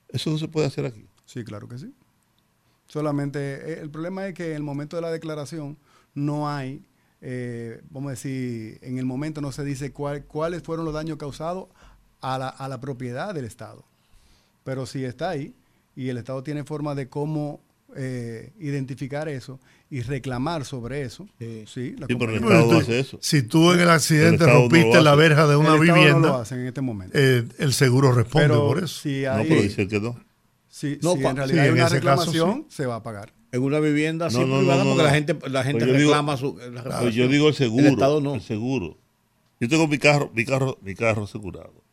[0.10, 1.06] Eso no se puede hacer aquí.
[1.26, 1.94] Sí, claro que sí.
[2.88, 3.40] Solamente
[3.74, 5.78] eh, el problema es que en el momento de la declaración
[6.14, 6.84] no hay,
[7.22, 11.18] eh, vamos a decir, en el momento no se dice cuál- cuáles fueron los daños
[11.18, 11.68] causados
[12.22, 13.84] a la, a la propiedad del Estado.
[14.64, 15.56] Pero si está ahí
[15.96, 17.62] y el Estado tiene forma de cómo
[17.96, 19.60] eh, identificar eso
[19.90, 21.64] y reclamar sobre eso, Sí.
[21.68, 23.18] sí, la Sí, pero el Estado hace eso.
[23.22, 26.36] Si tú en el accidente no rompiste la verja de una el vivienda, no lo
[26.38, 27.18] hace en este momento.
[27.18, 28.88] eh, el seguro responde pero por eso.
[29.02, 30.20] si No, hay, pero dice que no.
[30.70, 33.34] si, No, en realidad sí, hay en una caso, reclamación, se va a pagar.
[33.52, 35.08] En una vivienda No, no, privada, no, no, porque no.
[35.10, 36.58] la gente, la gente yo digo- reclama su.
[36.72, 37.86] la Pues yo digo el seguro.
[37.86, 38.34] El Estado no.
[38.36, 38.98] El seguro.
[39.60, 41.84] Yo tengo mi carro, mi carro, mi carro asegurado.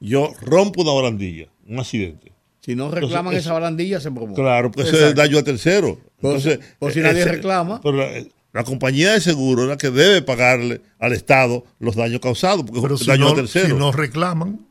[0.00, 2.32] Yo rompo una barandilla, un accidente.
[2.60, 4.34] Si no reclaman Entonces, esa barandilla, se promueve.
[4.34, 5.20] Claro, porque eso es Exacto.
[5.22, 5.98] daño a tercero.
[6.20, 7.80] Pues- Entonces, pues si nadie ese- reclama.
[7.82, 8.08] Pero la,
[8.52, 12.80] la compañía de seguro es la que debe pagarle al Estado los daños causados, porque
[12.82, 13.66] Pero es si daño no, a tercero.
[13.68, 14.66] si no reclaman,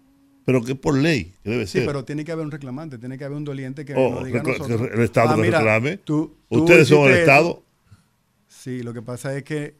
[0.45, 1.85] Pero que por ley, que debe Sí, ser.
[1.85, 4.51] pero tiene que haber un reclamante, tiene que haber un doliente que Oh, diga que-
[4.93, 5.97] el Estado "Ah, que mira, reclame.
[5.97, 7.31] tú- tú Ustedes son el hiciste eso".
[7.31, 7.63] Estado.
[8.47, 9.75] Sí, lo que pasa es que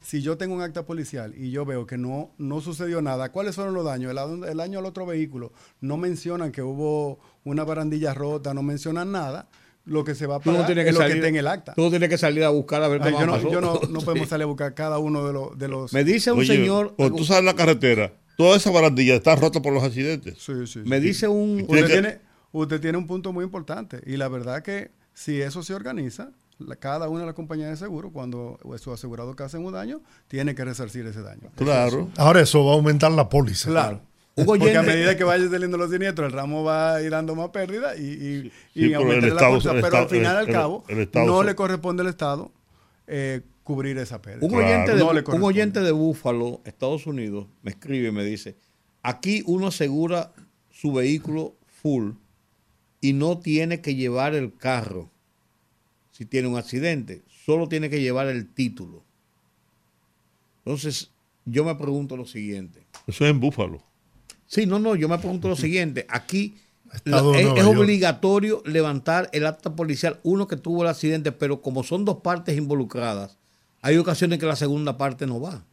[0.00, 3.54] si yo tengo un acta policial y yo veo que no, no sucedió nada, ¿cuáles
[3.54, 4.10] fueron los daños?
[4.12, 5.52] El, el daño al otro vehículo.
[5.80, 9.48] No mencionan que hubo una barandilla rota, no mencionan nada.
[9.86, 11.28] Lo que se va a Tú no pagar tienes que es lo que salir, está
[11.28, 11.74] en el acta.
[11.74, 13.50] tú no tienes que salir a buscar a ver Ay, yo no, pasó.
[13.50, 14.30] yo no, no podemos Sí.
[14.30, 15.58] salir a buscar cada uno de los...
[15.58, 16.94] De los Me dice un Oye, señor.
[16.96, 20.36] Cuando tú sales en la carretera, toda esa barandilla está rota por los accidentes.
[20.38, 21.06] Sí, sí, Me sí.
[21.08, 21.66] dice un.
[21.66, 22.18] Tiene Usted que- tiene,
[22.52, 26.76] usted tiene un punto muy importante y la verdad que si eso se organiza, la-
[26.76, 30.54] cada una de las compañías de seguro, cuando su asegurado que hacen un daño, tiene
[30.54, 31.50] que resarcir ese daño.
[31.56, 32.08] Claro.
[32.16, 33.68] ahora eso va a aumentar la póliza.
[33.68, 34.00] Claro.
[34.36, 37.36] Un Porque a medida que vaya saliendo los siniestros, el ramo va a ir dando
[37.36, 40.36] más pérdida y, y, y Sí, pero aumentar el la el Pero Estado- al final,
[40.36, 42.50] al el- cabo, el Estado no le corresponde al Estado
[43.06, 44.44] eh, cubrir esa pérdida.
[44.44, 44.66] Un, Claro.
[44.66, 48.56] oyente de, No un oyente de Búfalo, Estados Unidos, me escribe y me dice,
[49.04, 50.32] aquí uno asegura
[50.70, 52.12] su vehículo full
[53.00, 55.10] y no tiene que llevar el carro
[56.10, 59.04] si tiene un accidente, solo tiene que llevar el título.
[60.64, 61.10] Entonces,
[61.44, 62.84] yo me pregunto lo siguiente.
[63.06, 63.82] Eso es en Búfalo.
[64.54, 66.06] Sí, no, no, yo me pregunto lo siguiente.
[66.08, 66.54] Aquí
[67.04, 72.04] la- es, obligatorio levantar el acta policial, uno que tuvo el accidente, pero como son
[72.04, 73.36] dos partes involucradas,
[73.82, 75.64] hay ocasiones que la segunda parte no va.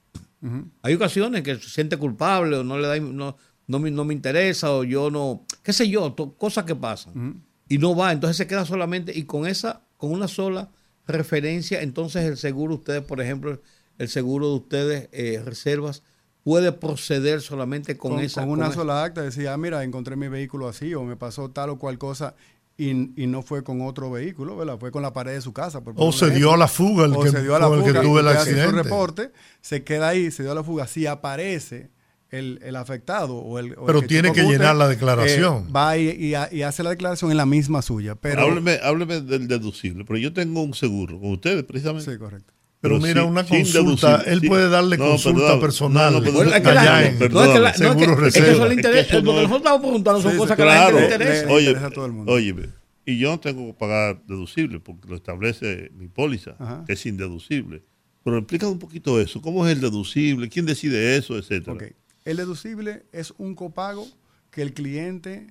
[0.81, 3.37] Hay ocasiones que se siente culpable o no le da, no,
[3.67, 7.43] no, me, no me interesa o yo no, qué sé yo, to- cosas que pasan.
[7.69, 10.71] Y no va, entonces se queda solamente y con esa, con una sola
[11.05, 13.61] referencia, entonces el seguro, ustedes, por ejemplo,
[13.99, 16.01] el seguro de ustedes, eh, reservas,
[16.43, 18.41] puede proceder solamente con, con, esa.
[18.41, 21.15] con una con esa- sola acta decía, ah, mira, encontré mi vehículo así o me
[21.15, 22.35] pasó tal o cual cosa
[22.77, 22.89] y,
[23.21, 24.79] y no fue con otro vehículo, ¿verdad?
[24.79, 25.81] Fue con la pared de su casa.
[25.83, 26.37] por O se ejemplo.
[26.39, 28.07] dio a la fuga el o que, se dio a la con el fuga, que
[28.07, 28.83] tuve el hace su accidente.
[28.83, 29.31] reporte,
[29.61, 30.87] se queda ahí, se dio a la fuga.
[30.87, 31.91] Si aparece
[32.31, 33.73] el, el afectado o el...
[33.77, 35.65] o el Pero tiene que llenar la declaración.
[35.67, 38.15] eh, va y, y hace la declaración en la misma suya.
[38.15, 40.03] Pero, hábleme, hábleme del deducible.
[40.05, 42.11] Pero yo tengo un seguro con ustedes, precisamente.
[42.11, 42.51] Sí, correcto.
[42.81, 43.79] Pero mira, sin- una consulta,
[44.17, 44.33] deducible.
[44.33, 44.47] él Sí.
[44.47, 45.61] puede darle No, consulta perdóname.
[45.61, 46.13] personal.
[46.13, 48.33] No, no, que allá la- en- no, es que la- no, es que- Seguro es
[48.33, 48.99] que eso le interesa.
[49.01, 50.65] Es que eso Lo que no es- nosotros estamos preguntando son Sí, cosas que a
[50.65, 51.45] la gente Claro, le le- interesa.
[51.45, 52.31] le- oye, interesa a todo el mundo.
[52.31, 52.69] óyeme,
[53.05, 56.83] y yo no tengo que pagar deducible porque lo establece mi póliza, Ajá.
[56.87, 57.83] que es indeducible.
[58.23, 60.49] Pero explícame un poquito eso, ¿cómo es el deducible?
[60.49, 61.73] ¿Quién decide eso, etcétera?
[61.73, 61.83] Ok.
[62.25, 64.07] El deducible es un copago
[64.51, 65.47] que el cliente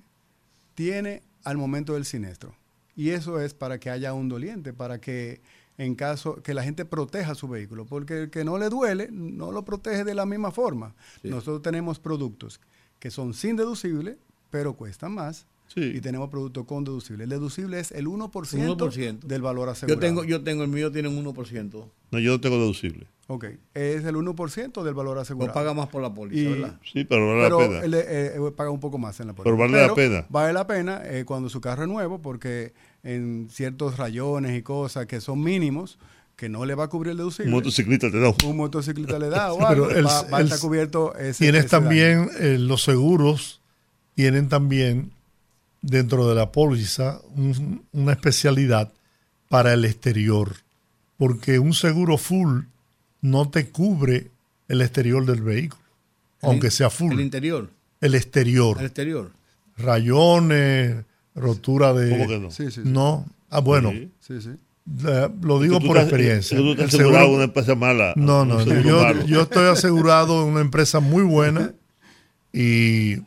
[0.75, 2.55] tiene al momento del siniestro.
[2.95, 5.41] Y eso es para que haya un doliente, para que
[5.83, 9.51] en caso que la gente proteja su vehículo, porque el que no le duele no
[9.51, 10.93] lo protege de la misma forma.
[11.23, 12.59] Nosotros tenemos productos
[12.99, 14.17] que son sin deducible,
[14.51, 15.47] pero cuestan más.
[15.67, 15.79] Sí.
[15.95, 17.23] Y tenemos productos con deducible.
[17.23, 19.19] El deducible es el 1%, 1%.
[19.21, 19.95] del valor asegurado.
[20.01, 21.85] Yo tengo, yo tengo, el mío tiene un 1%.
[22.11, 23.07] No, yo no tengo deducible.
[23.27, 25.53] Ok, es el 1% del valor No asegurado.
[25.53, 26.79] paga más por la póliza, Y- ¿verdad?
[26.83, 27.79] Sí, pero vale pero la pena.
[27.85, 28.03] él, eh,
[28.35, 29.45] eh, paga un poco más en la póliza.
[29.45, 30.25] Pero vale la pena.
[30.29, 35.05] Vale la pena eh, cuando su carro es nuevo porque en ciertos rayones y cosas
[35.07, 35.97] que son mínimos,
[36.35, 37.49] que no le va a cubrir el deducible.
[37.51, 40.47] Un motociclista te da un- motociclista le da o pero el- va, va a el-
[40.47, 43.61] estar cubierto ese, Tienes ese también eh, los seguros,
[44.15, 45.11] tienen también
[45.81, 48.91] dentro de la póliza un- una especialidad
[49.49, 50.55] para el exterior,
[51.17, 52.61] porque un seguro full
[53.21, 54.29] no te cubre
[54.67, 55.81] el exterior del vehículo,
[56.41, 57.69] aunque sea full, El el, interior,
[58.01, 59.31] exterior, el exterior.
[59.77, 61.03] rayones,
[61.35, 62.09] rotura de...
[62.09, 62.51] ¿Cómo que no?
[62.51, 62.89] Sí, sí, sí.
[62.89, 64.11] No, ah, bueno, Sí.
[64.19, 64.49] Sí,
[65.07, 66.57] eh, lo digo por estás- experiencia.
[66.57, 68.13] Tú estás asegurado seguro- una empresa mala.
[68.15, 71.73] no, no, yo, yo estoy asegurado en una empresa muy buena
[72.51, 73.17] y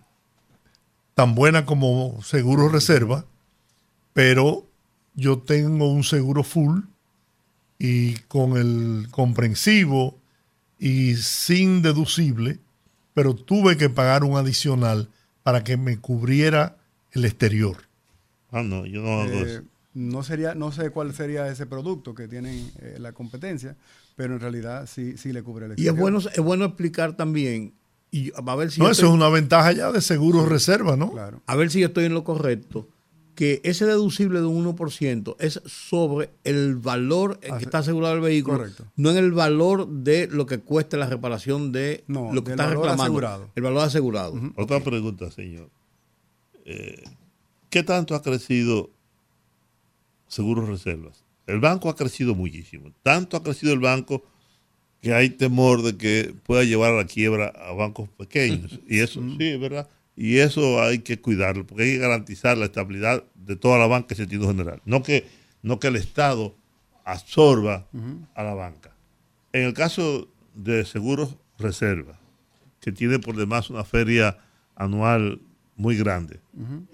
[1.15, 3.25] tan buena como Seguro Reserva,
[4.13, 4.67] pero
[5.15, 6.81] yo tengo un seguro full
[7.79, 10.19] y con el comprensivo
[10.79, 12.59] y sin deducible,
[13.15, 15.09] pero tuve que pagar un adicional
[15.45, 16.77] para que me cubriera
[17.13, 17.77] el exterior.
[18.55, 19.63] Ah, no, yo no hago Eh, eso.
[19.95, 23.77] no sería, no sé cuál sería ese producto que tienen eh, la competencia,
[24.17, 26.01] pero en realidad sí, sí le cubre el Y es exterior.
[26.01, 27.73] bueno, es bueno explicar también,
[28.11, 31.11] y a ver si No, eso estoy- es una ventaja ya de Seguro Reserva, ¿no?
[31.13, 31.43] Claro.
[31.47, 32.89] a ver si yo estoy en lo correcto,
[33.35, 38.15] que ese deducible de un 1% es sobre el valor en Ah, que está asegurado
[38.15, 38.85] el vehículo, correcto.
[38.95, 42.69] no en el valor de lo que cueste la reparación de No, lo que está
[42.69, 43.03] reclamando.
[43.03, 43.51] asegurado.
[43.57, 44.35] El valor asegurado.
[44.57, 45.69] Otra pregunta, señor.
[46.65, 47.03] Eh,
[47.75, 48.93] ¿Qué tanto ha crecido
[50.29, 51.25] Seguros Reservas?
[51.49, 52.93] El banco ha crecido muchísimo.
[53.03, 54.23] Tanto ha crecido el banco
[55.01, 58.79] que hay temor de que pueda llevar a la quiebra a bancos pequeños.
[58.89, 59.89] Y eso, sí, es verdad.
[60.15, 64.15] Y eso hay que cuidarlo, porque hay que garantizar la estabilidad de toda la banca
[64.15, 64.81] en sentido general.
[64.85, 65.27] No que,
[65.63, 66.55] no que el Estado
[67.05, 67.89] absorba
[68.37, 68.95] a la banca.
[69.53, 72.21] En el caso de Seguros Reserva,
[72.81, 74.39] que tiene por demás una feria
[74.77, 75.41] anual
[75.77, 76.41] muy grande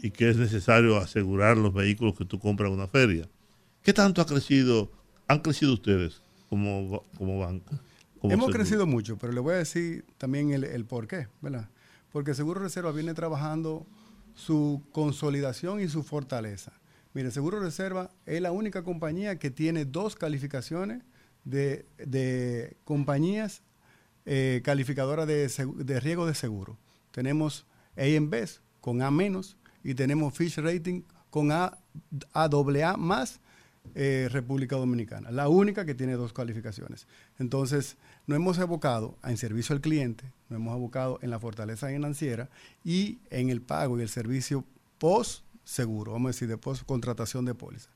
[0.02, 3.28] y que es necesario asegurar los vehículos que tú compras en una feria.
[3.82, 4.90] ¿Qué tanto ha crecido,
[5.28, 7.66] han crecido ustedes como, como banco?
[8.20, 8.58] como Hemos seguro?
[8.58, 11.68] crecido mucho, pero le voy a decir también el, el por qué, ¿verdad?
[12.12, 13.86] Porque Seguro Reserva viene trabajando
[14.34, 16.72] su consolidación y su fortaleza.
[17.14, 21.02] Mire, Seguro Reserva es la única compañía que tiene dos calificaciones
[21.44, 23.62] de, de compañías
[24.26, 26.78] eh, calificadoras de, de riesgo de seguro.
[27.10, 27.66] Tenemos
[27.96, 31.78] AM Best con A menos y tenemos Fish Rating con A,
[32.32, 33.40] AA más
[33.94, 35.30] eh, República Dominicana.
[35.30, 37.06] La única que tiene dos calificaciones.
[37.38, 37.96] Entonces,
[38.26, 42.50] nos hemos evocado en servicio al cliente, nos hemos evocado en la fortaleza financiera
[42.84, 44.64] y en el pago y el servicio
[44.98, 47.88] post seguro, vamos a decir, de post contratación de póliza.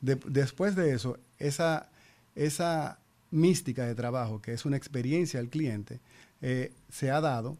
[0.00, 1.90] De- después de eso, esa,
[2.34, 2.98] esa
[3.30, 6.00] mística de trabajo, que es una experiencia al cliente,
[6.42, 7.58] eh, se ha dado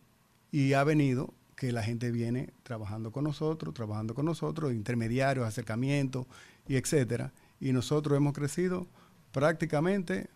[0.53, 6.27] y ha venido que la gente viene trabajando con nosotros, trabajando con nosotros, intermediarios, acercamientos
[6.69, 7.33] y etcétera.
[7.61, 8.87] Y nosotros hemos crecido
[9.33, 10.29] prácticamente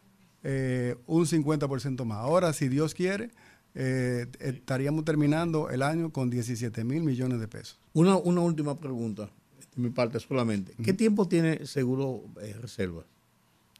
[0.43, 2.19] eh, un 50% más.
[2.19, 3.31] Ahora, si Dios quiere,
[3.74, 7.78] eh, estaríamos terminando el año con 17 mil millones de pesos.
[7.93, 9.31] Una, una última pregunta,
[9.74, 10.74] de mi parte solamente.
[10.82, 13.05] ¿Qué tiempo tiene Seguro eh, Reserva?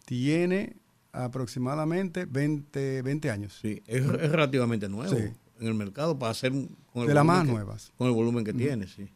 [0.05, 0.77] Tiene
[1.12, 3.59] aproximadamente 20, 20 años.
[3.60, 5.24] Sí, es, es relativamente nuevo Sí.
[5.60, 6.52] En el mercado para hacer
[6.93, 7.93] con el De las volumen más que- nuevas.
[7.98, 9.09] Con el volumen que tiene, sí.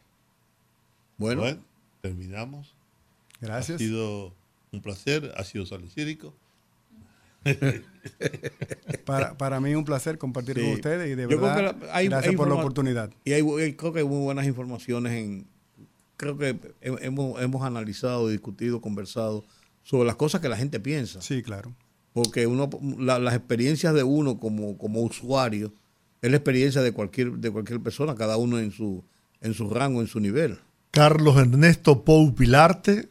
[1.17, 1.61] Bueno, Bueno,
[2.01, 2.75] terminamos.
[3.41, 3.75] Gracias.
[3.75, 4.33] Ha sido
[4.71, 6.33] un placer, ha sido salicídico.
[9.05, 10.61] Para, para mí es un placer compartir Sí.
[10.63, 13.09] con ustedes y de verdad, que la- hay- gracias hay por la oportunidad.
[13.25, 15.45] y hay, hay- creo que hay muy buenas informaciones en...
[16.17, 16.49] Creo que
[16.81, 19.43] he- hemos, hemos analizado, discutido, conversado
[19.83, 21.21] sobre las cosas que la gente piensa.
[21.21, 21.73] Sí, claro.
[22.13, 25.73] Porque uno, la- las experiencias de uno como, como usuario
[26.23, 29.03] es la experiencia de cualquier, de cualquier persona, cada uno en su,
[29.41, 30.57] en su rango, en su nivel.
[30.91, 33.09] Carlos Ernesto Pou Pilarte,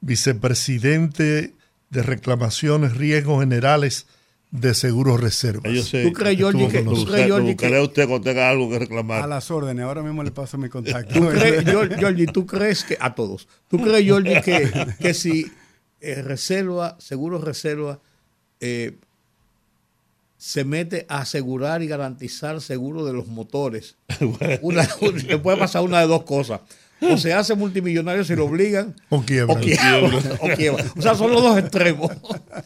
[0.00, 1.52] vicepresidente
[1.90, 4.06] de reclamaciones, riesgos generales
[4.50, 5.70] de Seguros Reservas.
[5.74, 8.70] Yo sé, ¿Tú crees, estuvo que, tú Georgie, buscaré que, a usted cuando tenga algo
[8.70, 9.22] que reclamar.
[9.22, 9.84] A las órdenes.
[9.84, 11.12] Ahora mismo le paso mi contacto.
[11.12, 11.64] tú crees,
[11.98, 15.52] Georgie, tú crees que, a todos, tú crees, Georgie, que, que si
[16.00, 18.00] eh, reserva, seguro reserva,
[18.60, 18.96] eh,
[20.44, 23.96] se mete a asegurar y garantizar seguro de los motores,
[24.60, 24.86] una,
[25.26, 26.60] le puede pasar una de dos cosas.
[27.00, 29.54] O se hace multimillonario si lo obligan, O quiebra.
[29.54, 30.84] o quiebra, o quiebra.
[30.98, 32.10] O sea, son los dos extremos.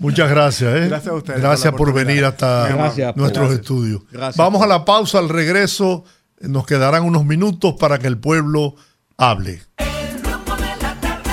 [0.01, 0.75] Muchas gracias.
[0.75, 0.89] ¿eh?
[0.89, 3.61] Gracias a ustedes Gracias por venir hasta Gracias, nuestros gracias.
[3.61, 4.03] estudios.
[4.11, 4.37] Gracias.
[4.37, 6.03] Vamos a la pausa, al regreso
[6.41, 8.75] nos quedarán unos minutos para que el pueblo
[9.17, 9.63] hable.
[9.77, 11.31] El rumbo de la tarde.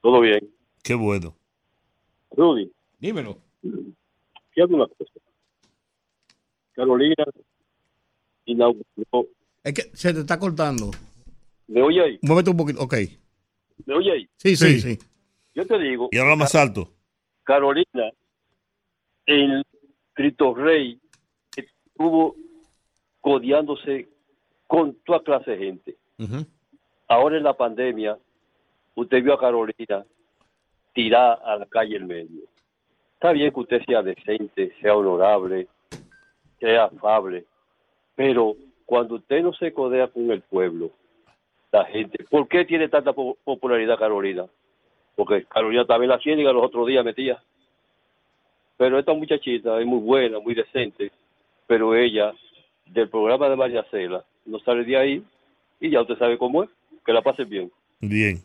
[0.00, 0.40] Todo bien.
[0.82, 1.34] Qué bueno.
[2.32, 3.38] Rudy, Dímelo.
[3.60, 5.12] fíjate una cosa.
[6.72, 7.14] Carolina
[8.52, 9.28] inauguró.
[9.62, 10.90] Es que se te está cortando.
[11.66, 12.18] ¿Me oye ahí?
[12.22, 12.80] Muévete un poquito.
[12.82, 12.94] Ok.
[13.86, 14.28] ¿Me oye ahí?
[14.36, 14.94] Sí, sí, Sí.
[14.96, 14.98] sí.
[15.54, 16.88] Yo te digo, Y habla más alto.
[17.44, 18.10] Carolina,
[19.26, 19.64] el
[20.12, 21.00] Cristo Rey,
[21.56, 22.36] estuvo
[23.20, 24.08] codeándose
[24.66, 25.96] con toda clase de gente.
[27.08, 28.18] Ahora en la pandemia,
[28.94, 30.04] usted vio a Carolina
[30.94, 32.42] tirar a la calle el medio.
[33.14, 35.66] Está bien que usted sea decente, sea honorable,
[36.60, 37.44] sea afable,
[38.18, 40.90] pero cuando usted no se codea con el pueblo,
[41.70, 44.44] la gente, ¿por qué tiene tanta po- popularidad Carolina?
[45.14, 47.40] Porque Carolina también la ciénaga los otros días metía.
[48.76, 51.12] Pero esta muchachita es muy buena, muy decente,
[51.68, 52.32] pero ella,
[52.86, 55.22] del programa de María Cela, no sale de ahí
[55.80, 56.70] y ya usted sabe cómo es,
[57.06, 57.70] que la pase bien.
[58.00, 58.38] Bien.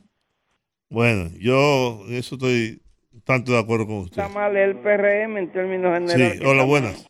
[0.87, 2.79] Bueno, yo en eso estoy
[3.25, 4.21] tanto de acuerdo con usted.
[4.21, 6.39] Está mal el PRM en términos generales.
[6.39, 7.09] Sí, hola, buenas.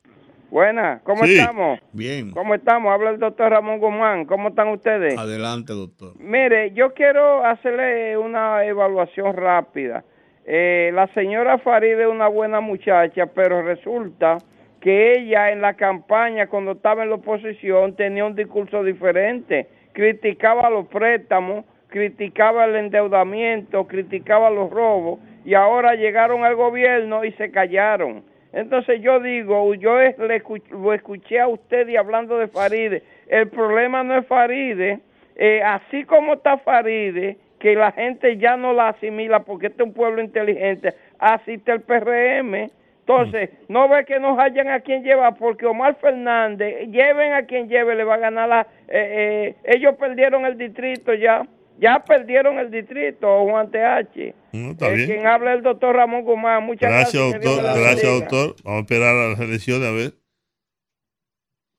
[0.53, 1.39] Buenas, ¿cómo Sí.
[1.39, 1.79] estamos?
[1.93, 2.29] Bien.
[2.29, 2.93] ¿Cómo estamos?
[2.93, 4.25] Habla el doctor Ramón Guzmán.
[4.25, 5.17] ¿Cómo están ustedes?
[5.17, 6.13] Adelante, doctor.
[6.19, 10.03] Mire, yo quiero hacerle una evaluación rápida.
[10.45, 14.37] Eh, la señora Farid es una buena muchacha, pero resulta
[14.79, 19.67] que ella en la campaña, cuando estaba en la oposición, tenía un discurso diferente.
[19.91, 27.31] Criticaba los préstamos, criticaba el endeudamiento, criticaba los robos, y ahora llegaron al gobierno y
[27.31, 28.31] se callaron.
[28.53, 33.01] Entonces yo digo, yo es- le escu- lo escuché a usted y hablando de Faride,
[33.27, 34.99] el problema no es Faride,
[35.35, 39.87] eh, así como está Faride, que la gente ya no la asimila porque este es
[39.87, 42.69] un pueblo inteligente, así está el PRM.
[42.99, 47.67] Entonces, no ve que nos hayan a quien llevar porque Omar Fernández, lleven a quien
[47.67, 48.61] lleve, le va a ganar la...
[48.87, 51.45] eh, eh, ellos perdieron el distrito ya,
[51.83, 54.33] ya perdieron el distrito, Juan TH.
[54.53, 55.07] No, está Eh, bien.
[55.09, 56.63] Quien habla es el doctor Ramón Guzmán.
[56.65, 57.33] Muchas gracias.
[57.33, 57.63] Gracias, doctor.
[57.81, 58.11] Gracias, bendiga.
[58.31, 58.55] doctor.
[58.63, 60.13] Vamos a esperar a las elecciones a ver.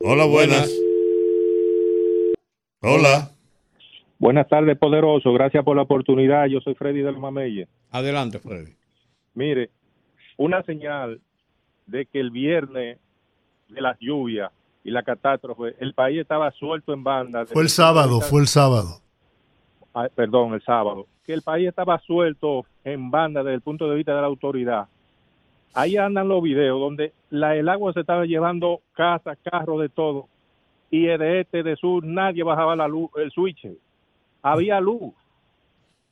[0.01, 0.71] Hola, buenas.
[2.83, 3.31] Hola.
[4.19, 5.33] Buenas tardes, poderoso.
[5.33, 6.47] Gracias por la oportunidad.
[6.47, 7.67] Yo soy Freddy del Mameye.
[7.91, 8.73] Adelante, Freddy.
[9.35, 9.71] Mire,
[10.37, 11.21] una señal
[11.87, 12.99] de que el viernes
[13.69, 14.51] de las lluvias
[14.85, 17.47] y la catástrofe, el país estaba suelto en banda.
[17.47, 19.01] Fue el sábado, fue el sábado.
[19.95, 21.07] Ah, perdón, el sábado.
[21.25, 24.89] Que el país estaba suelto en banda desde el punto de vista de la autoridad.
[25.73, 30.29] Ahí andan los videos donde la, el agua se estaba llevando casas, carros, de todo.
[30.91, 33.69] Y de este, de sur, nadie bajaba la luz, el switch.
[34.43, 35.15] Había luz.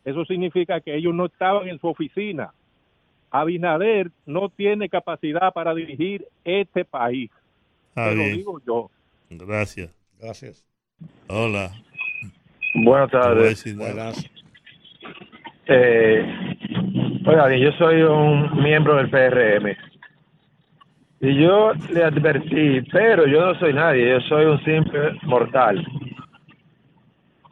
[0.05, 2.53] Eso significa que ellos no estaban en su oficina.
[3.31, 7.31] Abinader no tiene capacidad para dirigir este país.
[7.95, 8.91] Te lo digo yo.
[9.31, 9.97] Gracias.
[10.21, 10.65] Gracias.
[11.29, 11.73] Hola.
[12.75, 13.77] Buenas tardes.
[13.77, 14.31] Buenas.
[15.67, 16.57] Eh,
[17.27, 19.77] oiga, bien, yo soy un miembro del PRM.
[21.21, 25.85] Y yo le advertí, pero yo no soy nadie, yo soy un simple mortal.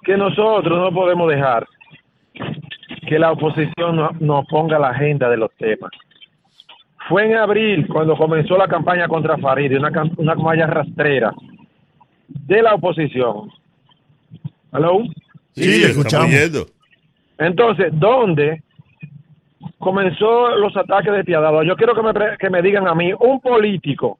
[0.03, 1.67] Que nosotros no podemos dejar
[3.07, 5.91] que la oposición no- nos ponga la agenda de los temas.
[7.09, 11.33] Fue en abril cuando comenzó la campaña contra Farid, una, una campaña rastrera
[12.29, 13.51] de la oposición.
[14.73, 15.03] ¿Aló?
[15.53, 16.31] Sí, escuchamos.
[17.39, 18.63] Entonces, ¿dónde
[19.79, 21.67] comenzó los ataques despiadados?
[21.67, 24.19] Yo quiero que me, pre- que me digan a mí, un político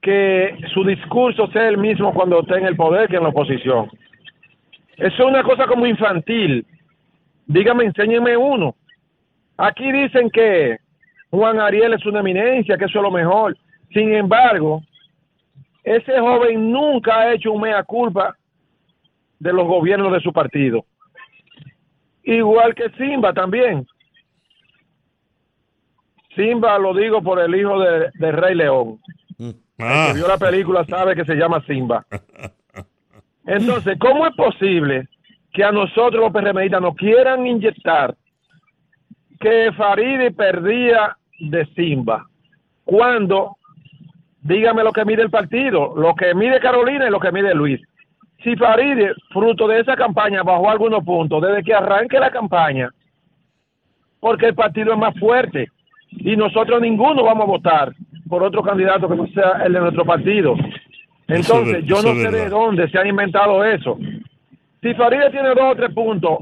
[0.00, 3.90] que su discurso sea el mismo cuando esté en el poder que en la oposición.
[4.96, 6.64] Eso es una cosa como infantil.
[7.46, 8.74] Dígame, enséñenme uno.
[9.56, 10.78] Aquí dicen que
[11.30, 13.56] Juan Ariel es una eminencia, que eso es lo mejor.
[13.92, 14.82] Sin embargo,
[15.82, 18.36] ese joven nunca ha hecho un mea culpa
[19.38, 20.84] de los gobiernos de su partido.
[22.22, 23.86] Igual que Simba también.
[26.34, 28.98] Simba lo digo por el hijo de, de Rey León.
[29.78, 32.04] Ah, El que vio la película sabe que se llama Simba.
[33.46, 35.08] Entonces, ¿cómo es posible
[35.52, 38.16] que a nosotros los PRMistas nos quieran inyectar
[39.38, 42.26] que Faride perdía de Simba?
[42.84, 43.56] Cuando,
[44.40, 47.80] dígame lo que mide el partido, lo que mide Carolina y lo que mide Luis.
[48.46, 52.88] Si Faride, fruto de esa campaña, bajó algunos puntos desde que arranque la campaña,
[54.20, 55.66] porque el partido es más fuerte
[56.12, 57.92] y nosotros ninguno vamos a votar
[58.28, 60.54] por otro candidato que no sea el de nuestro partido.
[61.26, 63.98] Entonces, yo no sé de dónde se han inventado eso.
[64.80, 66.38] Si Faride tiene dos o tres puntos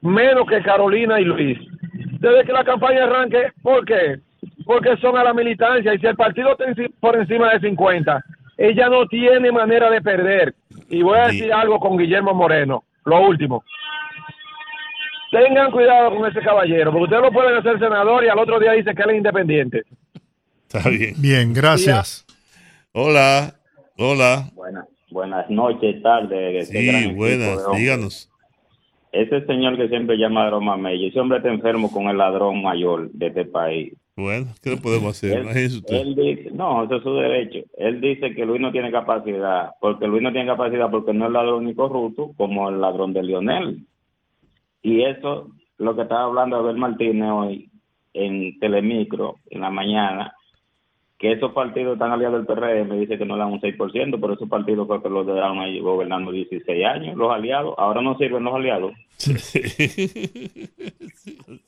[0.00, 1.58] menos que Carolina y Luis,
[2.20, 4.18] desde que la campaña arranque, ¿por qué?
[4.64, 6.64] Porque son a la militancia y si el partido está
[7.00, 8.24] por encima de 50,
[8.56, 10.54] ella no tiene manera de perder.
[10.94, 13.64] Y voy a decir algo con Guillermo Moreno, lo último.
[15.30, 18.72] Tengan cuidado con ese caballero, porque ustedes lo pueden hacer senador y al otro día
[18.72, 19.82] dice que él es independiente.
[20.68, 21.14] Está bien.
[21.18, 22.24] Bien, gracias.
[22.92, 23.54] Hola,
[23.98, 24.50] hola.
[24.54, 26.70] Buenas, buenas noches, tardes.
[26.70, 28.30] qué gran Sí, buenas, díganos.
[29.10, 33.10] Ese señor que siempre llama a Mamey, ese hombre está enfermo con el ladrón mayor
[33.10, 33.94] de este país.
[34.16, 35.32] Bueno, ¿qué le podemos hacer?
[35.32, 35.96] Él, Imagínese usted.
[35.96, 37.58] él dice, no, eso es su derecho.
[37.76, 41.32] Él dice que Luis no tiene capacidad, porque Luis no tiene capacidad porque no es
[41.32, 43.86] ladrón ni corrupto como el ladrón de Lionel.
[44.82, 47.70] Y eso, lo que estaba hablando Abel Martínez hoy
[48.12, 50.32] en Telemicro, en la mañana,
[51.18, 54.34] que esos partidos están aliados del PRM, dice que no le dan un 6%, pero
[54.34, 57.74] esos partidos creo que los dejaron ahí gobernando 16 años, los aliados.
[57.78, 58.92] Ahora no sirven los aliados.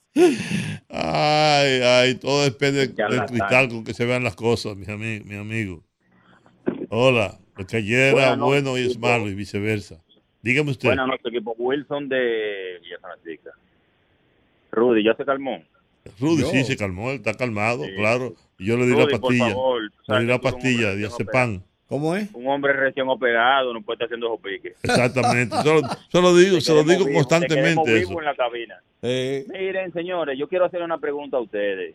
[0.88, 5.24] Ay, ay, todo depende del cristal con que se vean las cosas, mi amigo.
[5.26, 5.82] Mi amigo.
[6.88, 10.02] Hola, lo que ayer era noches, bueno hoy es malo y viceversa.
[10.40, 10.88] Dígame usted.
[10.88, 11.54] Buenas noches, equipo.
[11.58, 13.50] Wilson de Villa Francisca.
[14.72, 15.62] Rudy, ¿ya se calmó?
[16.18, 16.48] Rudy Yo.
[16.48, 18.34] sí se calmó, él está calmado, claro.
[18.58, 19.48] Y yo le di Rudy, la por pastilla.
[19.50, 21.62] favor, tú le sabes di que la pastilla, hombre diazepam.
[21.88, 22.34] ¿Cómo es?
[22.34, 24.76] Un hombre recién operado no puede estar haciendo esos piques.
[24.82, 25.54] Exactamente.
[25.62, 25.80] Se lo,
[26.10, 28.08] se lo digo, se lo digo vivo, te constantemente queremos eso.
[28.08, 28.80] vivo en la cabina.
[29.02, 31.94] Eh, Miren, señores, yo quiero hacer una pregunta a ustedes.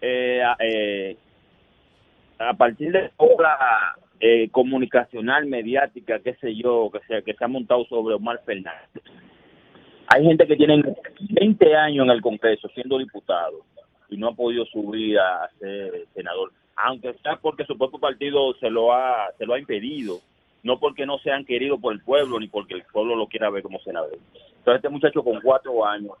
[0.00, 1.16] Eh, a- eh,
[2.40, 7.48] a partir de la eh, comunicacional, mediática, qué sé yo, que se, que se ha
[7.48, 8.88] montado sobre Omar Fernández,
[10.08, 10.82] hay gente que tiene
[11.30, 13.64] 20 años en el Congreso siendo diputado
[14.12, 18.70] y no ha podido subir a ser senador, aunque sea porque su propio partido se
[18.70, 20.20] lo ha, se lo ha impedido,
[20.62, 23.62] no porque no sean queridos por el pueblo ni porque el pueblo lo quiera ver
[23.62, 24.18] como senador.
[24.58, 26.12] Entonces este muchacho con cuatro años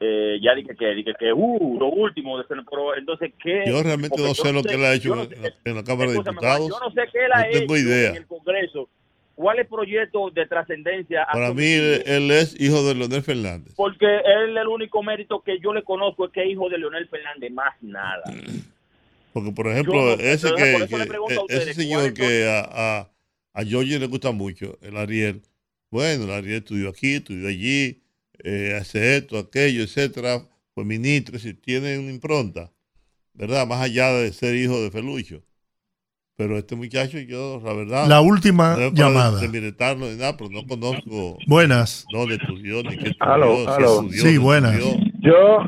[0.00, 3.64] eh, ya dije que, dije que, uh, lo último de ser, pero entonces, ¿qué?
[3.66, 6.68] Yo realmente no sé lo que él ha hecho en la, Cámara de Diputados.
[6.68, 8.10] Yo no sé qué él ha hecho idea.
[8.10, 8.88] en el Congreso.
[9.38, 13.72] ¿Cuáles proyectos de trascendencia Para mí, él, él es hijo de Leonel Fernández.
[13.76, 17.08] Porque él el único mérito que yo le conozco es que es hijo de Leonel
[17.08, 18.24] Fernández, más nada.
[19.32, 23.12] Porque, por ejemplo, Yo ese, por que, a e- ustedes, ese señor que a, a,
[23.54, 25.40] a Georgie le gusta mucho, el Ariel.
[25.88, 28.02] Bueno, el Ariel estudió aquí, estudió allí,
[28.42, 30.48] eh, hace esto, aquello, etcétera.
[30.74, 32.72] Fue ministro, si tiene una impronta,
[33.34, 33.68] ¿verdad?
[33.68, 35.44] Más allá de ser hijo de Felucho.
[36.38, 38.06] Pero este muchacho, yo, la verdad.
[38.06, 39.40] La última no llamada.
[39.42, 42.06] ni nada, pero no conozco Buenas.
[42.12, 43.32] dónde estudió, ni qué estudió.
[43.34, 44.74] Aló, si estudió, Sí, no buenas.
[44.78, 45.12] estudió.
[45.18, 45.58] Yo,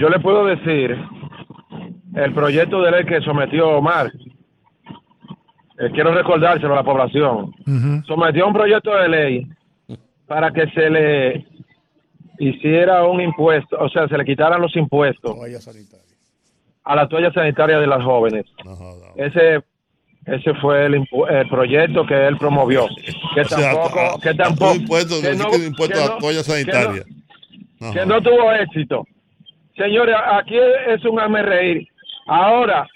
[0.00, 0.96] yo le puedo decir
[2.14, 4.10] el proyecto de ley que sometió Omar.
[5.78, 7.52] Eh, quiero recordárselo a la población.
[8.06, 9.46] Sometió un proyecto de ley
[10.26, 11.46] para que se le
[12.38, 15.36] hiciera un impuesto, o sea, se le quitaran los impuestos
[16.84, 18.46] a la toalla sanitaria de las jóvenes.
[19.16, 19.62] Ese
[20.26, 20.94] ese fue el,
[21.30, 22.86] el proyecto que él promovió.
[23.34, 26.14] Que O tampoco, a- que tampoco, impuesto, que no- que el impuesto que a no-
[26.14, 27.02] la toalla que no- sanitaria.
[27.92, 29.06] que no tuvo éxito.
[29.76, 30.56] Señores, aquí
[30.88, 31.88] es un hazme reír.
[32.26, 32.86] Ahora,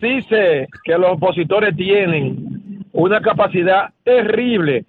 [0.00, 4.84] sí sé que los opositores tienen una capacidad terrible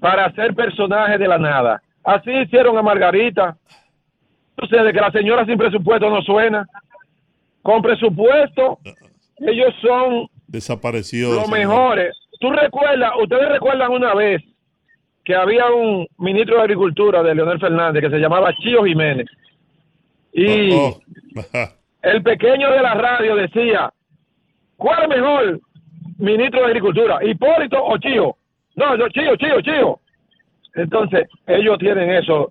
[0.00, 1.82] para hacer personajes de la nada.
[2.04, 3.56] Así hicieron a Margarita.
[4.58, 6.66] Sucede que la señora sin presupuesto no suena.
[7.62, 8.78] Con presupuesto,
[9.38, 11.34] ellos son Desapareció.
[11.34, 11.58] los señor.
[11.58, 12.16] mejores.
[12.40, 14.40] ¿Tú recuerdas, ustedes recuerdan una vez
[15.24, 19.26] que había un ministro de Agricultura de Leonel Fernández que se llamaba Chío Jiménez?
[20.32, 21.00] Y Oh,
[22.02, 23.92] el pequeño de la radio decía,
[24.76, 25.60] ¿cuál es mejor
[26.18, 28.36] ministro de Agricultura, Hipólito o Chío?
[28.76, 29.98] No, no, Chío, Chío, Chío.
[30.76, 32.48] Entonces, ellos tienen eso.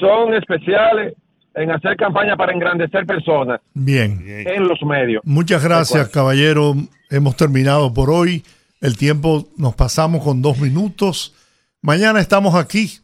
[0.00, 1.14] Son especiales
[1.54, 4.22] en hacer campaña para engrandecer personas Bien.
[4.26, 5.22] en los medios.
[5.24, 6.72] Muchas gracias, caballero.
[7.12, 8.42] Hemos terminado por hoy.
[8.80, 11.34] El tiempo nos pasamos con dos minutos.
[11.82, 13.00] Mañana estamos aquí.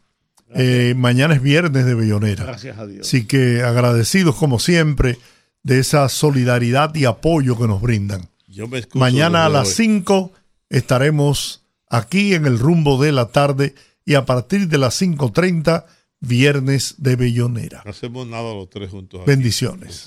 [0.54, 2.44] Eh, mañana es viernes de Bellonera.
[2.44, 3.06] Gracias a Dios.
[3.06, 5.18] Así que agradecidos como siempre
[5.62, 8.30] de esa solidaridad y apoyo que nos brindan.
[8.46, 9.86] Yo me Mañana a las hoy.
[9.86, 10.32] 5
[10.70, 13.74] estaremos aquí en el rumbo de la tarde
[14.06, 15.84] y a partir de las 5.30,
[16.20, 17.82] viernes de Bellonera.
[17.84, 19.20] No hacemos nada los tres juntos.
[19.20, 20.06] aquí, Bendiciones.